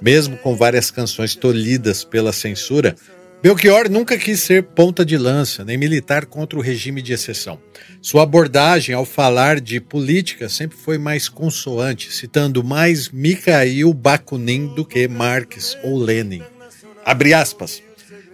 Mesmo 0.01 0.37
com 0.37 0.55
várias 0.55 0.89
canções 0.89 1.35
tolhidas 1.35 2.05
pela 2.05 2.31
censura, 2.31 2.95
Belchior 3.41 3.87
nunca 3.89 4.17
quis 4.17 4.39
ser 4.41 4.63
ponta 4.63 5.05
de 5.05 5.15
lança, 5.15 5.63
nem 5.63 5.77
militar 5.77 6.25
contra 6.25 6.57
o 6.57 6.61
regime 6.61 7.03
de 7.03 7.13
exceção. 7.13 7.59
Sua 8.01 8.23
abordagem 8.23 8.95
ao 8.95 9.05
falar 9.05 9.61
de 9.61 9.79
política 9.79 10.49
sempre 10.49 10.75
foi 10.75 10.97
mais 10.97 11.29
consoante, 11.29 12.11
citando 12.11 12.63
mais 12.63 13.09
Mikhail 13.09 13.93
Bakunin 13.93 14.67
do 14.73 14.83
que 14.83 15.07
Marx 15.07 15.77
ou 15.83 15.97
Lenin. 15.99 16.41
Abre 17.05 17.33
aspas. 17.33 17.81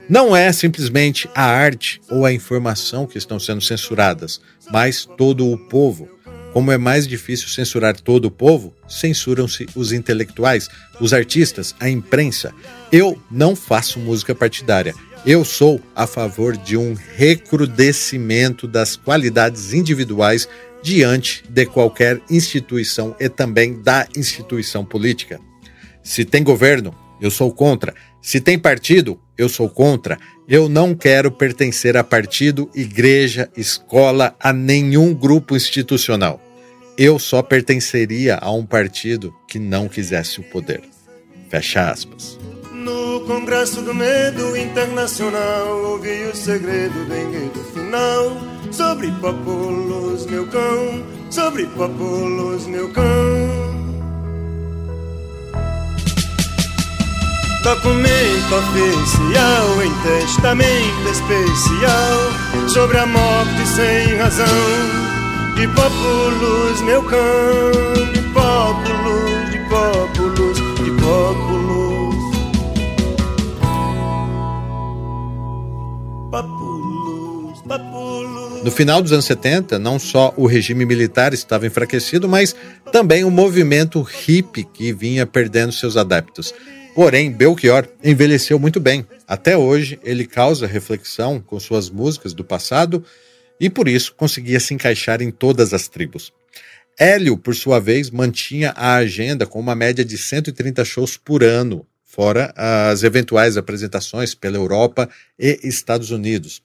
Não 0.07 0.35
é 0.35 0.51
simplesmente 0.51 1.29
a 1.35 1.43
arte 1.43 2.01
ou 2.09 2.25
a 2.25 2.33
informação 2.33 3.05
que 3.05 3.17
estão 3.17 3.39
sendo 3.39 3.61
censuradas, 3.61 4.41
mas 4.71 5.05
todo 5.17 5.49
o 5.49 5.57
povo. 5.57 6.09
Como 6.53 6.71
é 6.71 6.77
mais 6.77 7.07
difícil 7.07 7.49
censurar 7.49 7.99
todo 7.99 8.25
o 8.25 8.31
povo, 8.31 8.75
censuram-se 8.87 9.65
os 9.75 9.91
intelectuais, 9.91 10.69
os 11.01 11.11
artistas, 11.11 11.73
a 11.79 11.89
imprensa. 11.89 12.53
Eu 12.91 13.19
não 13.31 13.55
faço 13.55 13.99
música 13.99 14.35
partidária. 14.35 14.93
Eu 15.25 15.43
sou 15.43 15.81
a 15.95 16.05
favor 16.05 16.55
de 16.55 16.77
um 16.77 16.93
recrudescimento 17.15 18.67
das 18.67 18.95
qualidades 18.95 19.73
individuais 19.73 20.47
diante 20.83 21.43
de 21.49 21.65
qualquer 21.65 22.21
instituição 22.29 23.15
e 23.19 23.27
também 23.27 23.81
da 23.81 24.07
instituição 24.15 24.85
política. 24.85 25.39
Se 26.03 26.23
tem 26.23 26.43
governo, 26.43 26.93
eu 27.23 27.31
sou 27.31 27.53
contra. 27.53 27.95
Se 28.21 28.41
tem 28.41 28.59
partido, 28.59 29.17
eu 29.37 29.47
sou 29.47 29.69
contra. 29.69 30.19
Eu 30.45 30.67
não 30.67 30.93
quero 30.93 31.31
pertencer 31.31 31.95
a 31.95 32.03
partido, 32.03 32.69
igreja, 32.75 33.49
escola, 33.55 34.35
a 34.37 34.51
nenhum 34.51 35.13
grupo 35.13 35.55
institucional. 35.55 36.41
Eu 36.97 37.17
só 37.17 37.41
pertenceria 37.41 38.37
a 38.41 38.51
um 38.51 38.65
partido 38.65 39.33
que 39.47 39.57
não 39.57 39.87
quisesse 39.87 40.41
o 40.41 40.43
poder. 40.43 40.83
Fecha 41.49 41.89
aspas. 41.89 42.37
No 42.73 43.21
Congresso 43.21 43.81
do 43.81 43.93
Medo 43.93 44.57
Internacional 44.57 45.81
ouvi 45.85 46.25
o 46.25 46.35
segredo 46.35 47.05
do 47.05 47.15
enredo 47.15 47.63
final 47.73 48.37
sobre 48.69 49.09
Populos, 49.11 50.25
meu 50.25 50.45
cão, 50.47 51.05
sobre 51.29 51.67
Populos, 51.67 52.67
meu 52.67 52.91
cão. 52.91 53.72
Documento 57.63 58.55
oficial 58.55 59.81
em 59.81 59.93
testamento 60.01 61.09
especial 61.09 62.67
sobre 62.67 62.97
a 62.97 63.05
morte 63.05 63.65
sem 63.65 64.17
razão 64.17 64.45
de 65.55 65.65
Populus, 65.69 66.81
meu 66.81 67.01
cão, 67.03 67.71
de 68.11 68.21
Populus, 68.33 69.49
de 69.49 69.59
Populus, 69.69 70.57
de 70.83 70.91
Populus. 71.01 72.15
Populus, 76.31 77.61
Populus. 77.61 78.63
No 78.65 78.71
final 78.71 79.01
dos 79.01 79.13
anos 79.13 79.23
70, 79.23 79.79
não 79.79 79.97
só 79.97 80.33
o 80.35 80.47
regime 80.47 80.85
militar 80.85 81.33
estava 81.33 81.65
enfraquecido, 81.65 82.27
mas 82.27 82.53
também 82.91 83.23
o 83.23 83.31
movimento 83.31 84.01
hippie 84.01 84.65
que 84.65 84.91
vinha 84.91 85.25
perdendo 85.25 85.71
seus 85.71 85.95
adeptos. 85.95 86.53
Porém, 86.95 87.31
Belchior 87.31 87.87
envelheceu 88.03 88.59
muito 88.59 88.79
bem. 88.79 89.05
Até 89.27 89.57
hoje, 89.57 89.99
ele 90.03 90.27
causa 90.27 90.67
reflexão 90.67 91.39
com 91.39 91.59
suas 91.59 91.89
músicas 91.89 92.33
do 92.33 92.43
passado 92.43 93.03
e 93.59 93.67
por 93.67 93.87
isso 93.87 94.13
conseguia 94.13 94.59
se 94.59 94.75
encaixar 94.75 95.21
em 95.21 95.31
todas 95.31 95.73
as 95.73 95.87
tribos. 95.87 96.31
Hélio, 96.99 97.35
por 97.35 97.55
sua 97.55 97.79
vez, 97.79 98.11
mantinha 98.11 98.71
a 98.75 98.95
agenda 98.95 99.47
com 99.47 99.59
uma 99.59 99.73
média 99.73 100.05
de 100.05 100.17
130 100.17 100.85
shows 100.85 101.17
por 101.17 101.43
ano, 101.43 101.87
fora 102.03 102.53
as 102.55 103.01
eventuais 103.01 103.57
apresentações 103.57 104.35
pela 104.35 104.57
Europa 104.57 105.09
e 105.39 105.59
Estados 105.63 106.11
Unidos. 106.11 106.61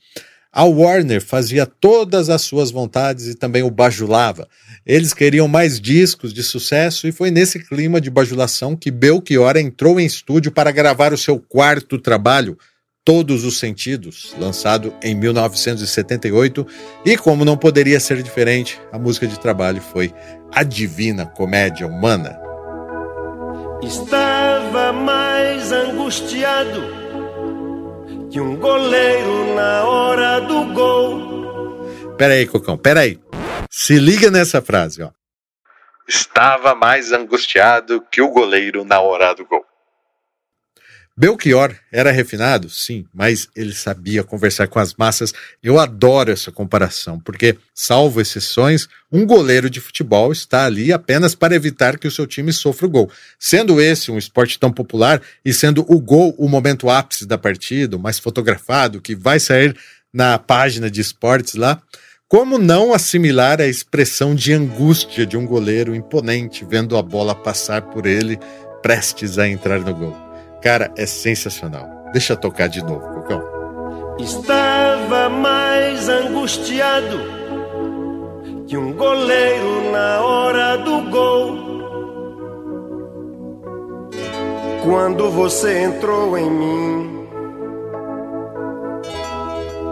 A 0.59 0.65
Warner 0.65 1.25
fazia 1.25 1.65
todas 1.65 2.29
as 2.29 2.43
suas 2.43 2.73
vontades 2.73 3.29
e 3.29 3.37
também 3.37 3.63
o 3.63 3.71
bajulava. 3.71 4.49
Eles 4.85 5.15
queriam 5.15 5.47
mais 5.47 5.81
discos 5.81 6.35
de 6.35 6.43
sucesso 6.43 7.07
e 7.07 7.13
foi 7.13 7.31
nesse 7.31 7.61
clima 7.61 8.01
de 8.01 8.11
bajulação 8.11 8.75
que 8.75 8.91
Belchior 8.91 9.57
entrou 9.57 10.01
em 10.01 10.05
estúdio 10.05 10.51
para 10.51 10.73
gravar 10.73 11.13
o 11.13 11.17
seu 11.17 11.39
quarto 11.39 11.97
trabalho, 11.97 12.59
Todos 13.05 13.45
os 13.45 13.57
Sentidos, 13.57 14.35
lançado 14.37 14.93
em 15.01 15.15
1978. 15.15 16.67
E 17.07 17.17
como 17.17 17.45
não 17.45 17.57
poderia 17.57 18.01
ser 18.01 18.21
diferente, 18.21 18.81
a 18.91 18.99
música 18.99 19.29
de 19.29 19.39
trabalho 19.39 19.81
foi 19.81 20.13
A 20.53 20.65
Divina 20.65 21.25
Comédia 21.25 21.87
Humana. 21.87 22.37
Estava 23.81 24.93
mais 24.93 25.71
angustiado 25.71 27.08
que 28.31 28.41
um 28.41 28.57
goleiro 28.57 29.55
na 29.55 29.85
hora 29.85 30.41
do 30.41 30.65
gol. 30.73 32.17
Pera 32.17 32.35
aí, 32.35 32.47
Cocão, 32.47 32.77
pera 32.77 33.01
aí. 33.01 33.19
Se 33.71 33.99
liga 33.99 34.31
nessa 34.31 34.61
frase, 34.61 35.03
ó. 35.03 35.11
Estava 36.07 36.75
mais 36.75 37.13
angustiado 37.13 38.03
que 38.11 38.21
o 38.21 38.31
goleiro 38.31 38.85
na 38.85 39.01
hora 39.01 39.35
do 39.35 39.45
gol. 39.45 39.65
Belchior 41.19 41.75
era 41.91 42.13
refinado, 42.13 42.71
sim, 42.71 43.05
mas 43.13 43.49
ele 43.57 43.73
sabia 43.73 44.23
conversar 44.23 44.69
com 44.69 44.79
as 44.79 44.95
massas. 44.95 45.35
Eu 45.61 45.77
adoro 45.81 46.31
essa 46.31 46.53
comparação, 46.53 47.19
porque, 47.19 47.57
salvo 47.75 48.21
exceções, 48.21 48.87
um 49.11 49.27
goleiro 49.27 49.69
de 49.69 49.81
futebol 49.81 50.31
está 50.31 50.65
ali 50.65 50.93
apenas 50.93 51.35
para 51.35 51.57
evitar 51.57 51.99
que 51.99 52.07
o 52.07 52.11
seu 52.11 52.25
time 52.25 52.53
sofra 52.53 52.87
o 52.87 52.89
gol. 52.89 53.11
Sendo 53.37 53.81
esse 53.81 54.13
um 54.13 54.17
esporte 54.17 54.61
tão 54.61 54.71
popular 54.71 55.21
e 55.45 55.53
sendo 55.53 55.85
o 55.93 55.99
gol 55.99 56.37
o 56.39 56.49
momento 56.49 56.89
ápice 56.89 57.27
da 57.27 57.37
partida, 57.37 57.97
o 57.97 58.01
mais 58.01 58.21
fotografado, 58.21 59.01
que 59.01 59.17
vai 59.17 59.41
sair 59.41 59.77
na 60.15 60.39
página 60.39 60.89
de 60.89 61.01
esportes 61.01 61.55
lá, 61.55 61.83
como 62.29 62.59
não 62.59 62.95
assimilar 62.95 63.61
a 63.61 63.67
expressão 63.67 64.37
de 64.37 64.53
angústia 64.53 65.27
de 65.27 65.37
um 65.37 65.45
goleiro 65.45 65.97
imponente 65.97 66.65
vendo 66.65 66.97
a 66.97 67.03
bola 67.03 67.35
passar 67.35 67.83
por 67.83 68.07
ele, 68.07 68.39
prestes 68.83 69.37
a 69.37 69.49
entrar 69.49 69.81
no 69.81 69.93
gol? 69.93 70.28
Cara, 70.63 70.91
é 70.97 71.07
sensacional. 71.07 71.89
Deixa 72.13 72.33
eu 72.33 72.37
tocar 72.37 72.69
de 72.69 72.83
novo, 72.83 73.07
Cocão. 73.15 73.43
Estava 74.19 75.29
mais 75.29 76.09
angustiado 76.09 77.19
que 78.67 78.77
um 78.77 78.93
goleiro 78.93 79.91
na 79.93 80.21
hora 80.21 80.77
do 80.79 81.03
gol. 81.11 81.69
Quando 84.85 85.31
você 85.31 85.83
entrou 85.83 86.37
em 86.37 86.51
mim, 86.51 87.29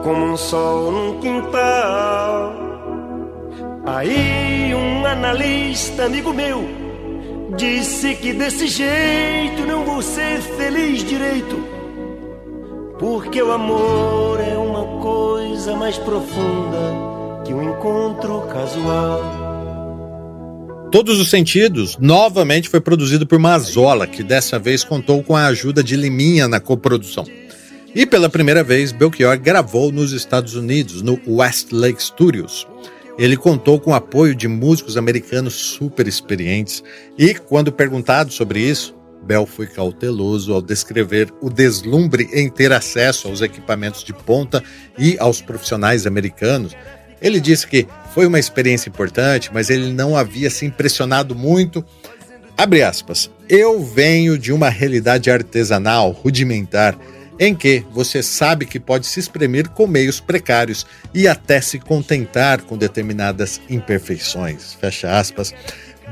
como 0.02 0.26
um 0.26 0.36
sol 0.36 0.90
num 0.90 1.20
quintal. 1.20 2.54
Aí 3.86 4.74
um 4.74 5.06
analista, 5.06 6.04
amigo 6.04 6.32
meu, 6.32 6.64
Disse 7.54 8.14
que 8.16 8.32
desse 8.32 8.66
jeito 8.66 9.62
não 9.66 9.84
vou 9.84 10.02
ser 10.02 10.40
feliz 10.40 11.04
direito. 11.04 11.56
Porque 12.98 13.40
o 13.40 13.52
amor 13.52 14.40
é 14.40 14.56
uma 14.56 15.00
coisa 15.00 15.76
mais 15.76 15.96
profunda 15.96 17.42
que 17.44 17.54
um 17.54 17.70
encontro 17.70 18.40
casual. 18.52 19.46
Todos 20.90 21.20
os 21.20 21.30
Sentidos 21.30 21.96
novamente 22.00 22.68
foi 22.68 22.80
produzido 22.80 23.26
por 23.26 23.38
Mazola, 23.38 24.06
que 24.06 24.22
dessa 24.22 24.58
vez 24.58 24.82
contou 24.82 25.22
com 25.22 25.36
a 25.36 25.46
ajuda 25.46 25.84
de 25.84 25.94
Liminha 25.94 26.48
na 26.48 26.58
coprodução. 26.58 27.24
E 27.94 28.04
pela 28.04 28.28
primeira 28.28 28.64
vez, 28.64 28.92
Belchior 28.92 29.38
gravou 29.38 29.92
nos 29.92 30.12
Estados 30.12 30.54
Unidos, 30.54 31.00
no 31.00 31.20
Westlake 31.26 32.02
Studios. 32.02 32.66
Ele 33.18 33.36
contou 33.36 33.80
com 33.80 33.92
o 33.92 33.94
apoio 33.94 34.34
de 34.34 34.46
músicos 34.46 34.96
americanos 34.96 35.54
super 35.54 36.06
experientes 36.06 36.82
e, 37.16 37.34
quando 37.34 37.72
perguntado 37.72 38.32
sobre 38.32 38.60
isso, 38.60 38.94
Bell 39.22 39.46
foi 39.46 39.66
cauteloso 39.66 40.52
ao 40.52 40.62
descrever 40.62 41.32
o 41.40 41.50
deslumbre 41.50 42.28
em 42.32 42.48
ter 42.48 42.72
acesso 42.72 43.26
aos 43.26 43.40
equipamentos 43.40 44.04
de 44.04 44.12
ponta 44.12 44.62
e 44.98 45.16
aos 45.18 45.40
profissionais 45.40 46.06
americanos. 46.06 46.76
Ele 47.20 47.40
disse 47.40 47.66
que 47.66 47.88
foi 48.14 48.26
uma 48.26 48.38
experiência 48.38 48.88
importante, 48.88 49.50
mas 49.52 49.70
ele 49.70 49.92
não 49.92 50.16
havia 50.16 50.50
se 50.50 50.66
impressionado 50.66 51.34
muito. 51.34 51.84
Abre 52.56 52.82
aspas. 52.82 53.30
Eu 53.48 53.82
venho 53.82 54.38
de 54.38 54.52
uma 54.52 54.68
realidade 54.68 55.30
artesanal, 55.30 56.10
rudimentar 56.10 56.96
em 57.38 57.54
que 57.54 57.84
você 57.92 58.22
sabe 58.22 58.64
que 58.64 58.80
pode 58.80 59.06
se 59.06 59.20
espremer 59.20 59.68
com 59.68 59.86
meios 59.86 60.20
precários 60.20 60.86
e 61.12 61.28
até 61.28 61.60
se 61.60 61.78
contentar 61.78 62.62
com 62.62 62.76
determinadas 62.76 63.60
imperfeições. 63.68 64.74
Fecha 64.74 65.18
aspas. 65.18 65.52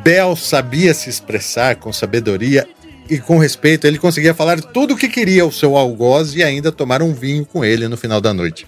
Bell 0.02 0.36
sabia 0.36 0.92
se 0.92 1.08
expressar 1.08 1.76
com 1.76 1.92
sabedoria 1.92 2.68
e 3.08 3.18
com 3.18 3.38
respeito, 3.38 3.86
ele 3.86 3.98
conseguia 3.98 4.34
falar 4.34 4.60
tudo 4.60 4.94
o 4.94 4.96
que 4.96 5.08
queria 5.08 5.42
ao 5.42 5.52
seu 5.52 5.76
algoz 5.76 6.34
e 6.34 6.42
ainda 6.42 6.72
tomar 6.72 7.02
um 7.02 7.12
vinho 7.12 7.44
com 7.44 7.64
ele 7.64 7.86
no 7.86 7.96
final 7.96 8.20
da 8.20 8.32
noite. 8.32 8.66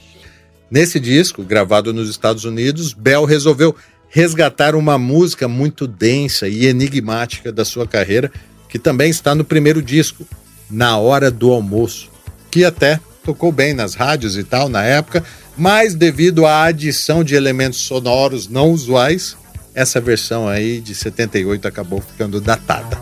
Nesse 0.70 1.00
disco, 1.00 1.42
gravado 1.42 1.92
nos 1.92 2.08
Estados 2.10 2.44
Unidos, 2.44 2.92
Bell 2.92 3.24
resolveu 3.24 3.74
resgatar 4.08 4.74
uma 4.74 4.98
música 4.98 5.48
muito 5.48 5.86
densa 5.86 6.48
e 6.48 6.66
enigmática 6.66 7.50
da 7.50 7.64
sua 7.64 7.86
carreira, 7.86 8.30
que 8.68 8.78
também 8.78 9.10
está 9.10 9.34
no 9.34 9.44
primeiro 9.44 9.80
disco, 9.80 10.26
Na 10.70 10.98
Hora 10.98 11.30
do 11.30 11.50
Almoço 11.52 12.15
que 12.56 12.64
até 12.64 12.98
tocou 13.22 13.52
bem 13.52 13.74
nas 13.74 13.94
rádios 13.94 14.38
e 14.38 14.42
tal 14.42 14.66
na 14.70 14.82
época, 14.82 15.22
mas 15.58 15.94
devido 15.94 16.46
à 16.46 16.64
adição 16.64 17.22
de 17.22 17.34
elementos 17.34 17.80
sonoros 17.80 18.48
não 18.48 18.70
usuais, 18.70 19.36
essa 19.74 20.00
versão 20.00 20.48
aí 20.48 20.80
de 20.80 20.94
78 20.94 21.68
acabou 21.68 22.00
ficando 22.00 22.40
datada. 22.40 22.98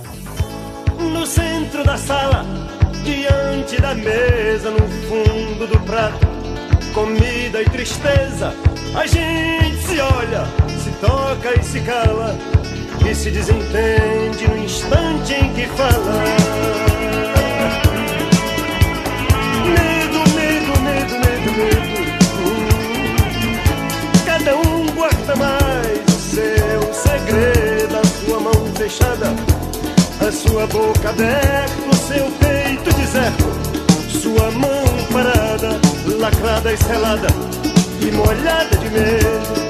No 0.98 1.24
centro 1.24 1.84
da 1.84 1.96
sala, 1.96 2.44
diante 3.04 3.80
da 3.80 3.94
mesa, 3.94 4.72
no 4.72 4.88
fundo 5.06 5.68
do 5.68 5.78
prato, 5.86 6.26
comida 6.92 7.62
e 7.62 7.66
tristeza, 7.66 8.52
a 8.92 9.06
gente 9.06 9.86
se 9.86 10.00
olha, 10.00 10.46
se 10.82 10.90
toca 11.00 11.60
e 11.60 11.62
se 11.62 11.78
cala, 11.78 12.36
e 13.08 13.14
se 13.14 13.30
desentende 13.30 14.48
no 14.48 14.64
instante 14.64 15.32
em 15.32 15.54
que 15.54 15.68
fala. 15.76 16.93
Fechada, 28.84 29.34
a 30.20 30.30
sua 30.30 30.66
boca 30.66 31.08
aberta, 31.08 31.72
o 31.90 31.94
seu 31.94 32.30
peito 32.32 32.92
deserto, 32.98 33.44
sua 34.20 34.50
mão 34.50 34.84
parada, 35.10 35.80
lacrada 36.18 36.70
e 36.70 36.76
selada 36.76 37.28
e 38.02 38.10
molhada 38.12 38.76
de 38.76 38.90
medo. 38.90 39.64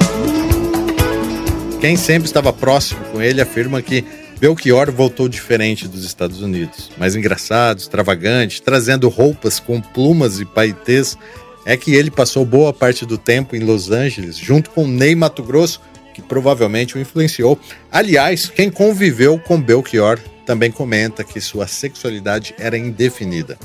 Quem 1.79 1.95
sempre 1.95 2.25
estava 2.25 2.51
próximo 2.51 2.99
com 3.13 3.21
ele 3.21 3.39
afirma 3.39 3.81
que 3.81 4.03
Belchior 4.37 4.91
voltou 4.91 5.29
diferente 5.29 5.87
dos 5.87 6.03
Estados 6.03 6.41
Unidos, 6.41 6.91
mais 6.97 7.15
engraçado, 7.15 7.79
extravagante, 7.79 8.61
trazendo 8.61 9.07
roupas 9.07 9.61
com 9.61 9.79
plumas 9.79 10.41
e 10.41 10.45
paetês. 10.45 11.17
É 11.65 11.77
que 11.77 11.95
ele 11.95 12.11
passou 12.11 12.45
boa 12.45 12.73
parte 12.73 13.05
do 13.05 13.17
tempo 13.17 13.55
em 13.55 13.59
Los 13.59 13.91
Angeles, 13.91 14.35
junto 14.37 14.69
com 14.71 14.85
Ney 14.85 15.15
Mato 15.15 15.41
Grosso, 15.41 15.79
que 16.15 16.21
provavelmente 16.21 16.95
o 16.95 16.99
influenciou. 17.01 17.59
Aliás, 17.91 18.47
quem 18.47 18.71
conviveu 18.71 19.37
com 19.37 19.61
Belchior 19.61 20.17
também 20.45 20.71
comenta 20.71 21.25
que 21.25 21.41
sua 21.41 21.67
sexualidade 21.67 22.55
era 22.57 22.77
indefinida. 22.77 23.57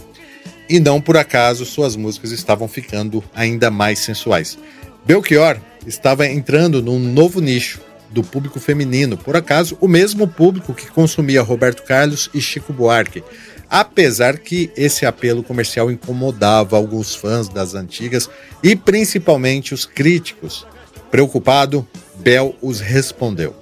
E 0.69 0.81
não 0.81 1.01
por 1.01 1.17
acaso 1.17 1.65
suas 1.65 1.95
músicas 1.95 2.33
estavam 2.33 2.67
ficando 2.67 3.23
ainda 3.33 3.71
mais 3.71 4.01
sensuais. 4.01 4.59
Belchior 5.07 5.59
estava 5.87 6.27
entrando 6.27 6.83
num 6.83 6.99
novo 6.99 7.41
nicho 7.41 7.81
do 8.11 8.25
público 8.25 8.59
feminino, 8.59 9.17
por 9.17 9.37
acaso 9.37 9.79
o 9.81 9.87
mesmo 9.87 10.27
público 10.27 10.75
que 10.75 10.91
consumia 10.91 11.43
Roberto 11.43 11.85
Carlos 11.85 12.29
e 12.35 12.41
Chico 12.41 12.73
Buarque, 12.73 13.23
apesar 13.69 14.39
que 14.39 14.73
esse 14.77 15.07
apelo 15.07 15.45
comercial 15.45 15.89
incomodava 15.89 16.77
alguns 16.77 17.15
fãs 17.15 17.49
das 17.49 17.75
antigas 17.75 18.29
e 18.61 18.75
principalmente 18.75 19.73
os 19.73 19.85
críticos. 19.85 20.67
Preocupado, 21.11 21.87
Bel 22.21 22.55
os 22.61 22.81
respondeu. 22.81 23.55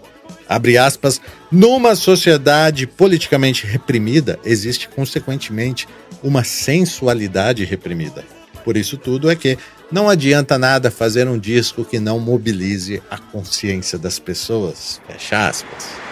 Abre 0.49 0.79
aspas, 0.79 1.21
numa 1.53 1.95
sociedade 1.95 2.87
politicamente 2.87 3.67
reprimida, 3.67 4.39
existe 4.45 4.89
consequentemente 4.89 5.87
uma 6.23 6.43
sensualidade 6.43 7.65
reprimida. 7.65 8.25
Por 8.65 8.77
isso 8.77 8.97
tudo 8.97 9.31
é 9.31 9.37
que 9.37 9.59
não 9.93 10.09
adianta 10.09 10.59
nada 10.59 10.91
fazer 10.91 11.29
um 11.29 11.39
disco 11.39 11.85
que 11.85 11.99
não 11.99 12.19
mobilize 12.19 13.03
a 13.11 13.19
consciência 13.19 13.99
das 13.99 14.19
pessoas. 14.19 15.01
Fecha 15.07 15.49
aspas. 15.49 16.08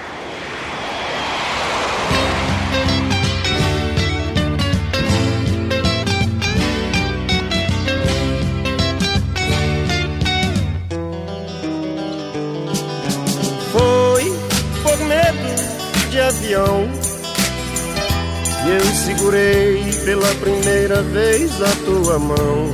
Segurei 19.17 19.83
pela 20.05 20.35
primeira 20.37 21.03
vez 21.03 21.51
a 21.63 21.71
tua 21.85 22.19
mão. 22.19 22.73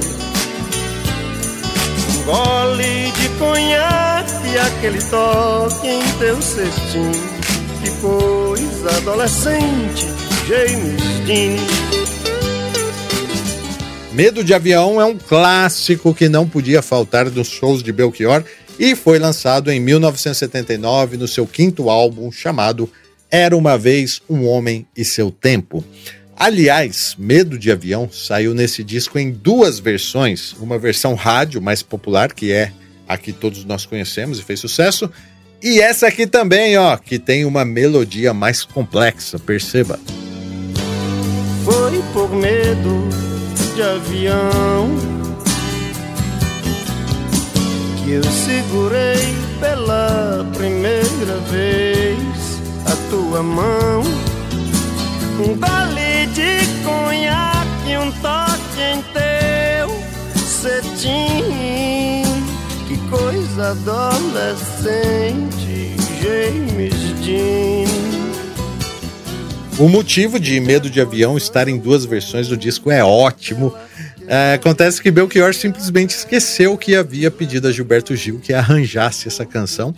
Um 2.08 2.24
gole 2.24 3.12
de 3.12 3.28
conhaque, 3.38 4.58
aquele 4.58 5.00
toque 5.02 5.88
em 5.88 6.02
teu 6.18 6.40
cestinho. 6.42 7.12
Que 7.82 7.90
coisa 8.00 8.96
adolescente, 8.98 10.06
James 10.46 11.02
Dean. 11.26 11.56
Medo 14.12 14.44
de 14.44 14.52
Avião 14.52 15.00
é 15.00 15.04
um 15.04 15.16
clássico 15.16 16.14
que 16.14 16.28
não 16.28 16.46
podia 16.46 16.82
faltar 16.82 17.30
nos 17.30 17.48
shows 17.48 17.82
de 17.82 17.92
Belchior 17.92 18.44
e 18.78 18.94
foi 18.94 19.18
lançado 19.18 19.70
em 19.70 19.80
1979 19.80 21.16
no 21.16 21.26
seu 21.26 21.46
quinto 21.46 21.88
álbum 21.88 22.30
chamado 22.30 22.90
era 23.30 23.56
uma 23.56 23.78
vez 23.78 24.20
um 24.28 24.46
homem 24.46 24.86
e 24.94 25.06
seu 25.06 25.30
tempo. 25.30 25.82
Aliás, 26.36 27.14
Medo 27.18 27.58
de 27.58 27.70
Avião 27.70 28.08
saiu 28.10 28.54
nesse 28.54 28.82
disco 28.82 29.18
em 29.18 29.30
duas 29.30 29.78
versões, 29.78 30.54
uma 30.58 30.78
versão 30.78 31.14
rádio 31.14 31.60
mais 31.60 31.82
popular, 31.82 32.32
que 32.32 32.50
é 32.50 32.72
a 33.06 33.16
que 33.16 33.32
todos 33.32 33.64
nós 33.64 33.86
conhecemos 33.86 34.38
e 34.38 34.42
fez 34.42 34.58
sucesso, 34.58 35.10
e 35.62 35.80
essa 35.80 36.08
aqui 36.08 36.26
também, 36.26 36.76
ó, 36.76 36.96
que 36.96 37.18
tem 37.18 37.44
uma 37.44 37.64
melodia 37.64 38.34
mais 38.34 38.64
complexa, 38.64 39.38
perceba. 39.38 40.00
Foi 41.64 42.02
por 42.12 42.34
medo 42.34 43.08
de 43.74 43.82
avião 43.82 44.90
que 48.02 48.10
eu 48.10 48.24
segurei 48.24 49.36
pela 49.60 50.44
primeira 50.56 51.36
vez 51.48 52.18
a 52.84 52.96
tua 53.08 53.42
mão. 53.42 54.02
Um 55.38 55.56
de 56.32 56.66
conhaque, 56.82 57.96
um 57.96 58.10
toque 58.20 58.80
em 58.80 59.02
teu 59.12 59.88
cetim. 60.36 62.22
Que 62.88 62.96
coisa 63.08 63.70
adolescente, 63.70 64.36
James 66.20 66.94
Dean. 67.24 67.92
O 69.78 69.88
motivo 69.88 70.38
de 70.38 70.60
Medo 70.60 70.90
de 70.90 71.00
Avião 71.00 71.36
estar 71.36 71.66
em 71.66 71.78
duas 71.78 72.04
versões 72.04 72.48
do 72.48 72.56
disco 72.56 72.90
é 72.90 73.02
ótimo. 73.02 73.74
É, 74.26 74.54
acontece 74.54 75.02
que 75.02 75.10
Belchior 75.10 75.52
simplesmente 75.54 76.10
esqueceu 76.10 76.78
que 76.78 76.94
havia 76.94 77.30
pedido 77.30 77.68
a 77.68 77.72
Gilberto 77.72 78.14
Gil 78.14 78.38
que 78.38 78.52
arranjasse 78.52 79.28
essa 79.28 79.44
canção 79.44 79.94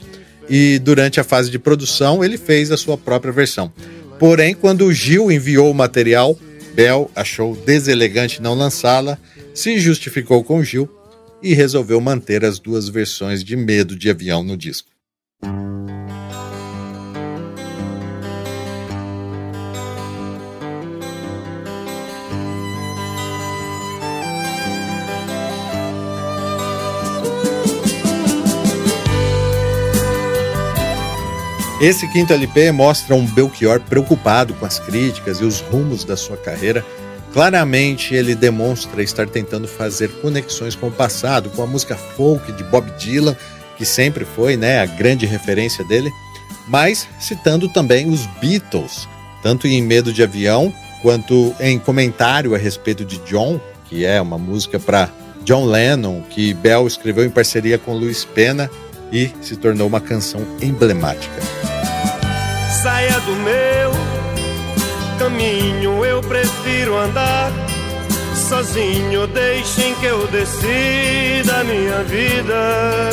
e 0.49 0.79
durante 0.79 1.21
a 1.21 1.25
fase 1.25 1.51
de 1.51 1.59
produção 1.59 2.25
ele 2.25 2.39
fez 2.39 2.71
a 2.71 2.77
sua 2.77 2.97
própria 2.97 3.33
versão. 3.33 3.73
Porém, 4.19 4.55
quando 4.55 4.93
Gil 4.93 5.31
enviou 5.31 5.71
o 5.71 5.75
material, 5.75 6.39
Bel 6.75 7.11
achou 7.15 7.55
deselegante 7.55 8.41
não 8.41 8.55
lançá-la, 8.55 9.19
se 9.53 9.79
justificou 9.79 10.43
com 10.43 10.63
Gil 10.63 10.89
e 11.43 11.55
resolveu 11.55 12.01
manter 12.01 12.45
as 12.45 12.59
duas 12.59 12.89
versões 12.89 13.45
de 13.45 13.57
Medo 13.57 13.97
de 13.97 14.09
Avião 14.09 14.43
no 14.43 14.57
disco. 14.57 14.89
Esse 31.85 32.09
quinto 32.09 32.33
LP 32.33 32.73
mostra 32.73 33.15
um 33.15 33.27
Belchior 33.27 33.79
preocupado 33.79 34.55
com 34.55 34.65
as 34.65 34.79
críticas 34.79 35.41
e 35.41 35.45
os 35.45 35.61
rumos 35.61 36.03
da 36.03 36.17
sua 36.17 36.35
carreira. 36.35 36.83
Claramente, 37.31 38.15
ele 38.15 38.35
demonstra 38.35 39.03
estar 39.03 39.29
tentando 39.29 39.69
fazer 39.69 40.09
conexões 40.23 40.75
com 40.75 40.89
o 40.89 40.91
passado, 40.91 41.51
com 41.51 41.61
a 41.61 41.67
música 41.67 41.95
folk 41.95 42.51
de 42.53 42.65
Bob 42.65 42.91
Dylan, 42.93 43.37
que 43.77 43.85
sempre 43.85 44.25
foi 44.25 44.57
né, 44.57 44.81
a 44.81 44.87
grande 44.87 45.27
referência 45.27 45.85
dele, 45.85 46.11
mas 46.67 47.07
citando 47.21 47.69
também 47.69 48.09
os 48.09 48.25
Beatles, 48.41 49.07
tanto 49.43 49.67
em 49.67 49.83
Medo 49.83 50.11
de 50.11 50.23
Avião, 50.23 50.73
quanto 51.03 51.55
em 51.61 51.79
comentário 51.79 52.55
a 52.55 52.59
respeito 52.59 53.05
de 53.05 53.19
John, 53.27 53.61
que 53.91 54.07
é 54.07 54.23
uma 54.23 54.39
música 54.39 54.81
para 54.81 55.11
John 55.43 55.67
Lennon, 55.67 56.23
que 56.31 56.55
Bell 56.55 56.87
escreveu 56.87 57.27
em 57.27 57.31
parceria 57.31 57.77
com 57.77 57.93
Luiz 57.93 58.25
Pena 58.25 58.71
e 59.13 59.31
se 59.43 59.55
tornou 59.55 59.87
uma 59.87 60.01
canção 60.01 60.41
emblemática. 60.63 61.64
Saia 62.83 63.19
do 63.21 63.33
meu 63.37 63.91
caminho, 65.19 66.05
eu 66.05 66.21
prefiro 66.21 66.97
andar 66.99 67.51
sozinho. 68.49 69.27
Deixem 69.29 69.95
que 69.95 70.07
eu 70.07 70.27
decida 70.27 71.61
a 71.61 71.65
minha 71.65 72.03
vida. 72.03 73.11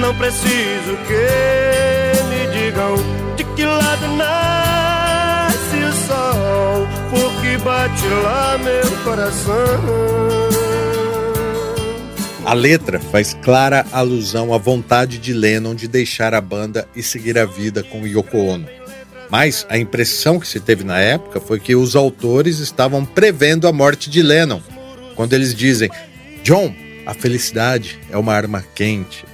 Não 0.00 0.14
preciso 0.14 0.96
que 1.08 2.22
me 2.28 2.46
digam 2.52 2.94
de 3.36 3.44
que 3.44 3.64
lado 3.64 4.08
nasce 4.16 5.76
o 5.76 5.92
sol, 6.06 6.88
porque 7.10 7.58
bate 7.58 8.06
lá 8.22 8.58
meu 8.58 9.04
coração. 9.04 10.59
A 12.50 12.52
letra 12.52 12.98
faz 12.98 13.32
clara 13.32 13.86
alusão 13.92 14.52
à 14.52 14.58
vontade 14.58 15.18
de 15.18 15.32
Lennon 15.32 15.72
de 15.72 15.86
deixar 15.86 16.34
a 16.34 16.40
banda 16.40 16.88
e 16.96 17.00
seguir 17.00 17.38
a 17.38 17.46
vida 17.46 17.84
com 17.84 18.04
Yoko 18.04 18.38
Ono. 18.38 18.66
Mas 19.30 19.64
a 19.68 19.78
impressão 19.78 20.40
que 20.40 20.48
se 20.48 20.58
teve 20.58 20.82
na 20.82 20.98
época 20.98 21.40
foi 21.40 21.60
que 21.60 21.76
os 21.76 21.94
autores 21.94 22.58
estavam 22.58 23.04
prevendo 23.04 23.68
a 23.68 23.72
morte 23.72 24.10
de 24.10 24.20
Lennon, 24.20 24.60
quando 25.14 25.32
eles 25.32 25.54
dizem: 25.54 25.88
John, 26.42 26.74
a 27.06 27.14
felicidade 27.14 28.00
é 28.10 28.18
uma 28.18 28.34
arma 28.34 28.64
quente. 28.74 29.24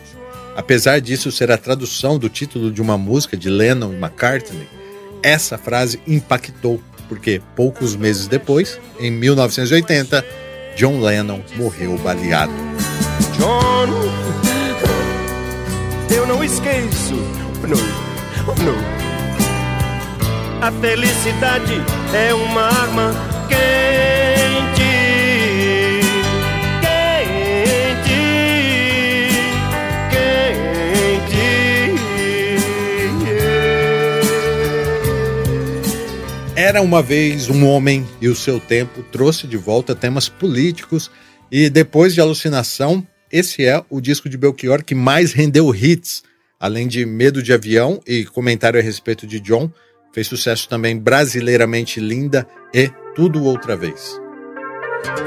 Apesar 0.55 1.01
disso 1.01 1.33
ser 1.33 1.51
a 1.51 1.57
tradução 1.57 2.19
do 2.19 2.29
título 2.29 2.71
de 2.71 2.83
uma 2.83 2.99
música 2.99 3.35
de 3.35 3.49
Lennon 3.49 3.95
e 3.95 3.97
McCartney, 3.97 4.69
essa 5.23 5.57
frase 5.57 5.99
impactou, 6.07 6.83
porque 7.09 7.41
poucos 7.57 7.97
meses 7.97 8.27
depois, 8.27 8.79
em 9.01 9.11
1980, 9.11 10.23
John 10.77 11.01
Lennon 11.01 11.41
morreu 11.57 11.97
baleado. 11.97 12.53
John, 13.39 13.89
eu 16.15 16.27
não 16.27 16.43
esqueço, 16.43 17.15
não, 17.63 17.77
não. 18.65 18.97
A 20.61 20.73
felicidade 20.73 21.75
é 22.15 22.33
uma 22.33 22.63
arma 22.63 23.13
quente, 23.49 24.83
quente, 26.81 28.17
quente. 30.11 30.77
Era 36.57 36.81
uma 36.81 37.03
vez 37.03 37.51
um 37.51 37.67
homem 37.69 38.07
e 38.21 38.29
o 38.29 38.35
seu 38.35 38.59
tempo 38.59 39.03
trouxe 39.13 39.47
de 39.47 39.57
volta 39.59 39.95
temas 39.95 40.29
políticos 40.29 41.11
e 41.53 41.69
depois 41.69 42.15
de 42.15 42.21
Alucinação 42.21 43.07
esse 43.31 43.65
é 43.65 43.83
o 43.91 44.01
disco 44.01 44.29
de 44.29 44.37
Belchior 44.37 44.85
que 44.85 44.95
mais 44.95 45.33
rendeu 45.33 45.75
hits, 45.75 46.23
além 46.59 46.87
de 46.87 47.05
Medo 47.05 47.43
de 47.43 47.53
Avião 47.53 48.01
e 48.07 48.25
comentário 48.25 48.79
a 48.79 48.83
respeito 48.83 49.27
de 49.27 49.41
John, 49.41 49.71
fez 50.13 50.27
sucesso 50.27 50.69
também 50.69 50.99
brasileiramente 50.99 52.01
linda 52.01 52.47
e 52.73 52.91
Tudo 53.15 53.45
Outra 53.45 53.77
Vez. 53.77 54.19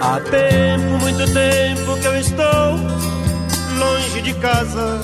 Há 0.01 0.19
tempo, 0.21 0.97
muito 0.99 1.33
tempo 1.33 1.99
que 1.99 2.07
eu 2.07 2.19
estou 2.19 2.75
longe 3.77 4.21
de 4.21 4.33
casa 4.35 4.99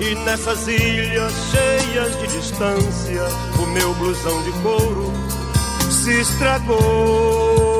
e 0.00 0.14
nessas 0.24 0.66
ilhas 0.66 1.32
cheias 1.50 2.18
de 2.20 2.26
distância, 2.26 3.22
o 3.62 3.66
meu 3.68 3.94
blusão 3.94 4.42
de 4.42 4.52
couro 4.62 5.12
se 5.90 6.20
estragou. 6.20 7.74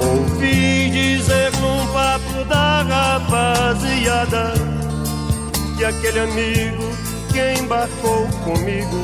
Ouvi 0.00 0.90
dizer 0.90 1.50
num 1.60 1.86
papo 1.92 2.44
da 2.48 2.82
rapaziada 2.82 4.52
que 5.76 5.84
aquele 5.84 6.20
amigo 6.20 6.84
que 7.32 7.60
embarcou 7.60 8.26
comigo, 8.44 9.02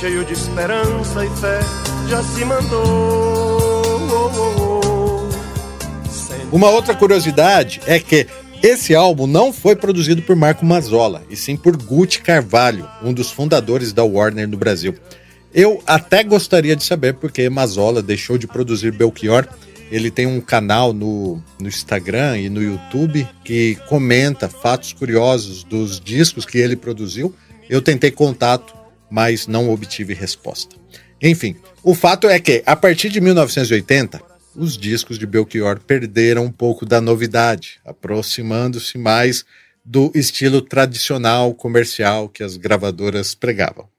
cheio 0.00 0.24
de 0.24 0.32
esperança 0.32 1.24
e 1.24 1.30
fé, 1.36 1.60
já 2.08 2.22
se 2.22 2.44
mandou. 2.44 3.82
Uma 6.52 6.68
outra 6.68 6.94
curiosidade 6.94 7.80
é 7.86 7.98
que 7.98 8.26
esse 8.62 8.94
álbum 8.94 9.26
não 9.26 9.52
foi 9.52 9.74
produzido 9.74 10.22
por 10.22 10.36
Marco 10.36 10.64
Mazzola, 10.64 11.22
e 11.30 11.34
sim 11.34 11.56
por 11.56 11.76
Gucci 11.76 12.20
Carvalho, 12.20 12.88
um 13.02 13.12
dos 13.12 13.30
fundadores 13.30 13.92
da 13.92 14.04
Warner 14.04 14.46
no 14.46 14.56
Brasil. 14.56 14.94
Eu 15.54 15.82
até 15.86 16.22
gostaria 16.22 16.76
de 16.76 16.84
saber 16.84 17.14
porque 17.14 17.48
Mazzola 17.50 18.02
deixou 18.02 18.38
de 18.38 18.46
produzir 18.46 18.92
Belchior. 18.92 19.48
Ele 19.92 20.10
tem 20.10 20.26
um 20.26 20.40
canal 20.40 20.94
no, 20.94 21.42
no 21.60 21.68
Instagram 21.68 22.38
e 22.38 22.48
no 22.48 22.62
YouTube 22.62 23.28
que 23.44 23.76
comenta 23.90 24.48
fatos 24.48 24.94
curiosos 24.94 25.62
dos 25.62 26.00
discos 26.00 26.46
que 26.46 26.56
ele 26.56 26.76
produziu. 26.76 27.34
Eu 27.68 27.82
tentei 27.82 28.10
contato, 28.10 28.74
mas 29.10 29.46
não 29.46 29.70
obtive 29.70 30.14
resposta. 30.14 30.76
Enfim, 31.20 31.56
o 31.82 31.94
fato 31.94 32.26
é 32.26 32.40
que, 32.40 32.62
a 32.64 32.74
partir 32.74 33.10
de 33.10 33.20
1980, 33.20 34.18
os 34.56 34.78
discos 34.78 35.18
de 35.18 35.26
Belchior 35.26 35.78
perderam 35.78 36.46
um 36.46 36.50
pouco 36.50 36.86
da 36.86 36.98
novidade, 36.98 37.78
aproximando-se 37.84 38.96
mais 38.96 39.44
do 39.84 40.10
estilo 40.14 40.62
tradicional 40.62 41.54
comercial 41.54 42.30
que 42.30 42.42
as 42.42 42.56
gravadoras 42.56 43.34
pregavam. 43.34 43.91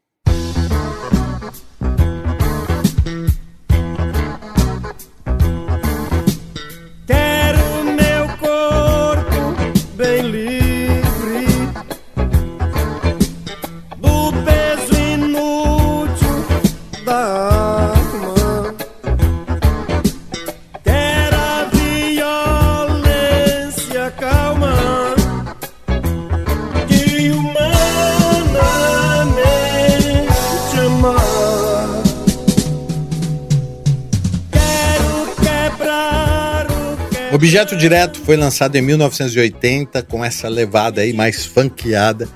Objeto 37.44 37.76
Direto 37.76 38.20
foi 38.22 38.38
lançado 38.38 38.76
em 38.78 38.82
1980 38.82 40.02
com 40.04 40.24
essa 40.24 40.48
levada 40.48 41.02
aí 41.02 41.14
mais 41.14 41.46
funkeada 41.46 42.28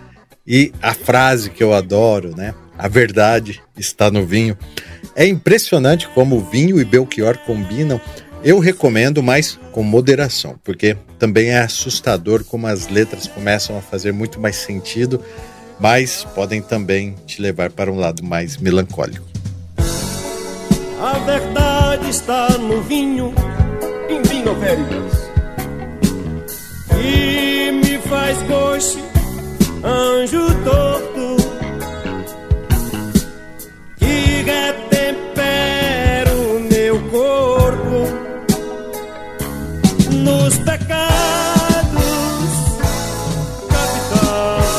e 0.46 0.72
a 0.82 0.94
frase 0.94 1.50
que 1.50 1.64
eu 1.64 1.74
adoro, 1.74 2.36
né? 2.36 2.54
A 2.78 2.88
verdade 2.88 3.62
está 3.78 4.12
no 4.12 4.26
vinho. 4.26 4.58
É 5.18 5.26
impressionante 5.26 6.08
como 6.10 6.40
vinho 6.40 6.80
e 6.80 6.86
Belchior 6.86 7.40
combinam. 7.40 8.00
Eu 8.44 8.60
recomendo, 8.60 9.24
mas 9.24 9.60
com 9.72 9.82
moderação, 9.82 10.60
porque 10.64 10.96
também 11.18 11.50
é 11.50 11.58
assustador 11.58 12.44
como 12.44 12.68
as 12.68 12.88
letras 12.88 13.26
começam 13.26 13.76
a 13.76 13.82
fazer 13.82 14.14
muito 14.14 14.40
mais 14.40 14.58
sentido, 14.58 15.20
mas 15.80 16.24
podem 16.36 16.62
também 16.62 17.16
te 17.26 17.42
levar 17.42 17.72
para 17.72 17.92
um 17.92 17.98
lado 17.98 18.24
mais 18.24 18.58
melancólico. 18.58 19.26
A 21.02 21.18
verdade 21.26 22.10
está 22.12 22.50
no 22.60 22.84
vinho 22.84 23.34
em 24.08 24.22
vinoférias 24.22 25.14
e 27.04 27.72
me 27.72 27.98
faz 28.08 28.38
coxe, 28.44 29.00
anjo 29.84 30.46
torto 30.64 31.38
que 33.98 34.44
nos 40.48 40.58
pecados 40.60 40.88
capitais. 43.68 44.78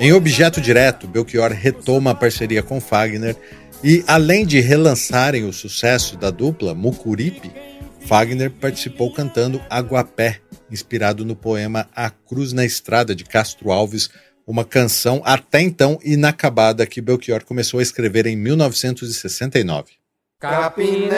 Em 0.00 0.12
Objeto 0.12 0.60
Direto, 0.60 1.06
Belchior 1.06 1.52
retoma 1.52 2.10
a 2.10 2.14
parceria 2.14 2.60
com 2.60 2.80
Fagner 2.80 3.36
e 3.84 4.02
além 4.08 4.44
de 4.44 4.58
relançarem 4.58 5.44
o 5.44 5.52
sucesso 5.52 6.16
da 6.16 6.32
dupla 6.32 6.74
Mucuripe, 6.74 7.52
Fagner 8.00 8.50
participou 8.50 9.12
cantando 9.12 9.62
Aguapé, 9.70 10.40
inspirado 10.68 11.24
no 11.24 11.36
poema 11.36 11.88
A 11.94 12.10
Cruz 12.10 12.52
na 12.52 12.64
Estrada 12.64 13.14
de 13.14 13.22
Castro 13.22 13.70
Alves, 13.70 14.10
uma 14.44 14.64
canção 14.64 15.22
até 15.24 15.60
então 15.60 16.00
inacabada 16.02 16.84
que 16.84 17.00
Belchior 17.00 17.44
começou 17.44 17.78
a 17.78 17.82
escrever 17.82 18.26
em 18.26 18.34
1969. 18.34 20.01
Capineiro 20.42 21.10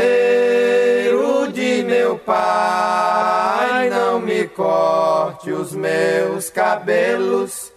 de 1.52 1.82
meu 1.82 2.18
pai, 2.18 3.90
não 3.90 4.20
me 4.20 4.46
corte 4.48 5.50
os 5.50 5.74
meus 5.74 6.50
cabelos. 6.50 7.72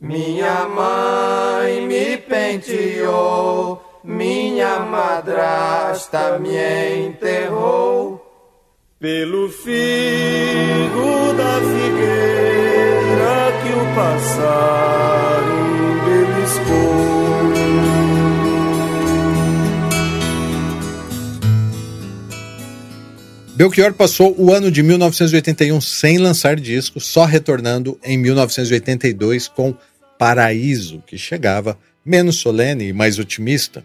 Minha 0.00 0.66
mãe 0.66 1.86
me 1.86 2.16
penteou 2.16 3.84
minha 4.06 4.78
madrasta 4.78 6.38
me 6.38 6.56
enterrou 7.08 8.24
pelo 9.00 9.48
figo 9.48 9.74
da 11.36 11.60
figueira 11.72 13.52
que 13.62 13.72
o 13.72 13.84
passarinho 13.96 15.55
Belchior 23.56 23.94
passou 23.94 24.34
o 24.38 24.52
ano 24.52 24.70
de 24.70 24.82
1981 24.82 25.80
sem 25.80 26.18
lançar 26.18 26.60
disco, 26.60 27.00
só 27.00 27.24
retornando 27.24 27.98
em 28.04 28.18
1982 28.18 29.48
com 29.48 29.74
Paraíso, 30.18 31.02
que 31.06 31.16
chegava 31.16 31.78
menos 32.04 32.36
solene 32.36 32.88
e 32.88 32.92
mais 32.92 33.18
otimista. 33.18 33.82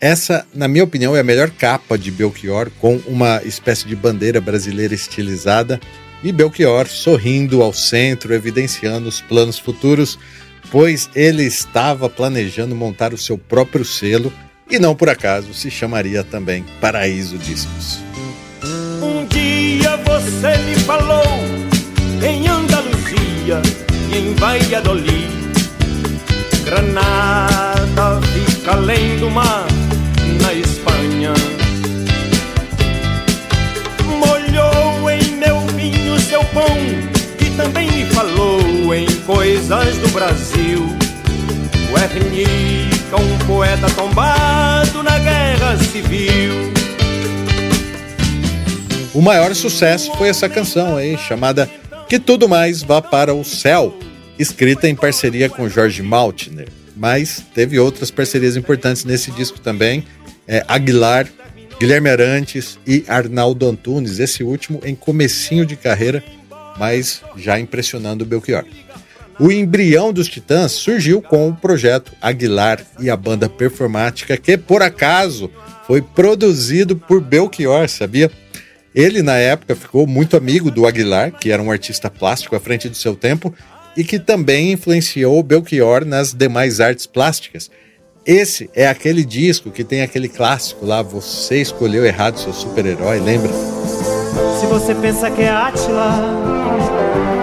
Essa, 0.00 0.46
na 0.54 0.66
minha 0.66 0.84
opinião, 0.84 1.14
é 1.14 1.20
a 1.20 1.24
melhor 1.24 1.50
capa 1.50 1.98
de 1.98 2.10
Belchior, 2.10 2.70
com 2.80 2.96
uma 3.06 3.42
espécie 3.44 3.86
de 3.86 3.94
bandeira 3.94 4.40
brasileira 4.40 4.94
estilizada 4.94 5.78
e 6.24 6.32
Belchior 6.32 6.88
sorrindo 6.88 7.62
ao 7.62 7.74
centro, 7.74 8.32
evidenciando 8.32 9.06
os 9.06 9.20
planos 9.20 9.58
futuros, 9.58 10.18
pois 10.70 11.10
ele 11.14 11.44
estava 11.44 12.08
planejando 12.08 12.74
montar 12.74 13.12
o 13.12 13.18
seu 13.18 13.36
próprio 13.36 13.84
selo 13.84 14.32
e 14.70 14.78
não 14.78 14.94
por 14.94 15.10
acaso 15.10 15.52
se 15.52 15.70
chamaria 15.70 16.24
também 16.24 16.64
Paraíso 16.80 17.36
Discos. 17.36 17.98
Você 20.06 20.56
me 20.58 20.74
falou 20.76 21.24
em 22.22 22.46
Andaluzia 22.46 23.62
e 24.12 24.18
em 24.18 24.34
Valladolid, 24.34 25.30
Granada 26.64 28.20
fica 28.32 28.72
além 28.72 29.18
do 29.18 29.30
mar 29.30 29.66
na 30.42 30.52
Espanha. 30.54 31.32
Molhou 34.04 35.10
em 35.10 35.36
meu 35.36 35.60
vinho 35.76 36.18
seu 36.20 36.44
pão 36.44 36.76
e 37.40 37.50
também 37.56 37.90
me 37.90 38.06
falou 38.06 38.94
em 38.94 39.06
coisas 39.26 39.96
do 39.98 40.08
Brasil. 40.10 41.00
Guernica, 42.10 43.16
um 43.16 43.38
poeta 43.46 43.88
tombado 43.90 45.02
na 45.02 45.18
guerra 45.18 45.76
civil. 45.76 46.72
O 49.12 49.20
maior 49.20 49.52
sucesso 49.56 50.12
foi 50.16 50.28
essa 50.28 50.48
canção 50.48 50.96
aí, 50.96 51.18
chamada 51.18 51.68
Que 52.08 52.16
Tudo 52.16 52.48
Mais 52.48 52.80
Vá 52.80 53.02
Para 53.02 53.34
o 53.34 53.44
Céu, 53.44 53.92
escrita 54.38 54.88
em 54.88 54.94
parceria 54.94 55.48
com 55.48 55.68
Jorge 55.68 56.00
Maltner. 56.00 56.68
Mas 56.96 57.44
teve 57.52 57.76
outras 57.76 58.08
parcerias 58.12 58.56
importantes 58.56 59.04
nesse 59.04 59.32
disco 59.32 59.58
também, 59.58 60.04
é, 60.46 60.64
Aguilar, 60.68 61.26
Guilherme 61.80 62.08
Arantes 62.08 62.78
e 62.86 63.04
Arnaldo 63.08 63.68
Antunes, 63.68 64.20
esse 64.20 64.44
último 64.44 64.80
em 64.84 64.94
comecinho 64.94 65.66
de 65.66 65.74
carreira, 65.74 66.22
mas 66.78 67.20
já 67.36 67.58
impressionando 67.58 68.22
o 68.22 68.26
Belchior. 68.26 68.64
O 69.40 69.50
embrião 69.50 70.12
dos 70.12 70.28
Titãs 70.28 70.70
surgiu 70.70 71.20
com 71.20 71.48
o 71.48 71.56
projeto 71.56 72.12
Aguilar 72.22 72.80
e 73.00 73.10
a 73.10 73.16
banda 73.16 73.48
performática, 73.48 74.36
que 74.36 74.56
por 74.56 74.82
acaso 74.82 75.50
foi 75.84 76.00
produzido 76.00 76.94
por 76.94 77.20
Belchior, 77.20 77.88
sabia? 77.88 78.30
Ele, 78.94 79.22
na 79.22 79.36
época, 79.36 79.76
ficou 79.76 80.06
muito 80.06 80.36
amigo 80.36 80.70
do 80.70 80.86
Aguilar, 80.86 81.32
que 81.32 81.50
era 81.50 81.62
um 81.62 81.70
artista 81.70 82.10
plástico 82.10 82.56
à 82.56 82.60
frente 82.60 82.88
do 82.88 82.96
seu 82.96 83.14
tempo 83.14 83.54
e 83.96 84.02
que 84.02 84.18
também 84.18 84.72
influenciou 84.72 85.42
Belchior 85.42 86.04
nas 86.04 86.32
demais 86.32 86.80
artes 86.80 87.06
plásticas. 87.06 87.70
Esse 88.26 88.68
é 88.74 88.86
aquele 88.86 89.24
disco 89.24 89.70
que 89.70 89.82
tem 89.82 90.02
aquele 90.02 90.28
clássico 90.28 90.84
lá, 90.84 91.02
Você 91.02 91.60
Escolheu 91.60 92.04
Errado 92.04 92.38
Seu 92.38 92.52
Super-Herói, 92.52 93.18
lembra? 93.18 93.50
Se 94.60 94.66
você 94.66 94.94
pensa 94.94 95.30
que 95.30 95.42
é 95.42 95.50
Atila, 95.50 96.12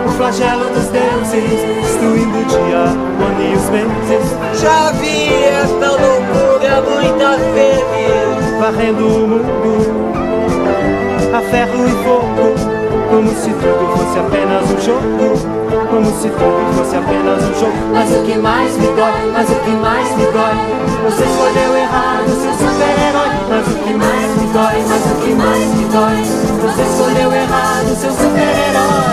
o 0.06 0.10
flagelo 0.12 0.66
dos 0.74 0.88
deuses, 0.88 1.50
destruindo 1.82 2.38
o 2.38 2.46
dia, 2.46 2.86
o 2.88 3.24
ano 3.24 3.42
e 3.44 3.56
os 3.56 3.70
meses. 3.70 4.62
Já 4.62 4.92
vi 4.92 5.34
esta 5.44 5.92
loucura 5.92 6.82
muitas 6.82 7.42
vezes, 7.54 8.60
varrendo 8.60 9.08
o 9.08 9.28
mundo, 9.28 10.17
a 11.38 11.42
ferro 11.42 11.88
e 11.88 11.92
fogo 12.04 12.88
como 13.12 13.30
se 13.30 13.50
tudo 13.52 13.96
fosse 13.96 14.20
apenas 14.20 14.64
um 14.72 14.82
jogo 14.82 15.38
Como 15.90 16.06
se 16.20 16.30
tudo 16.30 16.74
fosse 16.76 16.96
apenas 16.98 17.44
um 17.44 17.54
jogo. 17.60 17.78
Mas 17.94 18.12
o 18.12 18.24
que 18.24 18.38
mais 18.38 18.76
me 18.78 18.88
dói, 18.88 19.32
mas 19.32 19.50
o 19.50 19.56
que 19.56 19.70
mais 19.70 20.10
me 20.18 20.26
dói 20.26 20.56
Você 21.04 21.24
escolheu 21.24 21.78
errado 21.78 22.28
seu 22.28 22.54
super-herói. 22.54 23.30
Mas 23.48 23.68
o 23.68 23.76
que 23.84 23.94
mais 23.94 24.36
me 24.36 24.48
dói, 24.52 24.84
mas 24.88 25.06
o 25.06 25.16
que 25.22 25.34
mais 25.34 25.68
me 25.76 25.86
dói 25.86 26.24
Você 26.62 26.82
escolheu 26.82 27.32
errado 27.32 27.96
seu 27.96 28.12
super-herói. 28.12 29.08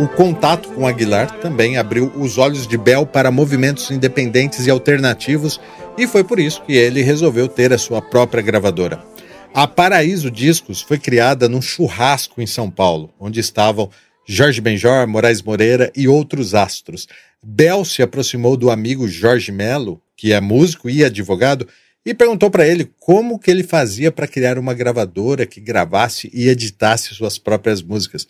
O 0.00 0.08
contato 0.08 0.68
com 0.70 0.86
Aguilar 0.86 1.30
também 1.40 1.78
abriu 1.78 2.12
os 2.16 2.36
olhos 2.36 2.66
de 2.66 2.76
Bel 2.76 3.06
para 3.06 3.30
movimentos 3.30 3.90
independentes 3.90 4.66
e 4.66 4.70
alternativos, 4.70 5.60
e 5.96 6.08
foi 6.08 6.24
por 6.24 6.40
isso 6.40 6.62
que 6.62 6.72
ele 6.72 7.02
resolveu 7.02 7.46
ter 7.46 7.72
a 7.72 7.78
sua 7.78 8.02
própria 8.02 8.42
gravadora. 8.42 9.12
A 9.54 9.66
Paraíso 9.66 10.30
Discos 10.30 10.80
foi 10.80 10.98
criada 10.98 11.46
num 11.46 11.60
churrasco 11.60 12.40
em 12.40 12.46
São 12.46 12.70
Paulo, 12.70 13.12
onde 13.20 13.38
estavam 13.38 13.90
Jorge 14.26 14.62
Benjor, 14.62 15.06
Moraes 15.06 15.42
Moreira 15.42 15.92
e 15.94 16.08
outros 16.08 16.54
astros. 16.54 17.06
Bel 17.42 17.84
se 17.84 18.00
aproximou 18.00 18.56
do 18.56 18.70
amigo 18.70 19.06
Jorge 19.06 19.52
Melo, 19.52 20.00
que 20.16 20.32
é 20.32 20.40
músico 20.40 20.88
e 20.88 21.04
advogado, 21.04 21.68
e 22.04 22.14
perguntou 22.14 22.50
para 22.50 22.66
ele 22.66 22.90
como 22.98 23.38
que 23.38 23.50
ele 23.50 23.62
fazia 23.62 24.10
para 24.10 24.26
criar 24.26 24.58
uma 24.58 24.72
gravadora 24.72 25.44
que 25.44 25.60
gravasse 25.60 26.30
e 26.32 26.48
editasse 26.48 27.14
suas 27.14 27.36
próprias 27.36 27.82
músicas. 27.82 28.26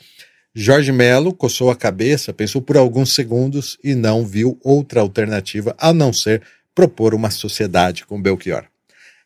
Jorge 0.53 0.91
Melo 0.91 1.33
coçou 1.33 1.70
a 1.70 1.77
cabeça, 1.77 2.33
pensou 2.33 2.61
por 2.61 2.77
alguns 2.77 3.14
segundos 3.14 3.79
e 3.83 3.95
não 3.95 4.27
viu 4.27 4.59
outra 4.61 5.01
alternativa 5.01 5.73
a 5.79 5.93
não 5.93 6.12
ser 6.12 6.43
propor 6.75 7.14
uma 7.14 7.31
sociedade 7.31 8.05
com 8.05 8.20
Belchior. 8.20 8.72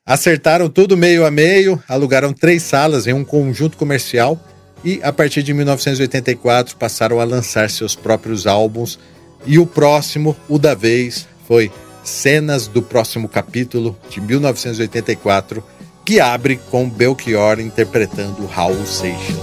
Acertaram 0.07 0.69
tudo 0.69 0.97
meio 0.97 1.27
a 1.27 1.33
meio, 1.33 1.83
alugaram 1.89 2.33
três 2.33 2.63
salas 2.63 3.09
em 3.09 3.13
um 3.13 3.25
conjunto 3.25 3.77
comercial 3.77 4.39
e, 4.85 5.01
a 5.03 5.13
partir 5.13 5.43
de 5.43 5.53
1984, 5.53 6.77
passaram 6.77 7.19
a 7.19 7.25
lançar 7.25 7.69
seus 7.69 7.97
próprios 7.97 8.47
álbuns. 8.47 9.01
E 9.45 9.59
o 9.59 9.67
próximo, 9.67 10.37
o 10.49 10.61
da 10.61 10.77
vez, 10.77 11.27
foi 11.49 11.73
Cenas 12.05 12.69
do 12.69 12.81
Próximo 12.81 13.29
Capítulo, 13.29 13.99
de 14.09 14.21
1984, 14.21 15.61
que 16.05 16.21
abre 16.21 16.61
com 16.71 16.89
Belchior 16.89 17.59
interpretando 17.59 18.47
Raul 18.47 18.87
Seixas. 18.87 19.37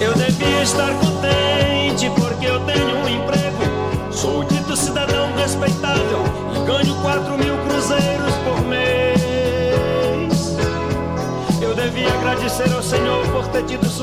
Eu 0.00 0.12
devia 0.14 0.62
estar 0.64 0.92
contente 0.98 1.25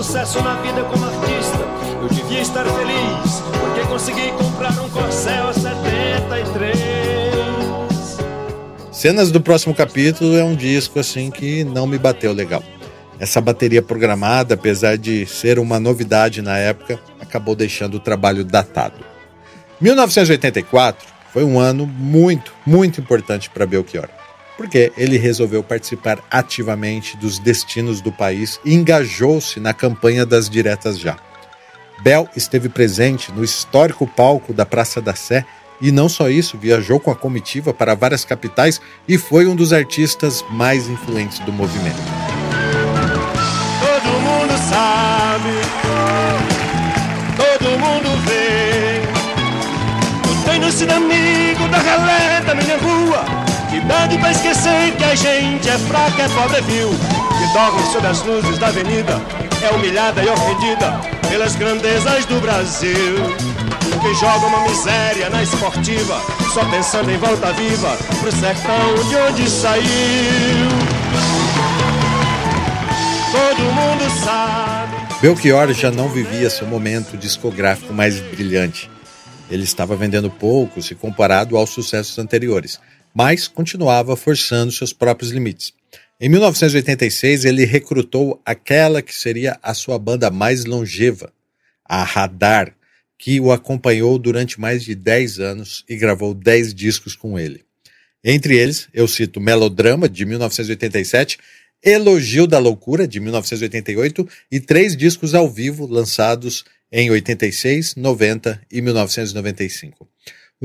sucesso 0.03 0.41
na 0.43 0.61
vida 0.61 0.83
como 0.83 1.05
artista. 1.05 1.59
Eu 2.01 2.09
devia 2.09 2.41
estar 2.41 2.65
feliz 2.65 3.41
porque 3.61 3.87
consegui 3.87 4.31
comprar 4.33 4.77
um 4.81 4.89
Corcel 4.89 5.53
73. 5.53 6.77
Cenas 8.91 9.31
do 9.31 9.39
próximo 9.39 9.73
capítulo 9.73 10.35
é 10.35 10.43
um 10.43 10.55
disco 10.55 10.99
assim 10.99 11.31
que 11.31 11.63
não 11.63 11.87
me 11.87 11.97
bateu 11.97 12.33
legal. 12.33 12.61
Essa 13.17 13.39
bateria 13.39 13.81
programada, 13.81 14.55
apesar 14.55 14.97
de 14.97 15.25
ser 15.25 15.57
uma 15.57 15.79
novidade 15.79 16.41
na 16.41 16.57
época, 16.57 16.99
acabou 17.21 17.55
deixando 17.55 17.95
o 17.95 17.99
trabalho 17.99 18.43
datado. 18.43 18.99
1984 19.79 21.07
foi 21.31 21.45
um 21.45 21.57
ano 21.57 21.87
muito, 21.87 22.51
muito 22.65 22.99
importante 22.99 23.49
para 23.49 23.65
Belchior 23.65 24.09
porque 24.57 24.91
ele 24.97 25.17
resolveu 25.17 25.63
participar 25.63 26.19
ativamente 26.29 27.17
dos 27.17 27.39
destinos 27.39 28.01
do 28.01 28.11
país 28.11 28.59
e 28.63 28.73
engajou-se 28.73 29.59
na 29.59 29.73
campanha 29.73 30.25
das 30.25 30.49
diretas 30.49 30.99
já. 30.99 31.17
Bell 32.01 32.27
esteve 32.35 32.69
presente 32.69 33.31
no 33.31 33.43
histórico 33.43 34.05
palco 34.05 34.53
da 34.53 34.65
Praça 34.65 35.01
da 35.01 35.15
Sé 35.15 35.45
e 35.81 35.91
não 35.91 36.07
só 36.07 36.29
isso, 36.29 36.57
viajou 36.57 36.99
com 36.99 37.11
a 37.11 37.15
comitiva 37.15 37.73
para 37.73 37.95
várias 37.95 38.23
capitais 38.23 38.79
e 39.07 39.17
foi 39.17 39.47
um 39.47 39.55
dos 39.55 39.73
artistas 39.73 40.43
mais 40.49 40.87
influentes 40.87 41.39
do 41.39 41.51
movimento. 41.51 41.97
Todo 43.79 44.19
mundo 44.21 44.57
sabe, 44.69 45.49
todo 47.35 47.79
mundo 47.79 48.09
vê. 48.25 49.01
Eu 50.29 50.51
tenho 50.51 50.71
sido 50.71 50.99
Idade 53.83 54.17
pra 54.17 54.31
esquecer 54.31 54.95
que 54.95 55.03
a 55.03 55.13
gente 55.13 55.67
é 55.67 55.77
fraca, 55.77 56.23
é 56.23 56.29
pobre, 56.29 56.61
viu? 56.61 56.87
Que 56.89 57.53
dorme 57.53 57.83
sob 57.91 58.07
as 58.07 58.23
luzes 58.23 58.57
da 58.57 58.67
avenida, 58.67 59.21
é 59.61 59.75
humilhada 59.75 60.23
e 60.23 60.29
ofendida 60.29 61.01
pelas 61.29 61.53
grandezas 61.57 62.25
do 62.25 62.39
Brasil. 62.39 63.15
Que 64.01 64.13
joga 64.15 64.47
uma 64.47 64.61
miséria 64.61 65.29
na 65.29 65.43
esportiva, 65.43 66.17
só 66.53 66.63
pensando 66.69 67.11
em 67.11 67.17
volta 67.17 67.51
viva 67.51 67.97
pro 68.21 68.31
sertão 68.31 68.95
de 69.09 69.15
onde 69.17 69.49
saiu. 69.49 69.83
Todo 73.31 73.63
mundo 73.63 74.23
sabe. 74.23 74.95
Belchior 75.21 75.73
já 75.73 75.91
não 75.91 76.07
vivia 76.07 76.49
seu 76.49 76.67
momento 76.67 77.17
discográfico 77.17 77.93
mais 77.93 78.17
brilhante. 78.19 78.89
Ele 79.51 79.63
estava 79.63 79.93
vendendo 79.93 80.29
pouco 80.29 80.81
se 80.81 80.95
comparado 80.95 81.57
aos 81.57 81.69
sucessos 81.69 82.17
anteriores 82.17 82.79
mas 83.13 83.47
continuava 83.47 84.15
forçando 84.15 84.71
seus 84.71 84.91
próprios 84.91 85.31
limites. 85.31 85.73
Em 86.19 86.29
1986, 86.29 87.45
ele 87.45 87.65
recrutou 87.65 88.41
aquela 88.45 89.01
que 89.01 89.13
seria 89.13 89.59
a 89.61 89.73
sua 89.73 89.99
banda 89.99 90.31
mais 90.31 90.65
longeva, 90.65 91.31
a 91.85 92.03
Radar, 92.03 92.73
que 93.17 93.39
o 93.39 93.51
acompanhou 93.51 94.17
durante 94.17 94.59
mais 94.59 94.83
de 94.83 94.95
10 94.95 95.39
anos 95.39 95.85
e 95.87 95.95
gravou 95.95 96.33
10 96.33 96.73
discos 96.73 97.15
com 97.15 97.37
ele. 97.37 97.63
Entre 98.23 98.57
eles, 98.57 98.87
eu 98.93 99.07
cito 99.07 99.41
Melodrama, 99.41 100.07
de 100.07 100.25
1987, 100.25 101.37
Elogio 101.83 102.47
da 102.47 102.57
Loucura, 102.57 103.05
de 103.05 103.19
1988, 103.19 104.27
e 104.49 104.59
três 104.61 104.95
discos 104.95 105.33
ao 105.33 105.49
vivo 105.49 105.85
lançados 105.85 106.63
em 106.89 107.11
86, 107.11 107.95
90 107.95 108.61
e 108.71 108.81
1995. 108.81 110.07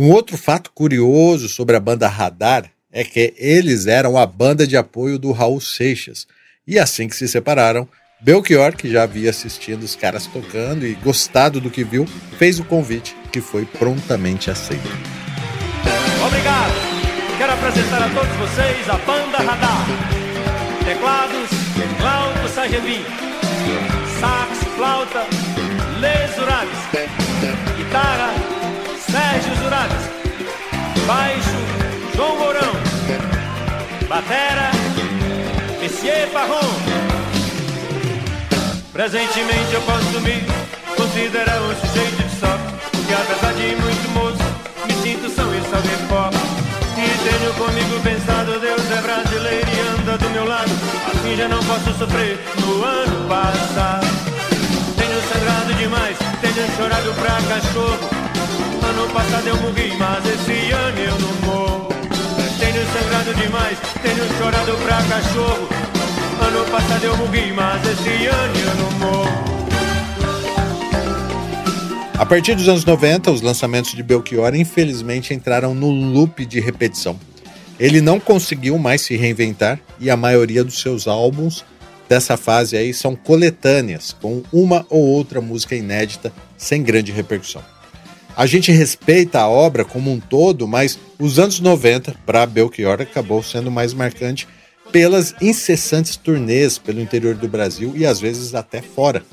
Um 0.00 0.12
outro 0.12 0.38
fato 0.38 0.70
curioso 0.72 1.48
sobre 1.48 1.74
a 1.74 1.80
banda 1.80 2.06
Radar 2.06 2.70
é 2.92 3.02
que 3.02 3.34
eles 3.36 3.88
eram 3.88 4.16
a 4.16 4.24
banda 4.24 4.64
de 4.64 4.76
apoio 4.76 5.18
do 5.18 5.32
Raul 5.32 5.60
Seixas. 5.60 6.24
E 6.64 6.78
assim 6.78 7.08
que 7.08 7.16
se 7.16 7.26
separaram, 7.26 7.88
Belchior, 8.20 8.76
que 8.76 8.88
já 8.88 9.02
havia 9.02 9.30
assistido 9.30 9.82
os 9.82 9.96
caras 9.96 10.28
tocando 10.28 10.86
e 10.86 10.94
gostado 10.94 11.60
do 11.60 11.68
que 11.68 11.82
viu, 11.82 12.06
fez 12.38 12.60
o 12.60 12.64
convite, 12.64 13.16
que 13.32 13.40
foi 13.40 13.64
prontamente 13.64 14.52
aceito. 14.52 14.88
Obrigado! 16.24 16.74
Quero 17.36 17.52
apresentar 17.54 18.02
a 18.04 18.08
todos 18.14 18.36
vocês 18.36 18.88
a 18.88 18.98
banda 18.98 19.38
Radar. 19.38 19.84
Teclados, 20.84 21.50
Cláudio 21.98 22.48
Sajevin. 22.54 23.02
Sax, 24.20 24.58
flauta, 24.76 25.26
Les 25.98 26.38
Urales. 26.38 26.78
Guitarra, 27.76 28.37
Baixo, 31.06 31.50
João 32.16 32.38
Mourão. 32.38 32.72
Batera, 34.08 34.70
Messier 35.78 36.26
Parron. 36.32 36.70
Presentemente 38.94 39.74
eu 39.74 39.82
posso 39.82 40.20
me 40.22 40.42
considerar 40.96 41.60
um 41.60 41.74
sujeito 41.74 42.16
de 42.16 42.40
sorte, 42.40 42.64
porque 42.92 43.12
apesar 43.12 43.52
de 43.52 43.76
muito 43.76 44.10
moço, 44.14 44.38
me 44.86 44.94
sinto 45.02 45.28
são 45.28 45.54
e 45.54 45.60
salve 45.68 45.96
pó. 46.08 46.30
E 46.96 47.28
tenho 47.28 47.52
comigo 47.52 48.00
pensado, 48.02 48.58
Deus 48.58 48.90
é 48.90 49.02
brasileiro 49.02 49.68
e 49.68 50.00
anda 50.00 50.16
do 50.16 50.30
meu 50.30 50.46
lado. 50.46 50.70
já 51.36 51.46
não 51.46 51.62
posso 51.64 51.92
sofrer 51.98 52.38
no 52.58 52.82
ano 52.82 53.28
passado. 53.28 54.06
Tenho 54.96 55.20
sangrado 55.28 55.74
demais, 55.74 56.16
tenho 56.40 56.76
chorado 56.76 57.12
pra 57.20 57.54
cachorro. 57.54 58.27
Ano 58.82 59.08
passado 59.12 59.46
eu 59.46 59.56
morri, 59.56 59.96
mas 59.98 60.24
esse 60.26 60.70
ano 60.72 60.98
eu 60.98 61.18
não 61.18 61.32
morro. 61.46 61.88
Tenho 62.58 62.86
sangrado 62.92 63.34
demais, 63.34 63.78
tenho 64.02 64.38
chorado 64.38 64.76
pra 64.84 65.02
cachorro. 65.04 65.68
Ano 66.40 66.64
passado 66.70 67.04
eu 67.04 67.16
morri, 67.16 67.52
mas 67.52 67.82
esse 67.88 68.26
ano 68.26 68.56
eu 68.56 68.74
não 68.76 68.90
morro. 68.98 69.48
A 72.18 72.26
partir 72.26 72.56
dos 72.56 72.68
anos 72.68 72.84
90, 72.84 73.30
os 73.30 73.40
lançamentos 73.40 73.92
de 73.92 74.02
Belchior 74.02 74.54
infelizmente 74.54 75.32
entraram 75.32 75.74
no 75.74 75.88
loop 75.88 76.44
de 76.44 76.58
repetição. 76.58 77.18
Ele 77.78 78.00
não 78.00 78.18
conseguiu 78.18 78.76
mais 78.76 79.02
se 79.02 79.16
reinventar 79.16 79.78
e 80.00 80.10
a 80.10 80.16
maioria 80.16 80.64
dos 80.64 80.80
seus 80.80 81.06
álbuns 81.06 81.64
dessa 82.08 82.36
fase 82.36 82.76
aí 82.76 82.92
são 82.92 83.14
coletâneas, 83.14 84.16
com 84.20 84.42
uma 84.52 84.84
ou 84.90 85.00
outra 85.00 85.40
música 85.40 85.76
inédita 85.76 86.32
sem 86.56 86.82
grande 86.82 87.12
repercussão. 87.12 87.62
A 88.38 88.46
gente 88.46 88.70
respeita 88.70 89.40
a 89.40 89.48
obra 89.48 89.84
como 89.84 90.12
um 90.12 90.20
todo, 90.20 90.68
mas 90.68 90.96
os 91.18 91.40
anos 91.40 91.58
90 91.58 92.14
para 92.24 92.46
Belchior 92.46 93.02
acabou 93.02 93.42
sendo 93.42 93.68
mais 93.68 93.92
marcante 93.92 94.46
pelas 94.92 95.34
incessantes 95.42 96.14
turnês 96.14 96.78
pelo 96.78 97.00
interior 97.00 97.34
do 97.34 97.48
Brasil 97.48 97.94
e 97.96 98.06
às 98.06 98.20
vezes 98.20 98.54
até 98.54 98.80
fora. 98.80 99.24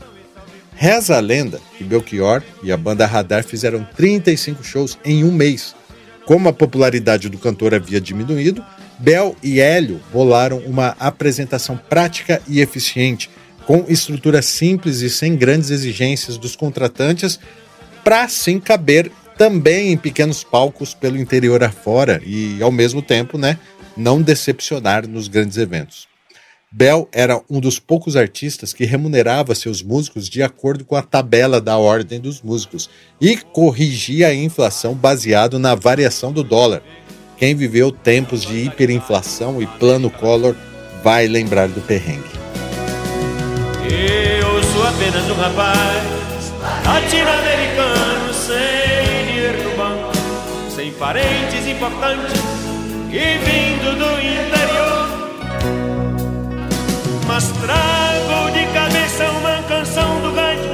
Reza 0.74 1.18
a 1.18 1.20
lenda 1.20 1.62
que 1.78 1.84
Belchior 1.84 2.42
e 2.64 2.72
a 2.72 2.78
banda 2.78 3.06
Radar 3.06 3.44
fizeram 3.44 3.88
35 3.96 4.64
shows 4.64 4.98
em 5.06 5.24
um 5.24 5.32
mês. 5.32 5.76
Como 6.26 6.50
a 6.50 6.54
popularidade 6.54 7.30
do 7.30 7.38
cantor 7.38 7.76
havia 7.76 8.02
diminuído, 8.02 8.66
Bel 8.98 9.36
e 9.44 9.60
Hélio 9.60 10.02
bolaram 10.12 10.58
uma 10.66 10.96
apresentação 11.00 11.78
prática 11.78 12.42
e 12.48 12.60
eficiente, 12.60 13.30
com 13.68 13.86
estrutura 13.88 14.42
simples 14.42 15.02
e 15.02 15.12
sem 15.12 15.36
grandes 15.36 15.70
exigências 15.70 16.40
dos 16.40 16.56
contratantes, 16.56 17.40
para 18.06 18.30
sim 18.30 18.60
caber 18.60 19.12
também 19.36 19.92
em 19.92 19.98
pequenos 19.98 20.44
palcos 20.44 20.94
pelo 20.94 21.18
interior 21.18 21.64
afora 21.64 22.22
e, 22.24 22.62
ao 22.62 22.72
mesmo 22.72 23.02
tempo, 23.02 23.36
né, 23.36 23.58
não 23.98 24.22
decepcionar 24.22 25.08
nos 25.08 25.28
grandes 25.28 25.58
eventos. 25.58 26.08
Bell 26.72 27.10
era 27.12 27.42
um 27.50 27.60
dos 27.60 27.80
poucos 27.80 28.16
artistas 28.16 28.74
que 28.74 28.86
remunerava 28.86 29.56
seus 29.56 29.82
músicos 29.82 30.30
de 30.30 30.44
acordo 30.44 30.86
com 30.86 30.96
a 30.96 31.02
tabela 31.02 31.60
da 31.60 31.78
Ordem 31.78 32.20
dos 32.20 32.42
Músicos 32.42 32.90
e 33.20 33.38
corrigia 33.38 34.28
a 34.28 34.36
inflação 34.36 34.94
baseado 34.94 35.58
na 35.58 35.74
variação 35.74 36.32
do 36.32 36.44
dólar. 36.44 36.84
Quem 37.38 37.56
viveu 37.56 37.92
tempos 37.92 38.44
de 38.46 38.66
hiperinflação 38.66 39.62
e 39.62 39.66
plano 39.66 40.12
Collor 40.12 40.56
vai 41.04 41.28
lembrar 41.28 41.70
do 41.70 41.82
perrengue. 41.82 42.30
Eu 43.90 44.64
sou 44.64 44.86
apenas 44.86 45.30
um 45.30 45.36
rapaz 45.36 46.16
parentes 51.06 51.68
importantes 51.68 52.34
e 53.12 53.38
vindo 53.46 53.96
do 53.96 54.12
interior 54.26 55.08
mas 57.28 57.48
trago 57.62 58.52
de 58.52 58.66
cabeça 58.74 59.30
uma 59.30 59.62
canção 59.68 60.20
do 60.22 60.34
rádio 60.34 60.72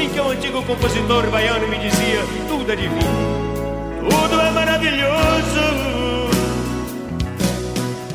em 0.00 0.08
que 0.08 0.18
o 0.18 0.28
antigo 0.28 0.60
compositor 0.64 1.30
baiano 1.30 1.68
me 1.68 1.78
dizia: 1.78 2.18
tudo 2.48 2.72
é 2.72 2.74
divino, 2.74 4.10
tudo 4.10 4.40
é 4.40 4.50
maravilhoso. 4.50 5.60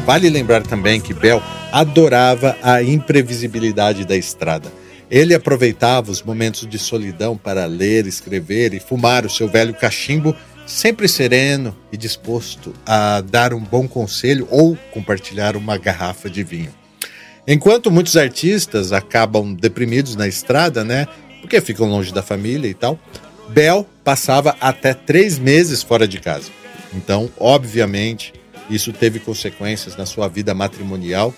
Vale 0.05 0.29
lembrar 0.29 0.61
também 0.61 0.99
que 0.99 1.13
Bel 1.13 1.41
adorava 1.71 2.57
a 2.61 2.83
imprevisibilidade 2.83 4.03
da 4.03 4.17
estrada. 4.17 4.69
Ele 5.09 5.33
aproveitava 5.33 6.11
os 6.11 6.21
momentos 6.21 6.67
de 6.67 6.77
solidão 6.77 7.37
para 7.37 7.65
ler, 7.65 8.07
escrever 8.07 8.73
e 8.73 8.79
fumar 8.81 9.25
o 9.25 9.29
seu 9.29 9.47
velho 9.47 9.73
cachimbo, 9.73 10.35
sempre 10.66 11.07
sereno 11.07 11.76
e 11.91 11.97
disposto 11.97 12.74
a 12.86 13.22
dar 13.22 13.53
um 13.53 13.61
bom 13.61 13.88
conselho 13.88 14.47
ou 14.49 14.78
compartilhar 14.91 15.55
uma 15.55 15.78
garrafa 15.78 16.30
de 16.30 16.43
vinho. 16.43 16.74
Enquanto 17.47 17.91
muitos 17.91 18.18
artistas 18.18 18.91
acabam 18.91 19.53
deprimidos 19.53 20.16
na 20.16 20.28
estrada, 20.28 20.84
né? 20.84 21.07
Porque 21.41 21.61
ficam 21.61 21.88
longe 21.89 22.11
da 22.11 22.24
família 22.24 22.68
e 22.68 22.74
tal. 22.74 22.99
Bel 23.49 23.88
passava 24.03 24.55
até 24.59 24.93
três 24.95 25.38
meses 25.38 25.84
fora 25.84 26.07
de 26.07 26.20
casa. 26.20 26.49
Então, 26.93 27.30
obviamente, 27.38 28.34
isso 28.70 28.91
teve 28.91 29.20
consequências 29.20 29.95
na 29.95 30.07
sua 30.07 30.28
vida 30.28 30.55
matrimonial. 30.55 31.34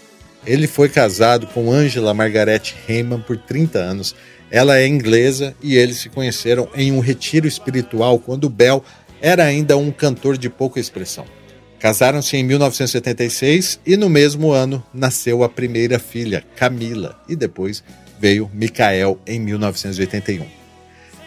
Ele 0.46 0.66
foi 0.66 0.88
casado 0.88 1.46
com 1.48 1.72
Angela 1.72 2.14
Margaret 2.14 2.62
Heyman 2.88 3.20
por 3.20 3.36
30 3.38 3.80
anos. 3.80 4.16
Ela 4.50 4.80
é 4.80 4.88
inglesa 4.88 5.54
e 5.62 5.76
eles 5.76 5.98
se 5.98 6.08
conheceram 6.08 6.70
em 6.74 6.94
um 6.94 7.02
retiro 7.02 7.46
espiritual 7.48 8.18
quando 8.18 8.50
Bel 8.50 8.82
era 9.22 9.44
ainda 9.44 9.78
um 9.78 9.92
cantor 9.92 10.38
de 10.38 10.50
pouca 10.50 10.80
expressão. 10.80 11.26
Casaram-se 11.80 12.36
em 12.36 12.44
1976 12.44 13.80
e 13.86 13.96
no 13.96 14.10
mesmo 14.10 14.52
ano 14.52 14.84
nasceu 14.94 15.44
a 15.44 15.50
primeira 15.50 16.00
filha, 16.00 16.44
Camila, 16.56 17.22
e 17.30 17.36
depois 17.36 17.84
veio 18.20 18.50
Micael 18.54 19.20
em 19.28 19.40
1981. 19.40 20.46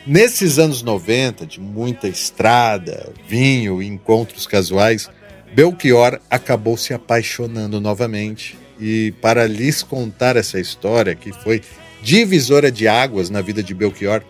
Nesses 0.06 0.58
anos 0.58 0.82
90, 0.82 1.46
de 1.46 1.60
muita 1.60 2.08
estrada, 2.08 3.12
vinho 3.28 3.80
e 3.82 3.86
encontros 3.86 4.46
casuais, 4.46 5.08
Belchior 5.54 6.18
acabou 6.28 6.76
se 6.76 6.94
apaixonando 6.94 7.80
novamente. 7.80 8.58
E 8.80 9.12
para 9.20 9.46
lhes 9.46 9.82
contar 9.82 10.36
essa 10.36 10.58
história, 10.58 11.14
que 11.14 11.32
foi 11.32 11.60
divisora 12.02 12.72
de 12.72 12.88
águas 12.88 13.28
na 13.28 13.42
vida 13.42 13.62
de 13.62 13.74
Belchior, 13.74 14.22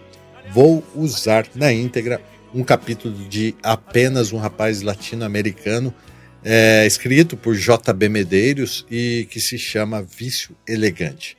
vou 0.53 0.85
usar 0.95 1.47
na 1.55 1.73
íntegra 1.73 2.21
um 2.55 2.65
capítulo 2.65 3.15
de 3.29 3.55
Apenas 3.63 4.33
um 4.33 4.39
Rapaz 4.39 4.83
Latino-Americano 4.83 5.95
é, 6.43 6.87
escrito 6.87 7.37
por 7.37 7.55
J.B. 7.55 8.09
Medeiros 8.09 8.87
e 8.91 9.27
que 9.31 9.41
se 9.41 9.59
chama 9.59 10.03
Vício 10.03 10.57
Elegante, 10.67 11.37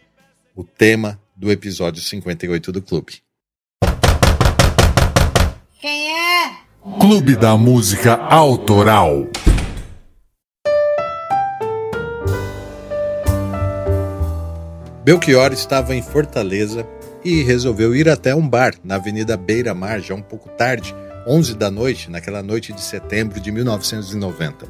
o 0.56 0.64
tema 0.64 1.20
do 1.36 1.52
episódio 1.52 2.02
58 2.02 2.72
do 2.72 2.82
Clube. 2.82 3.16
Quem 5.80 6.10
é? 6.10 6.52
Clube 7.00 7.36
da 7.36 7.58
Música 7.58 8.16
Autoral. 8.16 9.28
Belchior 15.04 15.52
estava 15.52 15.96
em 15.96 16.02
Fortaleza 16.04 16.88
e 17.24 17.44
resolveu 17.44 17.96
ir 17.96 18.10
até 18.10 18.34
um 18.36 18.48
bar 18.48 18.74
na 18.84 18.96
Avenida 18.96 19.38
Beira 19.38 19.74
Mar, 19.74 20.00
já 20.00 20.16
um 20.16 20.22
pouco 20.22 20.50
tarde, 20.50 20.96
11 21.28 21.56
da 21.56 21.70
noite, 21.70 22.10
naquela 22.10 22.42
noite 22.42 22.74
de 22.74 22.82
setembro 22.82 23.40
de 23.40 23.52
1990. 23.52 24.66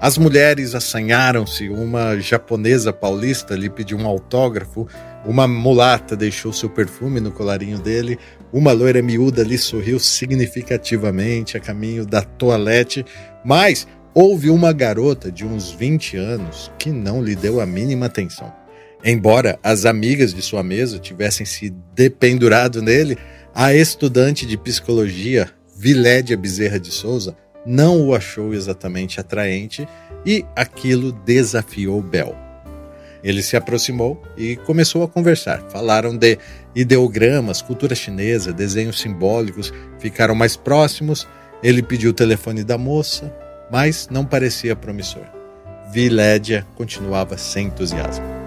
As 0.00 0.16
mulheres 0.16 0.76
assanharam-se, 0.76 1.68
uma 1.68 2.18
japonesa 2.20 2.92
paulista 2.92 3.56
lhe 3.56 3.68
pediu 3.68 3.98
um 3.98 4.06
autógrafo, 4.06 4.86
uma 5.24 5.48
mulata 5.48 6.16
deixou 6.16 6.52
seu 6.52 6.70
perfume 6.70 7.18
no 7.18 7.32
colarinho 7.32 7.78
dele, 7.78 8.16
uma 8.52 8.70
loira 8.70 9.02
miúda 9.02 9.42
lhe 9.42 9.58
sorriu 9.58 9.98
significativamente 9.98 11.56
a 11.56 11.60
caminho 11.60 12.06
da 12.06 12.22
toalete, 12.22 13.04
mas 13.44 13.88
houve 14.14 14.50
uma 14.50 14.72
garota 14.72 15.32
de 15.32 15.44
uns 15.44 15.70
20 15.72 16.16
anos 16.16 16.70
que 16.78 16.90
não 16.90 17.22
lhe 17.22 17.34
deu 17.34 17.60
a 17.60 17.66
mínima 17.66 18.06
atenção. 18.06 18.57
Embora 19.04 19.58
as 19.62 19.84
amigas 19.84 20.34
de 20.34 20.42
sua 20.42 20.62
mesa 20.62 20.98
tivessem 20.98 21.46
se 21.46 21.70
dependurado 21.94 22.82
nele, 22.82 23.16
a 23.54 23.74
estudante 23.74 24.44
de 24.44 24.56
psicologia, 24.56 25.50
Vilédia 25.76 26.36
Bezerra 26.36 26.78
de 26.78 26.90
Souza, 26.90 27.36
não 27.64 28.06
o 28.06 28.14
achou 28.14 28.54
exatamente 28.54 29.20
atraente 29.20 29.86
e 30.24 30.44
aquilo 30.56 31.12
desafiou 31.12 32.02
Bell. 32.02 32.34
Ele 33.22 33.42
se 33.42 33.56
aproximou 33.56 34.20
e 34.36 34.56
começou 34.56 35.02
a 35.02 35.08
conversar. 35.08 35.62
Falaram 35.70 36.16
de 36.16 36.38
ideogramas, 36.74 37.60
cultura 37.60 37.94
chinesa, 37.94 38.52
desenhos 38.52 39.00
simbólicos, 39.00 39.72
ficaram 39.98 40.34
mais 40.34 40.56
próximos. 40.56 41.26
Ele 41.62 41.82
pediu 41.82 42.10
o 42.10 42.14
telefone 42.14 42.62
da 42.62 42.78
moça, 42.78 43.34
mas 43.70 44.08
não 44.10 44.24
parecia 44.24 44.76
promissor. 44.76 45.24
Vilédia 45.92 46.66
continuava 46.76 47.36
sem 47.36 47.66
entusiasmo. 47.66 48.37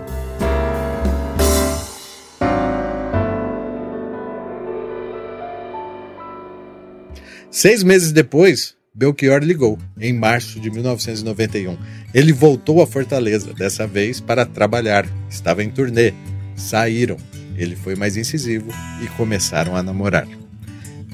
Seis 7.52 7.84
meses 7.84 8.14
depois, 8.14 8.76
Belchior 8.96 9.44
ligou, 9.44 9.78
em 10.00 10.14
março 10.14 10.58
de 10.58 10.72
1991. 10.72 11.78
Ele 12.14 12.32
voltou 12.32 12.82
a 12.82 12.88
Fortaleza, 12.88 13.54
dessa 13.54 13.86
vez 13.86 14.22
para 14.22 14.46
trabalhar. 14.46 15.06
Estava 15.30 15.62
em 15.62 15.70
turnê. 15.70 16.14
Saíram. 16.56 17.18
Ele 17.58 17.76
foi 17.76 17.94
mais 17.94 18.16
incisivo 18.16 18.72
e 19.04 19.08
começaram 19.18 19.76
a 19.76 19.84
namorar. 19.84 20.26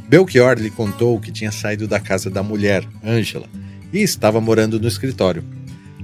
Belchior 0.07 0.59
lhe 0.59 0.69
contou 0.69 1.19
que 1.19 1.31
tinha 1.31 1.51
saído 1.51 1.87
da 1.87 1.99
casa 1.99 2.29
da 2.29 2.43
mulher, 2.43 2.87
Ângela, 3.03 3.49
e 3.91 4.03
estava 4.03 4.39
morando 4.39 4.79
no 4.79 4.87
escritório. 4.87 5.43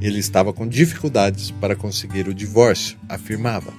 Ele 0.02 0.18
estava 0.18 0.52
com 0.52 0.68
dificuldades 0.68 1.52
para 1.52 1.76
conseguir 1.76 2.28
o 2.28 2.34
divórcio, 2.34 2.98
afirmava. 3.08 3.72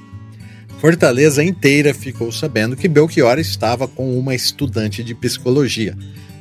Fortaleza 0.80 1.42
inteira 1.42 1.92
ficou 1.92 2.30
sabendo 2.30 2.76
que 2.76 2.86
Belchior 2.86 3.40
estava 3.40 3.88
com 3.88 4.16
uma 4.16 4.36
estudante 4.36 5.02
de 5.02 5.16
psicologia. 5.16 5.96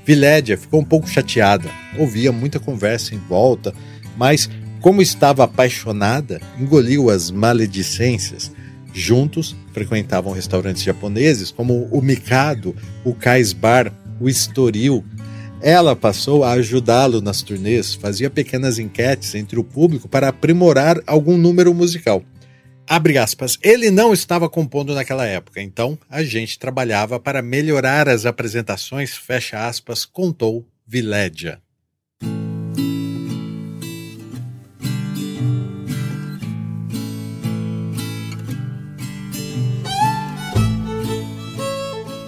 Vilédia 0.06 0.58
ficou 0.58 0.82
um 0.82 0.86
pouco 0.86 1.10
chateada, 1.10 1.70
ouvia 1.97 2.32
muita 2.32 2.60
conversa 2.60 3.16
em 3.16 3.18
volta, 3.18 3.74
mas, 4.18 4.49
como 4.82 5.01
estava 5.01 5.45
apaixonada, 5.45 6.41
engoliu 6.60 7.10
as 7.10 7.32
maledicências. 7.32 8.51
Juntos, 8.93 9.56
frequentavam 9.72 10.34
restaurantes 10.34 10.84
japoneses 10.84 11.51
como 11.51 11.88
o 11.89 12.01
Mikado, 12.01 12.76
o 13.04 13.14
Kais 13.14 13.54
Bar, 13.54 13.91
o 14.20 14.28
Estoril. 14.28 15.04
Ela 15.62 15.95
passou 15.95 16.43
a 16.43 16.51
ajudá-lo 16.51 17.22
nas 17.22 17.41
turnês, 17.41 17.95
fazia 17.95 18.30
pequenas 18.30 18.78
enquetes 18.78 19.34
entre 19.34 19.58
o 19.58 19.64
público 19.64 20.10
para 20.10 20.28
aprimorar 20.28 21.01
algum 21.08 21.38
número 21.38 21.74
musical. 21.74 22.22
Abre 22.88 23.17
aspas, 23.17 23.57
ele 23.61 23.89
não 23.89 24.13
estava 24.13 24.49
compondo 24.49 24.93
naquela 24.93 25.25
época, 25.25 25.61
então 25.61 25.97
a 26.09 26.21
gente 26.21 26.59
trabalhava 26.59 27.19
para 27.19 27.41
melhorar 27.41 28.09
as 28.09 28.25
apresentações, 28.25 29.15
fecha 29.15 29.67
aspas, 29.67 30.05
contou 30.05 30.67
Vilédia. 30.86 31.61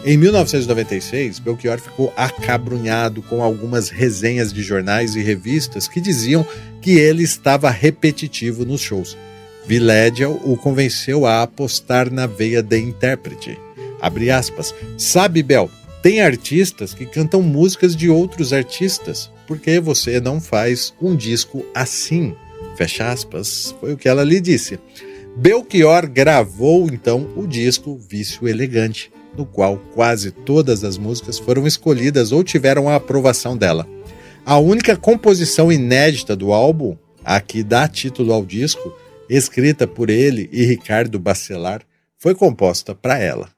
Em 0.08 0.18
1996, 0.18 1.40
Belchior 1.40 1.80
ficou 1.80 2.14
acabrunhado 2.16 3.24
com 3.24 3.42
algumas 3.42 3.90
resenhas 3.90 4.54
de 4.54 4.62
jornais 4.62 5.16
e 5.16 5.22
revistas 5.22 5.88
que 5.88 6.00
diziam 6.00 6.46
que 6.80 6.92
ele 6.92 7.24
estava 7.24 7.72
repetitivo 7.72 8.64
nos 8.64 8.82
shows. 8.82 9.18
Vilédia 9.68 10.30
o 10.30 10.56
convenceu 10.56 11.26
a 11.26 11.42
apostar 11.42 12.12
na 12.12 12.28
veia 12.28 12.62
de 12.62 12.80
intérprete. 12.80 13.58
Abre 14.00 14.30
aspas. 14.30 14.74
Sabe, 14.98 15.42
Bel, 15.42 15.70
tem 16.04 16.22
artistas 16.22 16.94
que 16.94 17.06
cantam 17.06 17.42
músicas 17.42 17.96
de 17.96 18.10
outros 18.10 18.54
artistas. 18.54 19.32
Por 19.48 19.58
que 19.58 19.80
você 19.80 20.20
não 20.20 20.40
faz 20.40 20.94
um 21.02 21.16
disco 21.16 21.66
assim? 21.74 22.36
Fecha 22.76 23.10
aspas. 23.10 23.76
Foi 23.80 23.94
o 23.94 23.98
que 23.98 24.08
ela 24.08 24.24
lhe 24.24 24.40
disse. 24.40 24.80
Belchior 25.36 26.08
gravou 26.08 26.88
então 26.88 27.28
o 27.36 27.48
disco 27.48 28.00
Vício 28.08 28.48
Elegante, 28.48 29.12
no 29.36 29.46
qual 29.46 29.78
quase 29.94 30.32
todas 30.32 30.84
as 30.84 30.98
músicas 30.98 31.40
foram 31.40 31.66
escolhidas 31.66 32.32
ou 32.32 32.44
tiveram 32.44 32.88
a 32.88 32.96
aprovação 32.96 33.58
dela. 33.58 33.88
A 34.46 34.60
única 34.60 34.96
composição 34.96 35.72
inédita 35.72 36.36
do 36.36 36.54
álbum, 36.54 36.96
a 37.24 37.42
que 37.42 37.64
dá 37.64 37.88
título 37.88 38.32
ao 38.32 38.46
disco, 38.46 38.94
escrita 39.30 39.88
por 39.88 40.10
ele 40.10 40.50
e 40.52 40.66
Ricardo 40.66 41.20
Bacelar, 41.20 41.82
foi 42.18 42.36
composta 42.36 42.94
para 42.94 43.18
ela. 43.20 43.55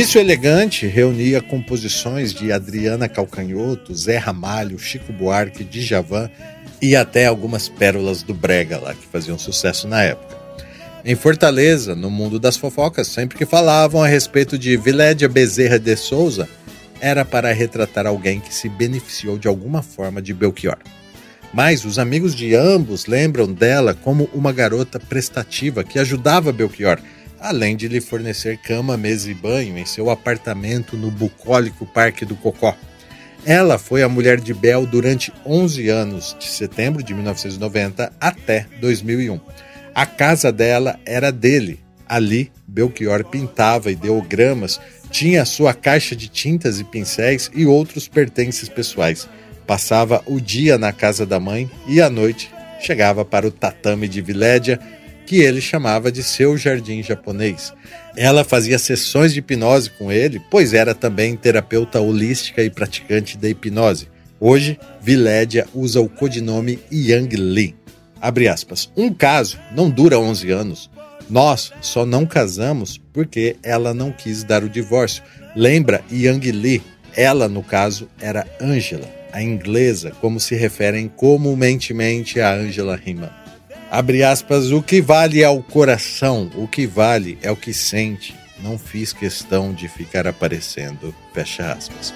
Vício 0.00 0.18
Elegante 0.18 0.86
reunia 0.86 1.42
composições 1.42 2.32
de 2.32 2.50
Adriana 2.50 3.06
Calcanhoto, 3.06 3.94
Zé 3.94 4.16
Ramalho, 4.16 4.78
Chico 4.78 5.12
Buarque, 5.12 5.62
Djavan 5.62 6.30
e 6.80 6.96
até 6.96 7.26
algumas 7.26 7.68
pérolas 7.68 8.22
do 8.22 8.32
Brega 8.32 8.78
lá 8.78 8.94
que 8.94 9.06
faziam 9.12 9.38
sucesso 9.38 9.86
na 9.86 10.02
época. 10.02 10.38
Em 11.04 11.14
Fortaleza, 11.14 11.94
no 11.94 12.10
mundo 12.10 12.40
das 12.40 12.56
fofocas, 12.56 13.08
sempre 13.08 13.36
que 13.36 13.44
falavam 13.44 14.02
a 14.02 14.06
respeito 14.06 14.58
de 14.58 14.74
Vilédia 14.74 15.28
Bezerra 15.28 15.78
de 15.78 15.94
Souza, 15.96 16.48
era 16.98 17.22
para 17.22 17.52
retratar 17.52 18.06
alguém 18.06 18.40
que 18.40 18.54
se 18.54 18.70
beneficiou 18.70 19.36
de 19.36 19.48
alguma 19.48 19.82
forma 19.82 20.22
de 20.22 20.32
Belchior. 20.32 20.78
Mas 21.52 21.84
os 21.84 21.98
amigos 21.98 22.34
de 22.34 22.54
ambos 22.54 23.04
lembram 23.04 23.52
dela 23.52 23.92
como 23.92 24.30
uma 24.32 24.50
garota 24.50 24.98
prestativa 24.98 25.84
que 25.84 25.98
ajudava 25.98 26.54
Belchior 26.54 26.98
além 27.40 27.74
de 27.74 27.88
lhe 27.88 28.00
fornecer 28.00 28.58
cama, 28.58 28.96
mesa 28.96 29.30
e 29.30 29.34
banho 29.34 29.78
em 29.78 29.86
seu 29.86 30.10
apartamento 30.10 30.96
no 30.96 31.10
bucólico 31.10 31.86
Parque 31.86 32.24
do 32.24 32.36
Cocó. 32.36 32.76
Ela 33.46 33.78
foi 33.78 34.02
a 34.02 34.08
mulher 34.08 34.38
de 34.38 34.52
Bel 34.52 34.84
durante 34.84 35.32
11 35.46 35.88
anos, 35.88 36.36
de 36.38 36.46
setembro 36.46 37.02
de 37.02 37.14
1990 37.14 38.12
até 38.20 38.66
2001. 38.80 39.40
A 39.94 40.04
casa 40.04 40.52
dela 40.52 41.00
era 41.06 41.32
dele. 41.32 41.80
Ali, 42.06 42.52
Belchior 42.66 43.24
pintava 43.24 43.90
ideogramas, 43.90 44.80
tinha 45.10 45.44
sua 45.44 45.72
caixa 45.72 46.14
de 46.14 46.28
tintas 46.28 46.78
e 46.78 46.84
pincéis 46.84 47.50
e 47.54 47.64
outros 47.64 48.08
pertences 48.08 48.68
pessoais. 48.68 49.28
Passava 49.66 50.22
o 50.26 50.40
dia 50.40 50.76
na 50.76 50.92
casa 50.92 51.24
da 51.24 51.40
mãe 51.40 51.70
e 51.86 52.02
à 52.02 52.10
noite 52.10 52.50
chegava 52.80 53.24
para 53.24 53.46
o 53.46 53.50
tatame 53.50 54.08
de 54.08 54.20
Vilédia, 54.20 54.80
que 55.30 55.38
ele 55.38 55.60
chamava 55.60 56.10
de 56.10 56.24
seu 56.24 56.56
jardim 56.56 57.04
japonês. 57.04 57.72
Ela 58.16 58.42
fazia 58.42 58.80
sessões 58.80 59.32
de 59.32 59.38
hipnose 59.38 59.88
com 59.90 60.10
ele, 60.10 60.42
pois 60.50 60.74
era 60.74 60.92
também 60.92 61.36
terapeuta 61.36 62.00
holística 62.00 62.60
e 62.64 62.68
praticante 62.68 63.38
da 63.38 63.48
hipnose. 63.48 64.08
Hoje, 64.40 64.76
Vilédia 65.00 65.68
usa 65.72 66.00
o 66.00 66.08
codinome 66.08 66.80
Yang 66.90 67.36
Li. 67.36 67.76
Abre 68.20 68.48
aspas. 68.48 68.90
Um 68.96 69.14
caso 69.14 69.56
não 69.72 69.88
dura 69.88 70.18
11 70.18 70.50
anos. 70.50 70.90
Nós 71.30 71.72
só 71.80 72.04
não 72.04 72.26
casamos 72.26 73.00
porque 73.12 73.54
ela 73.62 73.94
não 73.94 74.10
quis 74.10 74.42
dar 74.42 74.64
o 74.64 74.68
divórcio. 74.68 75.22
Lembra 75.54 76.02
Yang 76.10 76.50
Li? 76.50 76.82
Ela, 77.16 77.48
no 77.48 77.62
caso, 77.62 78.08
era 78.20 78.44
Angela, 78.60 79.08
a 79.32 79.40
inglesa, 79.40 80.10
como 80.20 80.40
se 80.40 80.56
referem 80.56 81.06
comumente 81.06 81.92
a 82.40 82.52
Angela 82.52 82.96
Riemann. 82.96 83.39
Abre 83.90 84.22
aspas, 84.22 84.70
o 84.70 84.80
que 84.80 85.00
vale 85.00 85.42
é 85.42 85.48
o 85.48 85.60
coração, 85.60 86.48
o 86.54 86.68
que 86.68 86.86
vale 86.86 87.36
é 87.42 87.50
o 87.50 87.56
que 87.56 87.74
sente. 87.74 88.36
Não 88.62 88.78
fiz 88.78 89.12
questão 89.12 89.72
de 89.72 89.88
ficar 89.88 90.28
aparecendo. 90.28 91.14
Fecha 91.34 91.72
aspas. 91.72 92.14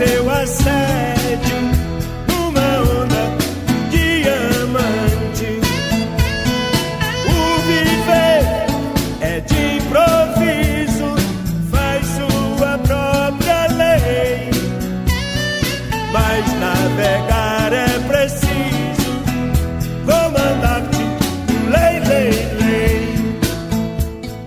Teu. 0.00 1.19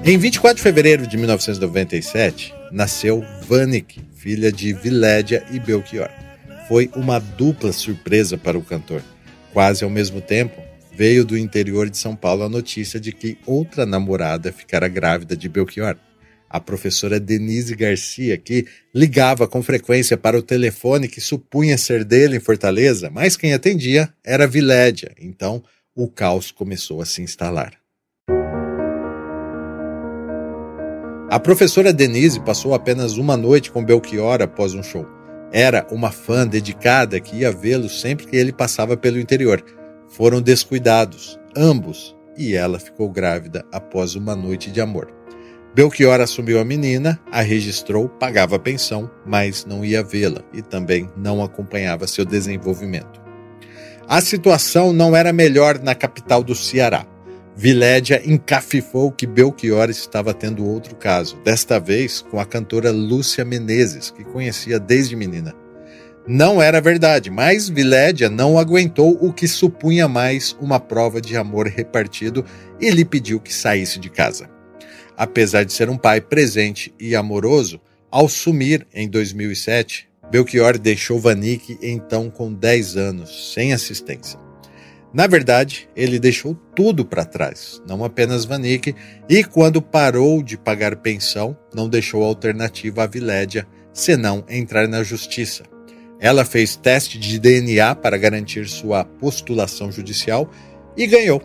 Em 0.05 0.17
24 0.17 0.57
de 0.57 0.61
fevereiro 0.61 1.07
de 1.07 1.15
1997, 1.15 2.53
nasceu 2.73 3.23
Vanik, 3.47 4.01
filha 4.13 4.51
de 4.51 4.73
Vilédia 4.73 5.45
e 5.49 5.57
Belchior. 5.61 6.09
Foi 6.67 6.91
uma 6.93 7.19
dupla 7.19 7.71
surpresa 7.71 8.37
para 8.37 8.57
o 8.57 8.61
cantor. 8.61 9.01
Quase 9.53 9.85
ao 9.85 9.89
mesmo 9.89 10.19
tempo, 10.19 10.61
veio 10.91 11.23
do 11.23 11.37
interior 11.37 11.89
de 11.89 11.97
São 11.97 12.17
Paulo 12.17 12.43
a 12.43 12.49
notícia 12.49 12.99
de 12.99 13.13
que 13.13 13.37
outra 13.45 13.85
namorada 13.85 14.51
ficara 14.51 14.89
grávida 14.89 15.37
de 15.37 15.47
Belchior. 15.47 15.95
A 16.49 16.59
professora 16.59 17.17
Denise 17.17 17.73
Garcia, 17.73 18.37
que 18.37 18.67
ligava 18.93 19.47
com 19.47 19.63
frequência 19.63 20.17
para 20.17 20.37
o 20.37 20.43
telefone 20.43 21.07
que 21.07 21.21
supunha 21.21 21.77
ser 21.77 22.03
dele 22.03 22.35
em 22.35 22.41
Fortaleza, 22.41 23.09
mas 23.09 23.37
quem 23.37 23.53
atendia 23.53 24.13
era 24.21 24.47
Vilédia. 24.47 25.15
Então, 25.17 25.63
o 25.95 26.09
caos 26.09 26.51
começou 26.51 27.01
a 27.01 27.05
se 27.05 27.21
instalar. 27.21 27.82
A 31.33 31.39
professora 31.39 31.91
Denise 31.91 32.39
passou 32.39 32.75
apenas 32.75 33.17
uma 33.17 33.35
noite 33.35 33.71
com 33.71 33.83
Belchior 33.83 34.39
após 34.39 34.75
um 34.75 34.83
show. 34.83 35.03
Era 35.51 35.83
uma 35.89 36.11
fã 36.11 36.45
dedicada 36.45 37.19
que 37.19 37.37
ia 37.37 37.51
vê-lo 37.51 37.89
sempre 37.89 38.27
que 38.27 38.35
ele 38.35 38.53
passava 38.53 38.95
pelo 38.95 39.19
interior. 39.19 39.59
Foram 40.09 40.39
descuidados, 40.39 41.39
ambos, 41.57 42.15
e 42.37 42.53
ela 42.53 42.77
ficou 42.77 43.09
grávida 43.09 43.65
após 43.71 44.13
uma 44.13 44.35
noite 44.35 44.69
de 44.69 44.79
amor. 44.79 45.11
Belchior 45.73 46.21
assumiu 46.21 46.59
a 46.59 46.63
menina, 46.63 47.19
a 47.31 47.41
registrou, 47.41 48.07
pagava 48.07 48.57
a 48.57 48.59
pensão, 48.59 49.09
mas 49.25 49.65
não 49.65 49.83
ia 49.83 50.03
vê-la 50.03 50.43
e 50.53 50.61
também 50.61 51.09
não 51.17 51.43
acompanhava 51.43 52.05
seu 52.05 52.25
desenvolvimento. 52.25 53.19
A 54.07 54.21
situação 54.21 54.93
não 54.93 55.15
era 55.15 55.33
melhor 55.33 55.79
na 55.79 55.95
capital 55.95 56.43
do 56.43 56.53
Ceará. 56.53 57.07
Vilédia 57.55 58.21
encafifou 58.25 59.11
que 59.11 59.27
Belchior 59.27 59.89
estava 59.89 60.33
tendo 60.33 60.65
outro 60.65 60.95
caso, 60.95 61.37
desta 61.43 61.79
vez 61.79 62.21
com 62.21 62.39
a 62.39 62.45
cantora 62.45 62.91
Lúcia 62.91 63.45
Menezes, 63.45 64.09
que 64.09 64.23
conhecia 64.23 64.79
desde 64.79 65.15
menina. 65.15 65.53
Não 66.27 66.61
era 66.61 66.81
verdade, 66.81 67.29
mas 67.29 67.69
Vilédia 67.69 68.27
não 68.29 68.57
aguentou 68.57 69.17
o 69.21 69.31
que 69.31 69.47
supunha 69.47 70.07
mais 70.07 70.55
uma 70.59 70.79
prova 70.79 71.21
de 71.21 71.37
amor 71.37 71.67
repartido 71.67 72.43
e 72.79 72.89
lhe 72.89 73.05
pediu 73.05 73.39
que 73.39 73.53
saísse 73.53 73.99
de 73.99 74.09
casa. 74.09 74.49
Apesar 75.15 75.63
de 75.63 75.73
ser 75.73 75.89
um 75.89 75.97
pai 75.97 76.21
presente 76.21 76.93
e 76.99 77.15
amoroso, 77.15 77.79
ao 78.09 78.27
sumir 78.27 78.87
em 78.93 79.07
2007, 79.07 80.09
Belchior 80.31 80.79
deixou 80.79 81.19
Vanik 81.19 81.77
então 81.83 82.31
com 82.31 82.51
10 82.51 82.97
anos, 82.97 83.53
sem 83.53 83.73
assistência. 83.73 84.39
Na 85.13 85.27
verdade, 85.27 85.87
ele 85.95 86.17
deixou 86.17 86.55
tudo 86.75 87.05
para 87.05 87.23
trás, 87.23 87.79
não 87.87 88.03
apenas 88.03 88.45
Vanik, 88.45 88.95
e 89.29 89.43
quando 89.43 89.79
parou 89.79 90.41
de 90.41 90.57
pagar 90.57 90.95
pensão, 90.95 91.55
não 91.73 91.87
deixou 91.87 92.23
alternativa 92.23 93.03
à 93.03 93.07
Vilédia, 93.07 93.67
senão 93.93 94.43
entrar 94.49 94.87
na 94.87 95.03
justiça. 95.03 95.63
Ela 96.19 96.43
fez 96.43 96.75
teste 96.75 97.19
de 97.19 97.37
DNA 97.37 97.93
para 97.93 98.17
garantir 98.17 98.67
sua 98.67 99.05
postulação 99.05 99.91
judicial 99.91 100.49
e 100.97 101.05
ganhou. 101.05 101.41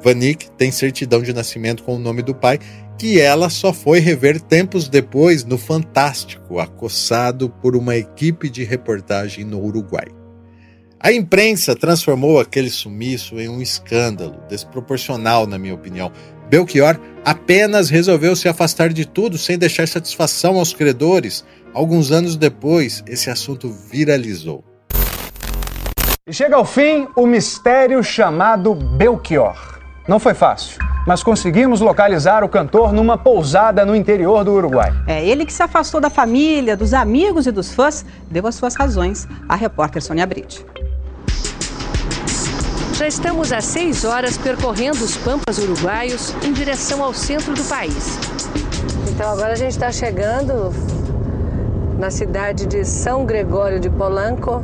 Vanik 0.00 0.48
tem 0.52 0.70
certidão 0.70 1.20
de 1.20 1.32
nascimento 1.32 1.82
com 1.82 1.96
o 1.96 1.98
nome 1.98 2.22
do 2.22 2.34
pai, 2.34 2.60
que 2.96 3.18
ela 3.18 3.50
só 3.50 3.72
foi 3.72 3.98
rever 3.98 4.40
tempos 4.40 4.88
depois 4.88 5.42
no 5.42 5.58
Fantástico, 5.58 6.60
acossado 6.60 7.48
por 7.48 7.74
uma 7.74 7.96
equipe 7.96 8.48
de 8.48 8.62
reportagem 8.62 9.44
no 9.44 9.58
Uruguai. 9.58 10.19
A 11.02 11.10
imprensa 11.10 11.74
transformou 11.74 12.38
aquele 12.38 12.68
sumiço 12.68 13.40
em 13.40 13.48
um 13.48 13.62
escândalo, 13.62 14.36
desproporcional, 14.50 15.46
na 15.46 15.58
minha 15.58 15.74
opinião. 15.74 16.12
Belchior 16.50 17.00
apenas 17.24 17.88
resolveu 17.88 18.36
se 18.36 18.50
afastar 18.50 18.90
de 18.92 19.06
tudo 19.06 19.38
sem 19.38 19.56
deixar 19.56 19.88
satisfação 19.88 20.58
aos 20.58 20.74
credores. 20.74 21.42
Alguns 21.72 22.12
anos 22.12 22.36
depois, 22.36 23.02
esse 23.06 23.30
assunto 23.30 23.72
viralizou. 23.90 24.62
E 26.26 26.34
chega 26.34 26.56
ao 26.56 26.66
fim 26.66 27.08
o 27.16 27.26
mistério 27.26 28.04
chamado 28.04 28.74
Belchior. 28.74 29.80
Não 30.06 30.18
foi 30.18 30.34
fácil, 30.34 30.78
mas 31.06 31.22
conseguimos 31.22 31.80
localizar 31.80 32.44
o 32.44 32.48
cantor 32.48 32.92
numa 32.92 33.16
pousada 33.16 33.86
no 33.86 33.96
interior 33.96 34.44
do 34.44 34.52
Uruguai. 34.52 34.92
É 35.06 35.26
ele 35.26 35.46
que 35.46 35.52
se 35.52 35.62
afastou 35.62 35.98
da 35.98 36.10
família, 36.10 36.76
dos 36.76 36.92
amigos 36.92 37.46
e 37.46 37.50
dos 37.50 37.72
fãs, 37.72 38.04
deu 38.30 38.46
as 38.46 38.54
suas 38.54 38.74
razões 38.74 39.26
à 39.48 39.56
repórter 39.56 40.02
Sônia 40.02 40.26
Brite. 40.26 40.62
Já 43.00 43.08
estamos 43.08 43.50
há 43.50 43.62
seis 43.62 44.04
horas 44.04 44.36
percorrendo 44.36 45.02
os 45.02 45.16
pampas 45.16 45.56
uruguaios 45.56 46.34
em 46.44 46.52
direção 46.52 47.02
ao 47.02 47.14
centro 47.14 47.54
do 47.54 47.64
país. 47.64 48.18
Então 49.10 49.26
agora 49.32 49.54
a 49.54 49.56
gente 49.56 49.70
está 49.70 49.90
chegando 49.90 50.70
na 51.98 52.10
cidade 52.10 52.66
de 52.66 52.84
São 52.84 53.24
Gregório 53.24 53.80
de 53.80 53.88
Polanco. 53.88 54.62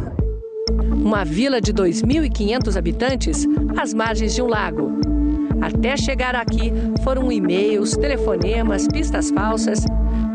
Uma 0.92 1.24
vila 1.24 1.62
de 1.62 1.72
2.500 1.72 2.76
habitantes 2.76 3.46
às 3.74 3.94
margens 3.94 4.34
de 4.34 4.42
um 4.42 4.48
lago. 4.48 5.15
Até 5.60 5.96
chegar 5.96 6.34
aqui 6.34 6.72
foram 7.02 7.30
e-mails, 7.30 7.96
telefonemas, 7.96 8.86
pistas 8.88 9.30
falsas 9.30 9.84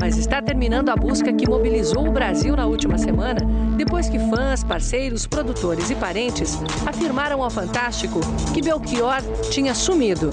mas 0.01 0.17
está 0.17 0.41
terminando 0.41 0.89
a 0.89 0.95
busca 0.95 1.31
que 1.31 1.47
mobilizou 1.47 2.07
o 2.07 2.11
Brasil 2.11 2.55
na 2.55 2.65
última 2.65 2.97
semana, 2.97 3.39
depois 3.77 4.09
que 4.09 4.17
fãs, 4.17 4.63
parceiros, 4.63 5.27
produtores 5.27 5.91
e 5.91 5.95
parentes 5.95 6.57
afirmaram 6.87 7.43
ao 7.43 7.51
Fantástico 7.51 8.19
que 8.51 8.63
Belchior 8.63 9.21
tinha 9.51 9.75
sumido. 9.75 10.31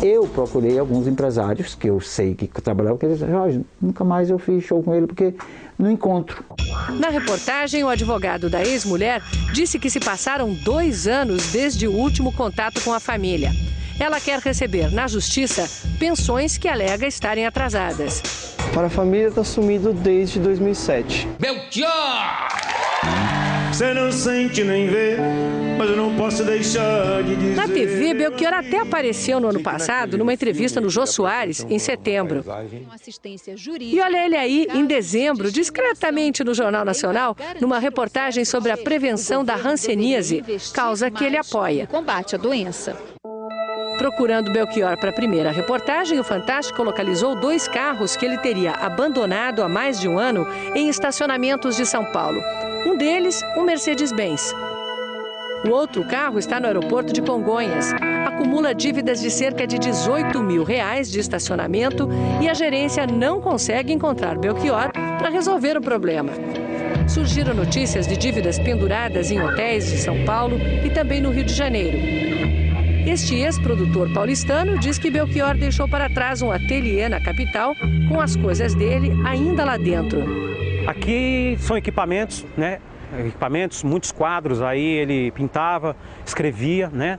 Eu 0.00 0.28
procurei 0.28 0.78
alguns 0.78 1.08
empresários 1.08 1.74
que 1.74 1.90
eu 1.90 2.00
sei 2.00 2.36
que 2.36 2.46
trabalhavam, 2.46 2.98
que 2.98 3.06
eles 3.06 3.18
disseram, 3.18 3.64
nunca 3.80 4.04
mais 4.04 4.30
eu 4.30 4.38
fiz 4.38 4.62
show 4.62 4.80
com 4.80 4.94
ele 4.94 5.08
porque 5.08 5.34
não 5.76 5.90
encontro. 5.90 6.44
Na 6.98 7.08
reportagem, 7.08 7.82
o 7.82 7.88
advogado 7.88 8.48
da 8.48 8.62
ex-mulher 8.62 9.20
disse 9.52 9.76
que 9.76 9.90
se 9.90 9.98
passaram 9.98 10.54
dois 10.54 11.08
anos 11.08 11.50
desde 11.50 11.88
o 11.88 11.92
último 11.92 12.32
contato 12.32 12.80
com 12.82 12.92
a 12.92 13.00
família. 13.00 13.50
Ela 14.00 14.18
quer 14.18 14.38
receber 14.38 14.90
na 14.90 15.06
justiça 15.06 15.68
pensões 15.98 16.56
que 16.56 16.66
alega 16.66 17.06
estarem 17.06 17.46
atrasadas. 17.46 18.56
Para 18.72 18.86
a 18.86 18.90
família 18.90 19.28
está 19.28 19.44
sumido 19.44 19.92
desde 19.92 20.40
2007. 20.40 21.28
Belchior! 21.38 21.90
Você 23.70 23.92
não 23.92 24.10
sente 24.10 24.64
nem 24.64 24.88
vê, 24.88 25.16
mas 25.78 25.90
eu 25.90 25.96
não 25.96 26.16
posso 26.16 26.42
deixar 26.44 27.22
de 27.22 27.36
dizer. 27.36 27.56
Na 27.56 27.68
TV, 27.68 28.14
Belchior 28.14 28.54
até 28.54 28.78
apareceu 28.78 29.38
no 29.38 29.48
ano 29.48 29.60
passado 29.60 30.16
numa 30.16 30.32
entrevista 30.32 30.80
no 30.80 30.88
Jô 30.88 31.06
Soares, 31.06 31.66
em 31.68 31.78
setembro. 31.78 32.42
E 33.80 34.00
olha 34.00 34.24
ele 34.24 34.36
aí, 34.36 34.66
em 34.72 34.86
dezembro, 34.86 35.52
discretamente 35.52 36.42
no 36.42 36.54
Jornal 36.54 36.86
Nacional, 36.86 37.36
numa 37.60 37.78
reportagem 37.78 38.46
sobre 38.46 38.72
a 38.72 38.78
prevenção 38.78 39.44
da 39.44 39.56
hanseníase, 39.56 40.42
causa 40.72 41.10
que 41.10 41.22
ele 41.22 41.36
apoia. 41.36 41.86
Combate 41.86 42.34
à 42.34 42.38
doença. 42.38 42.96
Procurando 44.00 44.50
Belchior 44.50 44.96
para 44.96 45.10
a 45.10 45.12
primeira 45.12 45.50
reportagem, 45.50 46.18
o 46.18 46.24
Fantástico 46.24 46.82
localizou 46.82 47.38
dois 47.38 47.68
carros 47.68 48.16
que 48.16 48.24
ele 48.24 48.38
teria 48.38 48.70
abandonado 48.70 49.62
há 49.62 49.68
mais 49.68 50.00
de 50.00 50.08
um 50.08 50.18
ano 50.18 50.46
em 50.74 50.88
estacionamentos 50.88 51.76
de 51.76 51.84
São 51.84 52.06
Paulo. 52.06 52.40
Um 52.86 52.96
deles, 52.96 53.42
um 53.58 53.62
Mercedes-Benz. 53.62 54.54
O 55.66 55.68
outro 55.68 56.02
carro 56.02 56.38
está 56.38 56.58
no 56.58 56.66
aeroporto 56.66 57.12
de 57.12 57.20
Congonhas. 57.20 57.92
Acumula 58.24 58.74
dívidas 58.74 59.20
de 59.20 59.30
cerca 59.30 59.66
de 59.66 59.78
18 59.78 60.42
mil 60.42 60.64
reais 60.64 61.10
de 61.10 61.20
estacionamento 61.20 62.08
e 62.40 62.48
a 62.48 62.54
gerência 62.54 63.06
não 63.06 63.38
consegue 63.38 63.92
encontrar 63.92 64.38
Belchior 64.38 64.90
para 64.92 65.28
resolver 65.28 65.76
o 65.76 65.82
problema. 65.82 66.32
Surgiram 67.06 67.52
notícias 67.52 68.06
de 68.06 68.16
dívidas 68.16 68.58
penduradas 68.58 69.30
em 69.30 69.42
hotéis 69.42 69.90
de 69.90 69.98
São 69.98 70.24
Paulo 70.24 70.56
e 70.82 70.88
também 70.88 71.20
no 71.20 71.30
Rio 71.30 71.44
de 71.44 71.52
Janeiro. 71.52 72.59
Este 73.06 73.36
ex-produtor 73.36 74.12
paulistano 74.12 74.78
diz 74.78 74.98
que 74.98 75.10
Belchior 75.10 75.56
deixou 75.56 75.88
para 75.88 76.08
trás 76.08 76.42
um 76.42 76.50
ateliê 76.50 77.08
na 77.08 77.20
capital 77.20 77.74
com 78.08 78.20
as 78.20 78.36
coisas 78.36 78.74
dele 78.74 79.12
ainda 79.24 79.64
lá 79.64 79.76
dentro. 79.76 80.22
Aqui 80.86 81.56
são 81.60 81.76
equipamentos, 81.76 82.44
né? 82.56 82.78
Equipamentos, 83.18 83.82
muitos 83.82 84.12
quadros 84.12 84.62
aí 84.62 84.84
ele 84.84 85.32
pintava, 85.32 85.96
escrevia, 86.24 86.88
né? 86.88 87.18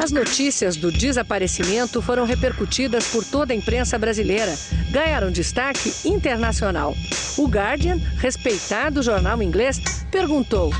As 0.00 0.12
notícias 0.12 0.76
do 0.76 0.92
desaparecimento 0.92 2.00
foram 2.00 2.24
repercutidas 2.24 3.08
por 3.08 3.24
toda 3.24 3.52
a 3.52 3.56
imprensa 3.56 3.98
brasileira. 3.98 4.54
Ganharam 4.90 5.32
destaque 5.32 5.92
internacional. 6.04 6.94
O 7.36 7.48
Guardian, 7.48 7.98
respeitado 8.18 9.02
jornal 9.02 9.42
inglês, 9.42 9.80
perguntou: 10.10 10.70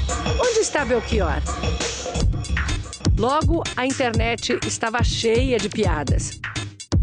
onde 0.41 0.61
está 0.61 0.85
Belchior? 0.85 1.43
Logo, 3.17 3.63
a 3.77 3.87
internet 3.87 4.59
estava 4.67 5.03
cheia 5.05 5.57
de 5.57 5.69
piadas. 5.69 6.41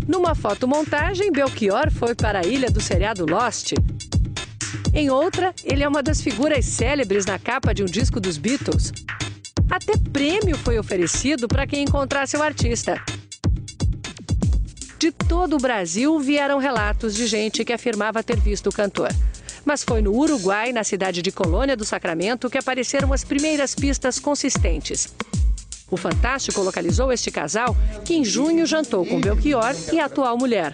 Numa 0.05 0.35
fotomontagem, 0.35 1.31
Belchior 1.31 1.89
foi 1.89 2.13
para 2.13 2.39
a 2.39 2.45
ilha 2.45 2.69
do 2.69 2.81
seriado 2.81 3.25
Lost. 3.25 3.71
Em 4.93 5.09
outra, 5.09 5.53
ele 5.63 5.83
é 5.83 5.87
uma 5.87 6.03
das 6.03 6.21
figuras 6.21 6.65
célebres 6.65 7.25
na 7.25 7.39
capa 7.39 7.73
de 7.73 7.81
um 7.81 7.85
disco 7.85 8.19
dos 8.19 8.37
Beatles. 8.37 8.91
Até 9.69 9.93
prêmio 10.11 10.57
foi 10.57 10.77
oferecido 10.77 11.47
para 11.47 11.65
quem 11.65 11.83
encontrasse 11.83 12.35
o 12.35 12.43
artista. 12.43 13.01
De 14.99 15.13
todo 15.13 15.55
o 15.55 15.59
Brasil 15.59 16.19
vieram 16.19 16.59
relatos 16.59 17.15
de 17.15 17.25
gente 17.25 17.63
que 17.63 17.71
afirmava 17.71 18.21
ter 18.21 18.37
visto 18.37 18.67
o 18.67 18.73
cantor. 18.73 19.09
Mas 19.63 19.81
foi 19.81 20.01
no 20.01 20.13
Uruguai, 20.13 20.73
na 20.73 20.83
cidade 20.83 21.21
de 21.21 21.31
Colônia 21.31 21.77
do 21.77 21.85
Sacramento, 21.85 22.49
que 22.49 22.57
apareceram 22.57 23.13
as 23.13 23.23
primeiras 23.23 23.73
pistas 23.73 24.19
consistentes. 24.19 25.13
O 25.91 25.97
Fantástico 25.97 26.61
localizou 26.61 27.11
este 27.11 27.29
casal 27.29 27.75
que 28.05 28.15
em 28.15 28.23
junho 28.23 28.65
jantou 28.65 29.05
com 29.05 29.19
Belchior 29.19 29.75
e 29.91 29.99
a 29.99 30.05
atual 30.05 30.37
mulher. 30.37 30.73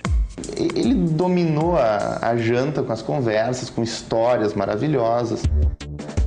Ele 0.56 0.94
dominou 0.94 1.76
a, 1.76 2.20
a 2.22 2.38
janta 2.38 2.84
com 2.84 2.94
as 2.94 3.02
conversas, 3.02 3.68
com 3.68 3.82
histórias 3.82 4.54
maravilhosas. 4.54 5.42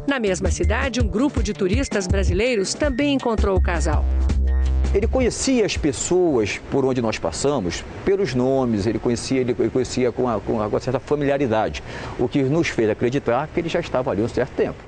Na 0.09 0.19
mesma 0.19 0.51
cidade, 0.51 1.01
um 1.01 1.07
grupo 1.07 1.41
de 1.41 1.53
turistas 1.55 2.09
brasileiros 2.09 2.75
também 2.75 3.15
encontrou 3.15 3.57
o 3.57 3.63
casal. 3.63 4.05
Ele 4.93 5.07
conhecia 5.07 5.65
as 5.65 5.77
pessoas 5.77 6.61
por 6.69 6.85
onde 6.85 7.01
nós 7.01 7.17
passamos, 7.17 7.85
pelos 8.05 8.35
nomes, 8.35 8.89
ele 8.89 8.99
conhecia, 8.99 9.41
ele 9.41 9.55
conhecia 9.55 10.11
com, 10.11 10.29
a, 10.29 10.41
com 10.41 10.55
uma 10.55 10.81
certa 10.81 10.99
familiaridade, 10.99 11.81
o 12.19 12.27
que 12.27 12.43
nos 12.43 12.67
fez 12.67 12.91
acreditar 12.91 13.49
que 13.55 13.61
ele 13.61 13.69
já 13.69 13.79
estava 13.79 14.11
ali 14.11 14.21
há 14.21 14.25
um 14.25 14.29
certo 14.29 14.51
tempo. 14.57 14.83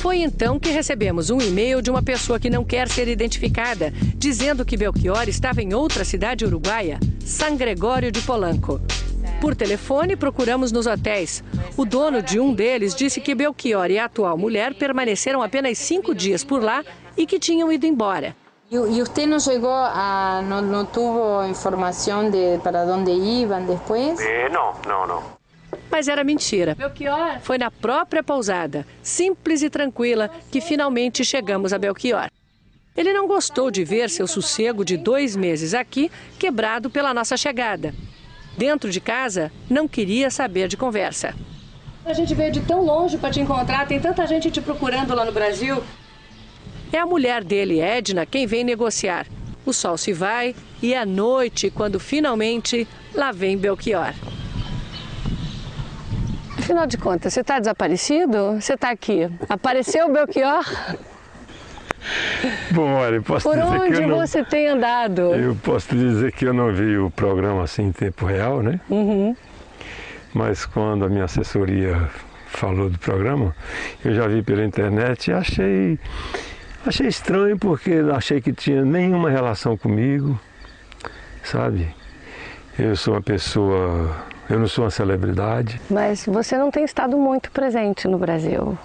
Foi 0.00 0.18
então 0.18 0.58
que 0.58 0.70
recebemos 0.70 1.30
um 1.30 1.40
e-mail 1.40 1.82
de 1.82 1.90
uma 1.90 2.02
pessoa 2.02 2.38
que 2.38 2.50
não 2.50 2.64
quer 2.64 2.88
ser 2.88 3.08
identificada, 3.08 3.92
dizendo 4.14 4.64
que 4.64 4.76
Belchior 4.76 5.28
estava 5.28 5.62
em 5.62 5.74
outra 5.74 6.04
cidade 6.04 6.44
uruguaia, 6.44 7.00
San 7.24 7.56
Gregório 7.56 8.12
de 8.12 8.20
Polanco. 8.20 8.80
Por 9.40 9.54
telefone, 9.56 10.14
procuramos 10.16 10.70
nos 10.70 10.86
hotéis. 10.86 11.42
O 11.76 11.84
dono 11.84 12.22
de 12.22 12.38
um 12.38 12.54
deles 12.54 12.94
disse 12.94 13.20
que 13.20 13.34
Belchior 13.34 13.90
e 13.90 13.98
a 13.98 14.04
atual 14.04 14.38
mulher 14.38 14.74
permaneceram 14.74 15.42
apenas 15.42 15.78
cinco 15.78 16.14
dias 16.14 16.44
por 16.44 16.62
lá 16.62 16.84
e 17.16 17.26
que 17.26 17.38
tinham 17.38 17.72
ido 17.72 17.86
embora. 17.86 18.36
E 18.70 18.78
você 18.78 19.26
não 19.26 19.38
chegou 19.38 19.70
a. 19.70 20.42
não, 20.44 20.60
não 20.60 20.84
teve 20.84 21.48
informação 21.48 22.30
de 22.30 22.58
para 22.62 22.84
onde 22.84 23.12
iam 23.12 23.64
depois? 23.64 24.18
Eh, 24.20 24.48
não, 24.48 24.72
não, 24.86 25.06
não. 25.06 25.35
Mas 25.90 26.08
era 26.08 26.24
mentira. 26.24 26.74
Belchior? 26.74 27.40
Foi 27.40 27.58
na 27.58 27.70
própria 27.70 28.22
pousada, 28.22 28.86
simples 29.02 29.62
e 29.62 29.70
tranquila, 29.70 30.30
que 30.50 30.60
finalmente 30.60 31.24
chegamos 31.24 31.72
a 31.72 31.78
Belchior. 31.78 32.28
Ele 32.96 33.12
não 33.12 33.26
gostou 33.26 33.70
de 33.70 33.84
ver 33.84 34.08
seu 34.08 34.26
sossego 34.26 34.84
de 34.84 34.96
dois 34.96 35.36
meses 35.36 35.74
aqui 35.74 36.10
quebrado 36.38 36.88
pela 36.88 37.12
nossa 37.12 37.36
chegada. 37.36 37.94
Dentro 38.56 38.90
de 38.90 39.00
casa, 39.00 39.52
não 39.68 39.86
queria 39.86 40.30
saber 40.30 40.66
de 40.66 40.78
conversa. 40.78 41.34
A 42.06 42.12
gente 42.14 42.34
veio 42.34 42.52
de 42.52 42.60
tão 42.62 42.82
longe 42.82 43.18
para 43.18 43.30
te 43.30 43.40
encontrar, 43.40 43.86
tem 43.86 44.00
tanta 44.00 44.26
gente 44.26 44.50
te 44.50 44.62
procurando 44.62 45.14
lá 45.14 45.24
no 45.24 45.32
Brasil. 45.32 45.82
É 46.92 46.98
a 46.98 47.04
mulher 47.04 47.44
dele, 47.44 47.80
Edna, 47.80 48.24
quem 48.24 48.46
vem 48.46 48.64
negociar. 48.64 49.26
O 49.66 49.72
sol 49.72 49.98
se 49.98 50.12
vai 50.12 50.54
e 50.80 50.94
é 50.94 51.04
noite 51.04 51.68
quando 51.68 51.98
finalmente 51.98 52.86
lá 53.12 53.32
vem 53.32 53.58
Belchior. 53.58 54.14
Afinal 56.66 56.84
de 56.84 56.98
contas, 56.98 57.32
você 57.32 57.42
está 57.42 57.60
desaparecido? 57.60 58.60
Você 58.60 58.74
está 58.74 58.90
aqui. 58.90 59.30
Apareceu 59.48 60.08
o 60.08 60.12
Belchior? 60.12 60.64
Bom, 62.72 62.92
olha, 62.94 63.22
posso 63.22 63.48
Por 63.48 63.54
dizer 63.54 63.78
onde 63.78 64.00
que 64.00 64.06
não, 64.06 64.18
você 64.18 64.42
tem 64.42 64.66
andado? 64.66 65.20
eu 65.36 65.54
posso 65.62 65.90
te 65.90 65.94
dizer 65.94 66.32
que 66.32 66.44
eu 66.44 66.52
não 66.52 66.72
vi 66.72 66.98
o 66.98 67.08
programa 67.08 67.62
assim 67.62 67.84
em 67.84 67.92
tempo 67.92 68.26
real, 68.26 68.64
né? 68.64 68.80
Uhum. 68.90 69.36
Mas 70.34 70.66
quando 70.66 71.04
a 71.04 71.08
minha 71.08 71.26
assessoria 71.26 72.10
falou 72.48 72.90
do 72.90 72.98
programa, 72.98 73.54
eu 74.04 74.12
já 74.12 74.26
vi 74.26 74.42
pela 74.42 74.64
internet 74.64 75.30
e 75.30 75.34
achei 75.34 76.00
achei 76.84 77.06
estranho 77.06 77.56
porque 77.56 77.92
achei 78.12 78.40
que 78.40 78.52
tinha 78.52 78.84
nenhuma 78.84 79.30
relação 79.30 79.76
comigo, 79.76 80.36
sabe? 81.44 81.94
Eu 82.76 82.96
sou 82.96 83.14
uma 83.14 83.22
pessoa, 83.22 84.16
eu 84.48 84.58
não 84.58 84.68
sou 84.68 84.84
uma 84.84 84.90
celebridade. 84.90 85.80
Mas 85.90 86.24
você 86.26 86.56
não 86.56 86.70
tem 86.70 86.84
estado 86.84 87.16
muito 87.16 87.50
presente 87.50 88.06
no 88.08 88.18
Brasil. 88.18 88.78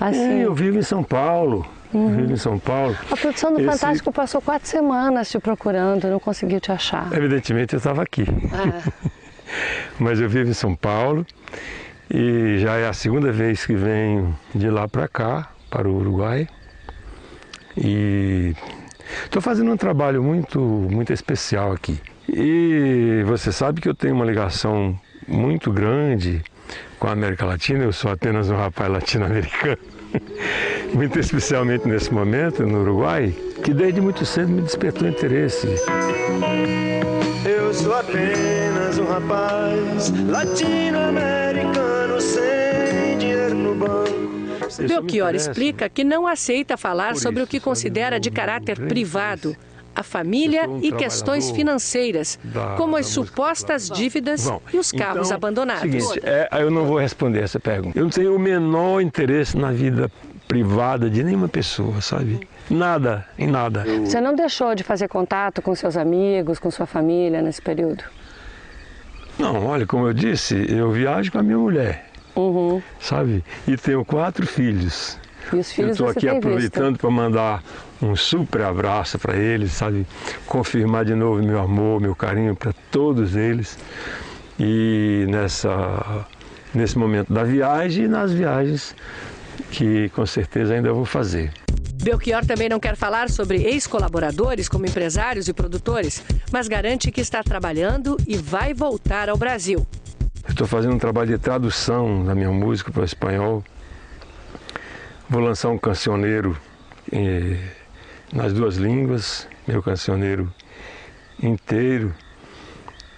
Assim, 0.00 0.40
É, 0.40 0.46
eu 0.46 0.54
vivo 0.54 0.78
em 0.78 0.82
São 0.82 1.02
Paulo. 1.02 1.66
Eu 1.92 2.08
vivo 2.10 2.32
em 2.32 2.36
São 2.36 2.58
Paulo. 2.58 2.94
a 3.10 3.16
produção 3.16 3.52
do 3.54 3.60
Esse- 3.60 3.70
Fantástico 3.78 4.12
passou 4.12 4.40
quatro 4.42 4.68
semanas 4.68 5.30
te 5.30 5.38
procurando, 5.38 6.06
não 6.08 6.20
conseguiu 6.20 6.60
te 6.60 6.70
achar. 6.70 7.10
Evidentemente 7.12 7.72
eu 7.74 7.78
estava 7.78 8.02
aqui. 8.02 8.24
Ah. 8.52 9.08
Mas 9.98 10.20
eu 10.20 10.28
vivo 10.28 10.50
em 10.50 10.54
São 10.54 10.74
Paulo 10.76 11.26
e 12.10 12.58
já 12.58 12.76
é 12.76 12.86
a 12.86 12.92
segunda 12.92 13.32
vez 13.32 13.64
que 13.64 13.74
venho 13.74 14.36
de 14.54 14.68
lá 14.70 14.86
para 14.86 15.08
cá, 15.08 15.48
para 15.70 15.88
o 15.88 15.96
Uruguai. 15.96 16.46
E 17.76 18.54
estou 19.24 19.40
fazendo 19.40 19.72
um 19.72 19.76
trabalho 19.76 20.22
muito, 20.22 20.60
muito 20.60 21.12
especial 21.12 21.72
aqui. 21.72 21.98
E 22.28 23.22
você 23.26 23.50
sabe 23.50 23.80
que 23.80 23.88
eu 23.88 23.94
tenho 23.94 24.14
uma 24.14 24.24
ligação 24.24 24.98
muito 25.26 25.72
grande 25.72 26.42
com 26.98 27.06
a 27.06 27.12
América 27.12 27.46
Latina, 27.46 27.84
eu 27.84 27.92
sou 27.92 28.10
apenas 28.10 28.50
um 28.50 28.56
rapaz 28.56 28.90
latino-americano. 28.90 29.78
Muito 30.92 31.18
especialmente 31.18 31.86
nesse 31.86 32.12
momento 32.12 32.66
no 32.66 32.80
Uruguai, 32.80 33.34
que 33.62 33.74
desde 33.74 34.00
muito 34.00 34.24
cedo 34.24 34.48
me 34.48 34.62
despertou 34.62 35.06
interesse. 35.06 35.68
Eu 37.44 37.74
sou 37.74 37.94
apenas 37.94 38.98
um 38.98 39.04
rapaz 39.04 40.10
latino-americano 40.26 42.18
sem 42.20 43.18
dinheiro 43.18 43.54
no 43.54 43.74
banco. 43.74 44.08
Belchior 44.86 45.34
explica 45.34 45.90
que 45.90 46.04
não 46.04 46.26
aceita 46.26 46.78
falar 46.78 47.16
sobre 47.16 47.42
o 47.42 47.46
que 47.46 47.60
considera 47.60 48.18
de 48.18 48.30
caráter 48.30 48.78
privado, 48.78 49.54
a 49.98 50.02
família 50.04 50.68
um 50.68 50.78
e 50.80 50.92
questões 50.92 51.50
financeiras, 51.50 52.38
da- 52.44 52.76
como 52.76 52.92
da 52.92 53.00
as 53.00 53.06
supostas 53.06 53.88
dívidas 53.90 54.44
Bom, 54.46 54.62
e 54.72 54.78
os 54.78 54.92
carros 54.92 55.26
então, 55.26 55.36
abandonados. 55.36 55.82
Seguinte, 55.82 56.20
é, 56.22 56.48
eu 56.52 56.70
não 56.70 56.86
vou 56.86 56.98
responder 56.98 57.42
essa 57.42 57.58
pergunta. 57.58 57.98
Eu 57.98 58.04
não 58.04 58.10
tenho 58.10 58.36
o 58.36 58.38
menor 58.38 59.00
interesse 59.00 59.56
na 59.56 59.72
vida 59.72 60.08
privada 60.46 61.10
de 61.10 61.24
nenhuma 61.24 61.48
pessoa, 61.48 62.00
sabe? 62.00 62.48
Nada, 62.70 63.26
em 63.36 63.48
nada. 63.48 63.84
Você 64.04 64.20
não 64.20 64.36
deixou 64.36 64.72
de 64.76 64.84
fazer 64.84 65.08
contato 65.08 65.60
com 65.60 65.74
seus 65.74 65.96
amigos, 65.96 66.60
com 66.60 66.70
sua 66.70 66.86
família 66.86 67.42
nesse 67.42 67.60
período? 67.60 68.04
Não, 69.36 69.66
olha, 69.66 69.84
como 69.86 70.06
eu 70.06 70.12
disse, 70.12 70.64
eu 70.68 70.92
viajo 70.92 71.32
com 71.32 71.38
a 71.38 71.42
minha 71.42 71.58
mulher, 71.58 72.06
Uhum. 72.36 72.80
sabe? 73.00 73.44
E 73.66 73.76
tenho 73.76 74.04
quatro 74.04 74.46
filhos. 74.46 75.18
E 75.52 75.56
os 75.56 75.68
Eu 75.68 75.74
filhos 75.74 75.92
estou 75.92 76.06
você 76.06 76.18
aqui 76.18 76.26
tem 76.28 76.36
aproveitando 76.36 76.98
para 76.98 77.10
mandar 77.10 77.62
um 78.00 78.14
super 78.14 78.62
abraço 78.62 79.18
para 79.18 79.36
eles, 79.36 79.72
sabe? 79.72 80.06
Confirmar 80.46 81.04
de 81.04 81.14
novo 81.14 81.42
meu 81.42 81.60
amor, 81.60 82.00
meu 82.00 82.14
carinho 82.14 82.54
para 82.54 82.72
todos 82.90 83.36
eles. 83.36 83.78
E 84.58 85.26
nessa, 85.28 86.26
nesse 86.74 86.98
momento 86.98 87.32
da 87.32 87.44
viagem 87.44 88.04
e 88.04 88.08
nas 88.08 88.32
viagens 88.32 88.94
que 89.70 90.08
com 90.10 90.24
certeza 90.24 90.74
ainda 90.74 90.92
vou 90.92 91.04
fazer. 91.04 91.52
Belchior 92.02 92.46
também 92.46 92.68
não 92.68 92.78
quer 92.78 92.96
falar 92.96 93.28
sobre 93.28 93.62
ex-colaboradores 93.62 94.68
como 94.68 94.86
empresários 94.86 95.48
e 95.48 95.52
produtores, 95.52 96.22
mas 96.50 96.68
garante 96.68 97.10
que 97.10 97.20
está 97.20 97.42
trabalhando 97.42 98.16
e 98.26 98.36
vai 98.36 98.72
voltar 98.72 99.28
ao 99.28 99.36
Brasil. 99.36 99.84
Eu 100.44 100.52
estou 100.52 100.66
fazendo 100.66 100.94
um 100.94 100.98
trabalho 100.98 101.28
de 101.28 101.38
tradução 101.38 102.24
da 102.24 102.34
minha 102.34 102.50
música 102.50 102.90
para 102.90 103.02
o 103.02 103.04
espanhol. 103.04 103.62
Vou 105.30 105.42
lançar 105.42 105.68
um 105.68 105.76
cancioneiro 105.76 106.56
eh, 107.12 107.58
nas 108.32 108.54
duas 108.54 108.76
línguas, 108.76 109.46
meu 109.66 109.82
cancioneiro 109.82 110.50
inteiro. 111.42 112.14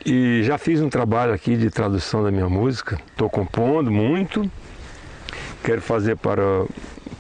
E 0.05 0.43
já 0.43 0.59
fiz 0.59 0.81
um 0.81 0.91
trabalho 0.91 1.33
aqui 1.33 1.57
de 1.57 1.71
tradução 1.71 2.25
da 2.25 2.33
minha 2.33 2.49
música. 2.49 2.99
Estou 3.13 3.31
compondo 3.31 3.93
muito. 3.93 4.51
Quero 5.63 5.81
fazer 5.81 6.17
para, 6.17 6.67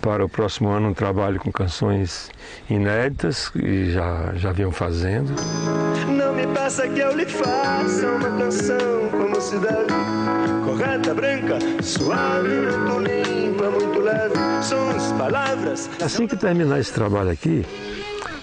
para 0.02 0.24
o 0.24 0.28
próximo 0.28 0.70
ano 0.70 0.88
um 0.88 0.94
trabalho 0.94 1.38
com 1.38 1.52
canções 1.52 2.28
inéditas, 2.68 3.48
que 3.48 3.92
já, 3.92 4.32
já 4.34 4.50
vinham 4.50 4.72
fazendo. 4.72 5.32
Não 6.08 6.34
me 6.34 6.48
peça 6.48 6.88
que 6.88 6.98
eu 6.98 7.16
lhe 7.16 7.26
faça 7.26 8.08
uma 8.08 8.38
canção 8.38 9.08
como 9.12 9.40
se 9.40 9.56
deve. 9.56 9.92
Correta, 10.64 11.14
branca, 11.14 11.58
suave, 11.80 12.48
muito 12.88 12.98
limpa, 12.98 13.70
muito 13.70 14.00
leve. 14.00 14.49
Palavras. 15.16 15.88
Assim 16.02 16.26
que 16.26 16.36
terminar 16.36 16.78
esse 16.78 16.92
trabalho 16.92 17.30
aqui, 17.30 17.64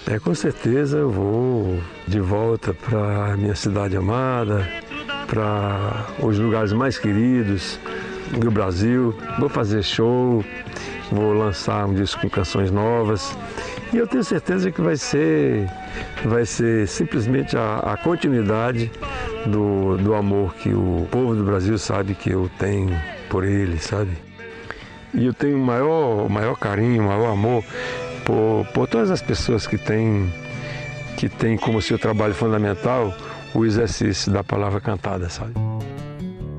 é, 0.04 0.18
com 0.18 0.34
certeza 0.34 0.98
eu 0.98 1.10
vou 1.10 1.78
de 2.08 2.18
volta 2.18 2.74
para 2.74 3.36
minha 3.36 3.54
cidade 3.54 3.96
amada, 3.96 4.68
para 5.28 6.06
os 6.20 6.36
lugares 6.36 6.72
mais 6.72 6.98
queridos 6.98 7.78
do 8.32 8.50
Brasil. 8.50 9.16
Vou 9.38 9.48
fazer 9.48 9.84
show, 9.84 10.44
vou 11.12 11.32
lançar 11.34 11.86
um 11.86 11.94
disco 11.94 12.20
com 12.20 12.28
canções 12.28 12.72
novas. 12.72 13.36
E 13.92 13.96
eu 13.96 14.06
tenho 14.08 14.24
certeza 14.24 14.72
que 14.72 14.80
vai 14.80 14.96
ser, 14.96 15.70
vai 16.24 16.44
ser 16.44 16.88
simplesmente 16.88 17.56
a, 17.56 17.76
a 17.78 17.96
continuidade 17.96 18.90
do, 19.46 19.96
do 19.98 20.14
amor 20.14 20.52
que 20.54 20.70
o 20.70 21.06
povo 21.12 21.36
do 21.36 21.44
Brasil 21.44 21.78
sabe 21.78 22.16
que 22.16 22.30
eu 22.30 22.50
tenho 22.58 23.00
por 23.30 23.44
ele, 23.44 23.78
sabe? 23.78 24.27
E 25.14 25.26
eu 25.26 25.32
tenho 25.32 25.56
o 25.56 25.64
maior, 25.64 26.26
o 26.26 26.30
maior 26.30 26.56
carinho, 26.56 27.02
o 27.02 27.06
maior 27.06 27.32
amor 27.32 27.64
por, 28.24 28.66
por 28.74 28.86
todas 28.86 29.10
as 29.10 29.22
pessoas 29.22 29.66
que 29.66 29.78
têm, 29.78 30.32
que 31.16 31.28
têm 31.28 31.56
como 31.56 31.80
seu 31.80 31.98
trabalho 31.98 32.34
fundamental 32.34 33.16
o 33.54 33.64
exercício 33.64 34.30
da 34.30 34.44
palavra 34.44 34.80
cantada, 34.80 35.28
sabe? 35.28 35.54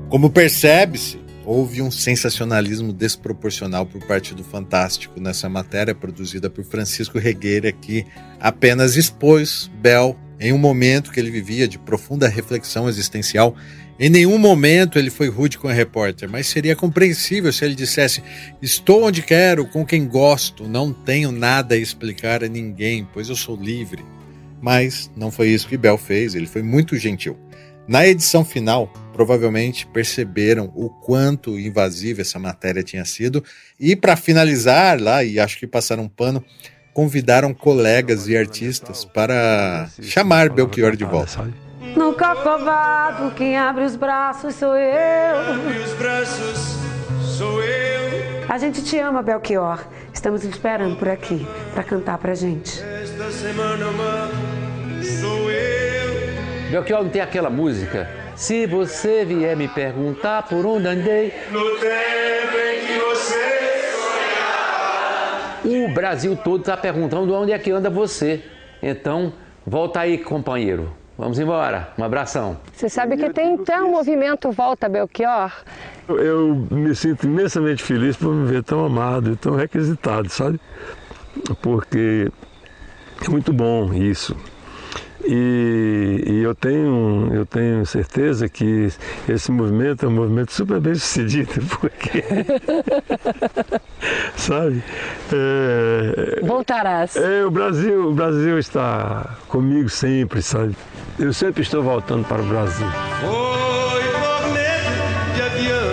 Como 0.08 0.30
percebe-se, 0.30 1.20
houve 1.44 1.80
um 1.80 1.90
sensacionalismo 1.90 2.92
desproporcional 2.92 3.86
por 3.86 4.04
parte 4.04 4.34
do 4.34 4.42
Fantástico 4.42 5.20
nessa 5.20 5.48
matéria 5.48 5.94
produzida 5.94 6.50
por 6.50 6.64
Francisco 6.64 7.18
Regueira, 7.18 7.70
que 7.72 8.04
apenas 8.40 8.96
expôs 8.96 9.70
Bell 9.80 10.16
em 10.40 10.52
um 10.52 10.58
momento 10.58 11.12
que 11.12 11.20
ele 11.20 11.30
vivia 11.30 11.68
de 11.68 11.78
profunda 11.78 12.26
reflexão 12.26 12.88
existencial. 12.88 13.54
Em 14.02 14.08
nenhum 14.08 14.38
momento 14.38 14.98
ele 14.98 15.10
foi 15.10 15.28
rude 15.28 15.58
com 15.58 15.68
a 15.68 15.74
repórter, 15.74 16.26
mas 16.26 16.46
seria 16.46 16.74
compreensível 16.74 17.52
se 17.52 17.66
ele 17.66 17.74
dissesse: 17.74 18.22
Estou 18.62 19.04
onde 19.04 19.20
quero, 19.20 19.66
com 19.66 19.84
quem 19.84 20.08
gosto, 20.08 20.66
não 20.66 20.90
tenho 20.90 21.30
nada 21.30 21.74
a 21.74 21.78
explicar 21.78 22.42
a 22.42 22.48
ninguém, 22.48 23.06
pois 23.12 23.28
eu 23.28 23.36
sou 23.36 23.54
livre. 23.54 24.02
Mas 24.58 25.10
não 25.14 25.30
foi 25.30 25.48
isso 25.48 25.68
que 25.68 25.76
Bell 25.76 25.98
fez, 25.98 26.34
ele 26.34 26.46
foi 26.46 26.62
muito 26.62 26.96
gentil. 26.96 27.38
Na 27.86 28.06
edição 28.06 28.42
final, 28.42 28.90
provavelmente 29.12 29.86
perceberam 29.86 30.72
o 30.74 30.88
quanto 30.88 31.58
invasiva 31.58 32.22
essa 32.22 32.38
matéria 32.38 32.82
tinha 32.82 33.04
sido, 33.04 33.44
e 33.78 33.94
para 33.94 34.16
finalizar 34.16 34.98
lá, 34.98 35.22
e 35.22 35.38
acho 35.38 35.58
que 35.58 35.66
passaram 35.66 36.04
um 36.04 36.08
pano, 36.08 36.42
convidaram 36.94 37.52
colegas 37.52 38.28
e 38.28 38.36
artistas 38.36 39.04
para 39.04 39.90
chamar 40.00 40.48
Belchior 40.48 40.96
de 40.96 41.04
volta. 41.04 41.69
Nunca 41.80 42.36
covardo, 42.36 43.30
quem 43.34 43.56
abre 43.56 43.84
os 43.84 43.96
braços 43.96 44.54
sou 44.54 44.76
eu. 44.76 45.38
Abre 45.38 45.78
os 45.78 45.94
braços, 45.94 46.76
sou 47.22 47.62
eu. 47.62 48.44
A 48.50 48.58
gente 48.58 48.84
te 48.84 48.98
ama, 48.98 49.22
Belchior. 49.22 49.82
Estamos 50.12 50.44
esperando 50.44 50.96
por 50.96 51.08
aqui 51.08 51.46
para 51.72 51.82
cantar 51.82 52.18
pra 52.18 52.34
gente. 52.34 52.82
Esta 52.82 53.30
semana 53.30 53.86
sou 55.02 55.50
eu. 55.50 56.70
Belchior 56.70 57.02
não 57.02 57.08
tem 57.10 57.22
aquela 57.22 57.48
música? 57.48 58.10
Se 58.36 58.66
você 58.66 59.24
vier 59.24 59.56
me 59.56 59.66
perguntar 59.66 60.42
por 60.42 60.66
onde 60.66 60.86
andei. 60.86 61.32
No 61.50 61.64
tempo 61.78 62.58
em 62.58 62.86
que 62.86 62.98
você 62.98 63.60
O 65.64 65.94
Brasil 65.94 66.36
todo 66.36 66.60
está 66.60 66.76
perguntando 66.76 67.32
onde 67.32 67.52
é 67.52 67.58
que 67.58 67.70
anda 67.70 67.88
você. 67.88 68.42
Então, 68.82 69.32
volta 69.66 70.00
aí, 70.00 70.18
companheiro. 70.18 70.99
Vamos 71.20 71.38
embora. 71.38 71.90
Um 71.98 72.04
abração. 72.04 72.56
Você 72.72 72.88
sabe 72.88 73.14
que 73.18 73.28
tem 73.28 73.52
até 73.52 73.78
um 73.82 73.90
movimento 73.90 74.50
Volta 74.50 74.88
Belchior? 74.88 75.52
Eu, 76.08 76.18
eu 76.18 76.66
me 76.70 76.94
sinto 76.94 77.26
imensamente 77.26 77.82
feliz 77.82 78.16
por 78.16 78.34
me 78.34 78.50
ver 78.50 78.64
tão 78.64 78.86
amado 78.86 79.32
e 79.32 79.36
tão 79.36 79.54
requisitado, 79.54 80.30
sabe? 80.30 80.58
Porque 81.60 82.32
é 83.22 83.28
muito 83.28 83.52
bom 83.52 83.92
isso. 83.92 84.34
E, 85.22 86.24
e, 86.26 86.42
eu, 86.42 86.54
tenho, 86.54 87.28
eu 87.34 87.44
tenho 87.44 87.84
certeza 87.84 88.48
que 88.48 88.88
esse 89.28 89.52
movimento 89.52 90.06
é 90.06 90.08
um 90.08 90.12
movimento 90.12 90.54
super 90.54 90.80
bem 90.80 90.94
sucedido, 90.94 91.52
porque. 91.78 92.24
sabe? 94.36 94.82
É, 95.30 96.40
Voltarás. 96.42 97.14
É, 97.14 97.44
o 97.44 97.50
Brasil, 97.50 98.08
o 98.08 98.14
Brasil 98.14 98.58
está 98.58 99.36
comigo 99.46 99.90
sempre, 99.90 100.40
sabe? 100.40 100.74
Eu 101.20 101.34
sempre 101.34 101.62
estou 101.62 101.82
voltando 101.82 102.26
para 102.26 102.40
o 102.40 102.46
Brasil. 102.46 102.86
Foi 103.20 104.04
por 104.04 104.52
medo 104.54 105.34
de 105.34 105.42
avião. 105.42 105.92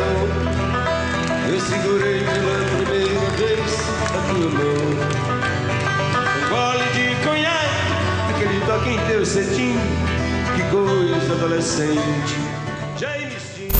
Eu 1.51 1.59
segurei 1.59 2.19
pela 2.23 2.63
primeira 2.85 3.29
vez 3.31 3.59
a 4.07 4.19
tua 4.29 4.49
mão. 4.51 4.87
Um 6.31 6.47
gole 6.47 6.87
de 6.93 7.07
conhaque, 7.25 7.91
aquele 8.33 8.65
toque 8.65 8.89
em 8.89 9.05
teu 9.05 9.25
cetim. 9.25 9.75
Que 10.55 10.63
coisa 10.71 11.33
adolescente. 11.33 12.35
Já 12.97 13.17
instinto. 13.21 13.75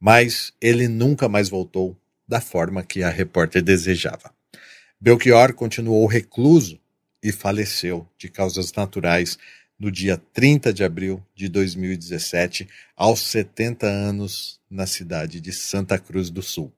Mas 0.00 0.54
ele 0.62 0.88
nunca 0.88 1.28
mais 1.28 1.50
voltou 1.50 1.94
da 2.26 2.40
forma 2.40 2.82
que 2.82 3.02
a 3.02 3.10
repórter 3.10 3.60
desejava. 3.60 4.30
Belchior 4.98 5.52
continuou 5.52 6.06
recluso 6.06 6.80
e 7.26 7.32
faleceu 7.32 8.06
de 8.16 8.28
causas 8.28 8.72
naturais 8.72 9.36
no 9.76 9.90
dia 9.90 10.16
30 10.32 10.72
de 10.72 10.84
abril 10.84 11.20
de 11.34 11.48
2017, 11.48 12.68
aos 12.96 13.18
70 13.18 13.84
anos, 13.84 14.60
na 14.70 14.86
cidade 14.86 15.40
de 15.40 15.52
Santa 15.52 15.98
Cruz 15.98 16.30
do 16.30 16.40
Sul. 16.40 16.72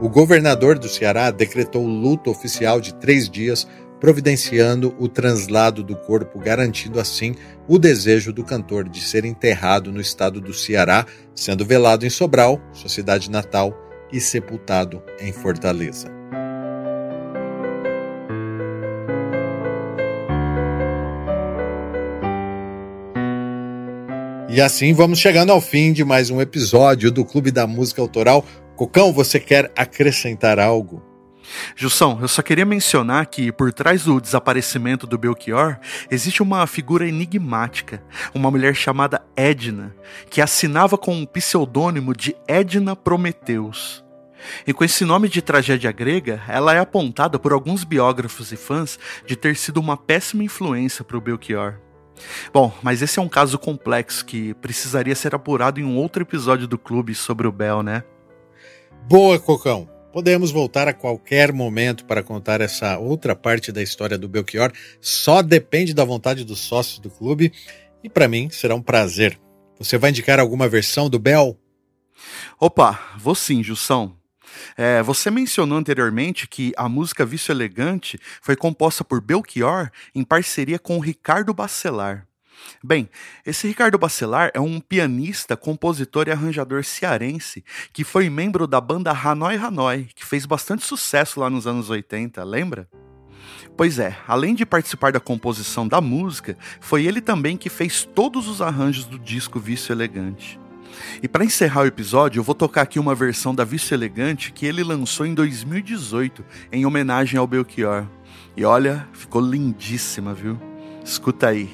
O 0.00 0.08
governador 0.08 0.78
do 0.78 0.88
Ceará 0.88 1.32
decretou 1.32 1.84
luto 1.84 2.30
oficial 2.30 2.80
de 2.80 2.94
três 2.94 3.28
dias, 3.28 3.66
providenciando 4.02 4.96
o 4.98 5.06
translado 5.06 5.80
do 5.80 5.94
corpo, 5.94 6.36
garantindo 6.40 6.98
assim 6.98 7.36
o 7.68 7.78
desejo 7.78 8.32
do 8.32 8.42
cantor 8.42 8.88
de 8.88 9.00
ser 9.00 9.24
enterrado 9.24 9.92
no 9.92 10.00
estado 10.00 10.40
do 10.40 10.52
Ceará, 10.52 11.06
sendo 11.36 11.64
velado 11.64 12.04
em 12.04 12.10
Sobral, 12.10 12.60
sua 12.72 12.88
cidade 12.88 13.30
natal, 13.30 13.72
e 14.12 14.20
sepultado 14.20 15.00
em 15.20 15.32
Fortaleza. 15.32 16.08
E 24.48 24.60
assim 24.60 24.92
vamos 24.92 25.20
chegando 25.20 25.52
ao 25.52 25.60
fim 25.60 25.92
de 25.92 26.04
mais 26.04 26.28
um 26.28 26.40
episódio 26.40 27.12
do 27.12 27.24
Clube 27.24 27.52
da 27.52 27.68
Música 27.68 28.02
Autoral. 28.02 28.44
Cocão, 28.74 29.12
você 29.12 29.38
quer 29.38 29.70
acrescentar 29.76 30.58
algo? 30.58 31.11
Jussão, 31.76 32.18
eu 32.20 32.28
só 32.28 32.42
queria 32.42 32.64
mencionar 32.64 33.26
que 33.26 33.50
por 33.50 33.72
trás 33.72 34.04
do 34.04 34.20
desaparecimento 34.20 35.06
do 35.06 35.18
Belchior 35.18 35.78
existe 36.10 36.42
uma 36.42 36.66
figura 36.66 37.06
enigmática, 37.06 38.02
uma 38.34 38.50
mulher 38.50 38.74
chamada 38.74 39.22
Edna, 39.36 39.94
que 40.30 40.40
assinava 40.40 40.96
com 40.96 41.14
um 41.14 41.26
pseudônimo 41.26 42.14
de 42.14 42.36
Edna 42.46 42.94
Prometeus. 42.94 44.04
E 44.66 44.72
com 44.72 44.84
esse 44.84 45.04
nome 45.04 45.28
de 45.28 45.40
tragédia 45.40 45.92
grega, 45.92 46.42
ela 46.48 46.74
é 46.74 46.78
apontada 46.78 47.38
por 47.38 47.52
alguns 47.52 47.84
biógrafos 47.84 48.50
e 48.52 48.56
fãs 48.56 48.98
de 49.26 49.36
ter 49.36 49.56
sido 49.56 49.78
uma 49.78 49.96
péssima 49.96 50.42
influência 50.42 51.04
para 51.04 51.16
o 51.16 51.20
Belchior. 51.20 51.78
Bom, 52.52 52.72
mas 52.82 53.02
esse 53.02 53.18
é 53.18 53.22
um 53.22 53.28
caso 53.28 53.58
complexo 53.58 54.24
que 54.24 54.54
precisaria 54.54 55.14
ser 55.14 55.34
apurado 55.34 55.80
em 55.80 55.84
um 55.84 55.96
outro 55.96 56.22
episódio 56.22 56.66
do 56.66 56.78
clube 56.78 57.14
sobre 57.14 57.46
o 57.46 57.52
Bel, 57.52 57.82
né? 57.82 58.04
Boa, 59.08 59.38
Cocão! 59.38 59.91
Podemos 60.12 60.50
voltar 60.50 60.88
a 60.88 60.92
qualquer 60.92 61.52
momento 61.54 62.04
para 62.04 62.22
contar 62.22 62.60
essa 62.60 62.98
outra 62.98 63.34
parte 63.34 63.72
da 63.72 63.82
história 63.82 64.18
do 64.18 64.28
Belchior. 64.28 64.70
Só 65.00 65.40
depende 65.40 65.94
da 65.94 66.04
vontade 66.04 66.44
dos 66.44 66.60
sócios 66.60 66.98
do 66.98 67.08
clube. 67.08 67.50
E 68.04 68.10
para 68.10 68.28
mim 68.28 68.50
será 68.50 68.74
um 68.74 68.82
prazer. 68.82 69.40
Você 69.78 69.96
vai 69.96 70.10
indicar 70.10 70.38
alguma 70.38 70.68
versão 70.68 71.08
do 71.08 71.18
Bel? 71.18 71.58
Opa, 72.60 73.00
vou 73.16 73.34
sim, 73.34 73.62
Jussão. 73.62 74.14
É, 74.76 75.02
você 75.02 75.30
mencionou 75.30 75.78
anteriormente 75.78 76.46
que 76.46 76.74
a 76.76 76.90
música 76.90 77.24
Vício 77.24 77.50
Elegante 77.50 78.18
foi 78.42 78.54
composta 78.54 79.02
por 79.02 79.20
Belchior 79.20 79.90
em 80.14 80.22
parceria 80.22 80.78
com 80.78 80.98
Ricardo 80.98 81.54
Bacelar. 81.54 82.28
Bem, 82.82 83.08
esse 83.46 83.66
Ricardo 83.66 83.98
Bacelar 83.98 84.50
é 84.54 84.60
um 84.60 84.80
pianista, 84.80 85.56
compositor 85.56 86.28
e 86.28 86.32
arranjador 86.32 86.84
cearense 86.84 87.64
que 87.92 88.04
foi 88.04 88.28
membro 88.28 88.66
da 88.66 88.80
banda 88.80 89.12
Hanoi 89.12 89.56
Hanoi, 89.56 90.08
que 90.14 90.24
fez 90.24 90.46
bastante 90.46 90.84
sucesso 90.84 91.40
lá 91.40 91.48
nos 91.48 91.66
anos 91.66 91.90
80, 91.90 92.42
lembra? 92.44 92.88
Pois 93.76 93.98
é, 93.98 94.16
além 94.26 94.54
de 94.54 94.66
participar 94.66 95.12
da 95.12 95.20
composição 95.20 95.86
da 95.88 96.00
música, 96.00 96.56
foi 96.80 97.06
ele 97.06 97.20
também 97.20 97.56
que 97.56 97.70
fez 97.70 98.04
todos 98.04 98.48
os 98.48 98.60
arranjos 98.60 99.04
do 99.04 99.18
disco 99.18 99.58
Vício 99.58 99.92
Elegante. 99.92 100.60
E 101.22 101.28
para 101.28 101.44
encerrar 101.44 101.82
o 101.82 101.86
episódio, 101.86 102.40
eu 102.40 102.44
vou 102.44 102.54
tocar 102.54 102.82
aqui 102.82 102.98
uma 102.98 103.14
versão 103.14 103.54
da 103.54 103.64
Vício 103.64 103.94
Elegante 103.94 104.52
que 104.52 104.66
ele 104.66 104.84
lançou 104.84 105.24
em 105.24 105.34
2018, 105.34 106.44
em 106.70 106.84
homenagem 106.84 107.38
ao 107.38 107.46
Belchior. 107.46 108.06
E 108.56 108.64
olha, 108.64 109.08
ficou 109.12 109.40
lindíssima, 109.40 110.34
viu? 110.34 110.60
Escuta 111.02 111.48
aí. 111.48 111.70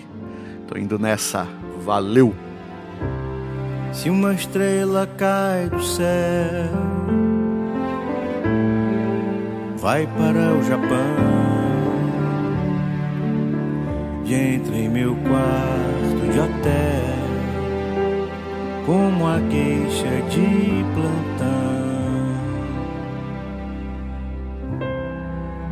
Tô 0.69 0.79
indo 0.79 0.99
nessa. 0.99 1.49
Valeu! 1.81 2.35
Se 3.91 4.11
uma 4.11 4.35
estrela 4.35 5.09
cai 5.17 5.71
do 5.71 5.83
céu, 5.83 6.69
vai 9.79 10.07
para 10.07 10.55
o 10.55 10.63
Japão 10.63 11.17
e 14.27 14.35
entra 14.35 14.77
em 14.77 14.91
meu 14.91 15.17
quarto 15.17 16.33
de 16.33 16.39
hotel 16.39 17.19
como 18.85 19.27
a 19.27 19.41
queixa 19.49 20.23
de 20.29 20.85
plantão. 20.93 21.49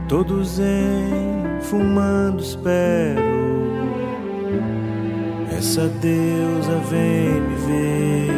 Todos 0.08 0.58
em 0.58 1.60
fumando 1.60 2.40
espero 2.40 3.35
essa 5.56 5.88
deusa 5.88 6.76
vem 6.90 7.40
me 7.40 7.56
ver, 7.66 8.30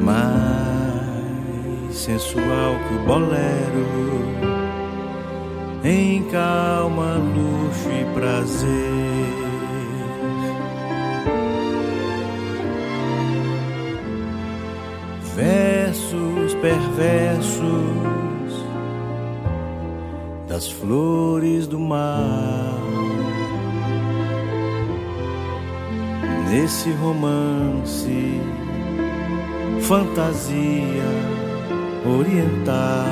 mas 0.00 1.94
sensual 1.94 2.76
que 2.86 2.94
o 2.94 2.98
bolero, 3.04 3.86
em 5.82 6.22
calma, 6.24 7.14
luxo 7.14 7.88
e 7.90 8.04
prazer. 8.14 8.70
Versos 15.34 16.54
perversos 16.54 17.64
das 20.46 20.70
flores 20.70 21.66
do 21.66 21.80
mar. 21.80 22.99
Nesse 26.50 26.90
romance 26.90 28.40
fantasia 29.82 31.04
oriental. 32.04 33.06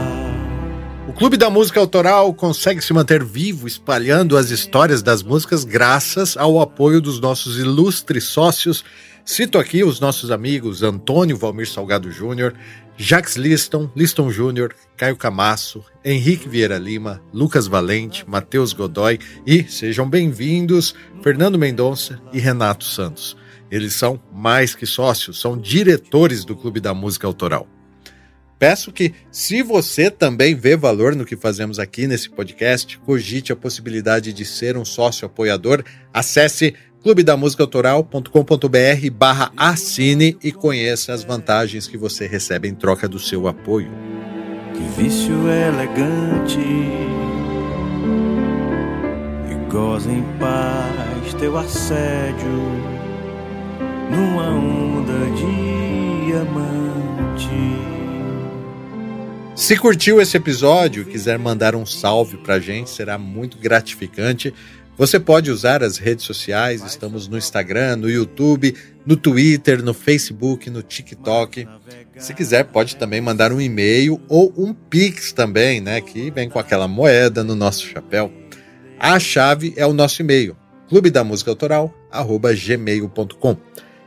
O 1.07 1.13
Clube 1.13 1.37
da 1.37 1.49
Música 1.49 1.79
Autoral 1.79 2.35
consegue 2.35 2.83
se 2.83 2.93
manter 2.93 3.23
vivo 3.23 3.69
espalhando 3.69 4.37
as 4.37 4.51
histórias 4.51 5.03
das 5.05 5.23
músicas 5.23 5.63
graças 5.63 6.37
ao 6.37 6.61
apoio 6.61 7.01
dos 7.01 7.21
nossos 7.21 7.61
ilustres 7.61 8.25
sócios. 8.25 8.85
Cito 9.31 9.59
aqui 9.59 9.85
os 9.85 10.01
nossos 10.01 10.31
amigos 10.31 10.83
Antônio 10.83 11.37
Valmir 11.37 11.69
Salgado 11.69 12.11
Júnior, 12.11 12.55
Jacques 12.97 13.37
Liston, 13.37 13.91
Liston 13.95 14.31
Júnior, 14.31 14.75
Caio 14.97 15.19
Camasso, 15.19 15.85
Henrique 16.03 16.49
Vieira 16.49 16.79
Lima, 16.79 17.23
Lucas 17.31 17.67
Valente, 17.67 18.25
Matheus 18.27 18.73
Godoy 18.73 19.19
e, 19.47 19.65
sejam 19.65 20.09
bem-vindos, 20.09 20.95
Fernando 21.23 21.59
Mendonça 21.59 22.19
e 22.33 22.39
Renato 22.39 22.85
Santos. 22.87 23.37
Eles 23.71 23.93
são 23.93 24.19
mais 24.33 24.75
que 24.75 24.87
sócios, 24.87 25.39
são 25.39 25.59
diretores 25.59 26.43
do 26.43 26.57
Clube 26.57 26.81
da 26.81 26.95
Música 26.95 27.27
Autoral. 27.27 27.69
Peço 28.59 28.91
que, 28.91 29.15
se 29.31 29.63
você 29.63 30.11
também 30.11 30.57
vê 30.57 30.77
valor 30.77 31.15
no 31.15 31.25
que 31.25 31.37
fazemos 31.37 31.79
aqui 31.79 32.09
nesse 32.09 32.29
podcast, 32.29 32.99
cogite 32.99 33.53
a 33.53 33.57
possibilidade 33.57 34.33
de 34.33 34.45
ser 34.45 34.77
um 34.77 34.85
sócio 34.85 35.27
apoiador. 35.27 35.85
Acesse 36.13 36.75
clubedamusicaautoral.com.br 37.03 39.11
barra 39.13 39.51
assine 39.57 40.37
e 40.43 40.53
conheça 40.53 41.13
as 41.13 41.25
vantagens 41.25 41.87
que 41.87 41.97
você 41.97 42.27
recebe 42.27 42.69
em 42.69 42.75
troca 42.75 43.09
do 43.09 43.19
seu 43.19 43.49
apoio. 43.49 43.91
Que 44.75 45.01
vício 45.01 45.49
elegante 45.49 46.61
e 49.51 49.71
goza 49.71 50.11
em 50.11 50.23
paz 50.39 51.35
teu 51.39 51.57
assédio 51.57 52.49
numa 54.11 54.51
onda 54.51 55.13
diamante. 56.27 57.49
Se 59.55 59.77
curtiu 59.77 60.21
esse 60.21 60.37
episódio 60.37 61.03
e 61.03 61.05
quiser 61.05 61.39
mandar 61.39 61.75
um 61.75 61.85
salve 61.85 62.37
pra 62.39 62.59
gente, 62.59 62.91
será 62.91 63.19
muito 63.19 63.59
gratificante. 63.59 64.55
Você 64.99 65.21
pode 65.21 65.49
usar 65.49 65.81
as 65.85 65.97
redes 65.97 66.25
sociais, 66.25 66.83
estamos 66.83 67.29
no 67.29 67.39
Instagram, 67.39 67.95
no 67.95 68.11
YouTube, 68.11 68.75
no 69.07 69.17
Twitter, 69.17 69.81
no 69.81 69.95
Facebook, 69.95 70.69
no 70.69 70.83
TikTok. 70.83 71.69
Se 72.17 72.35
quiser, 72.35 72.65
pode 72.65 72.97
também 72.97 73.21
mandar 73.21 73.53
um 73.53 73.61
e-mail 73.61 74.21
ou 74.29 74.53
um 74.57 74.75
Pix 74.75 75.33
também, 75.33 75.81
né? 75.81 76.01
Que 76.01 76.33
vem 76.33 76.51
com 76.51 76.59
aquela 76.59 76.89
moeda 76.89 77.45
no 77.45 77.55
nosso 77.55 77.87
chapéu. 77.87 78.33
A 78.99 79.21
chave 79.21 79.73
é 79.77 79.87
o 79.87 79.93
nosso 79.93 80.21
e-mail, 80.21 80.57
clube 80.89 81.11
da 81.11 81.23
música 81.23 81.53
autoral, 81.53 81.95
gmail.com. 82.67 83.57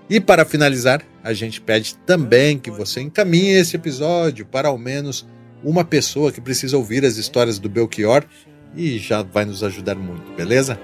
E 0.09 0.19
para 0.19 0.43
finalizar, 0.43 1.01
a 1.23 1.31
gente 1.31 1.61
pede 1.61 1.95
também 2.05 2.59
que 2.59 2.69
você 2.69 2.99
encaminhe 2.99 3.53
esse 3.53 3.77
episódio 3.77 4.45
para 4.45 4.67
ao 4.67 4.77
menos 4.77 5.25
uma 5.63 5.85
pessoa 5.85 6.33
que 6.33 6.41
precisa 6.41 6.75
ouvir 6.75 7.05
as 7.05 7.15
histórias 7.15 7.59
do 7.59 7.69
Belchior 7.69 8.25
e 8.75 8.97
já 8.97 9.21
vai 9.21 9.45
nos 9.45 9.63
ajudar 9.63 9.95
muito, 9.95 10.31
beleza? 10.35 10.79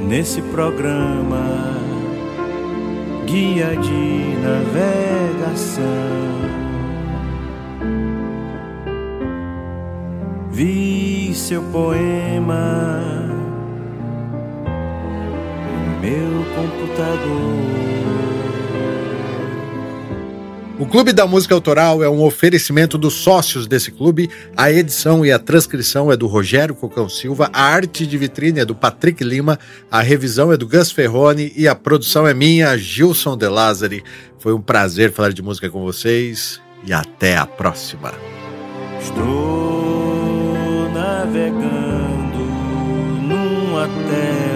Nesse 0.00 0.40
programa, 0.42 1.76
guia 3.26 3.76
de 3.76 4.36
navegação, 4.42 5.84
vi 10.50 11.32
seu 11.34 11.62
poema 11.64 13.08
meu 16.00 16.44
computador. 16.54 17.97
O 20.78 20.86
Clube 20.86 21.12
da 21.12 21.26
Música 21.26 21.52
Autoral 21.54 22.04
é 22.04 22.08
um 22.08 22.22
oferecimento 22.22 22.96
dos 22.96 23.14
sócios 23.14 23.66
desse 23.66 23.90
clube. 23.90 24.30
A 24.56 24.70
edição 24.70 25.26
e 25.26 25.32
a 25.32 25.38
transcrição 25.38 26.12
é 26.12 26.16
do 26.16 26.28
Rogério 26.28 26.72
Cocão 26.72 27.08
Silva, 27.08 27.50
a 27.52 27.62
arte 27.62 28.06
de 28.06 28.16
vitrine 28.16 28.60
é 28.60 28.64
do 28.64 28.76
Patrick 28.76 29.24
Lima, 29.24 29.58
a 29.90 30.00
revisão 30.00 30.52
é 30.52 30.56
do 30.56 30.68
Gus 30.68 30.92
Ferrone 30.92 31.52
e 31.56 31.66
a 31.66 31.74
produção 31.74 32.28
é 32.28 32.32
minha, 32.32 32.78
Gilson 32.78 33.36
De 33.36 33.48
Lázari. 33.48 34.04
Foi 34.38 34.52
um 34.52 34.60
prazer 34.60 35.10
falar 35.10 35.32
de 35.32 35.42
música 35.42 35.68
com 35.68 35.82
vocês 35.82 36.60
e 36.86 36.92
até 36.92 37.36
a 37.36 37.44
próxima. 37.44 38.12
Estou 39.00 40.88
navegando 40.94 42.38
numa 43.26 43.88
terra 44.08 44.47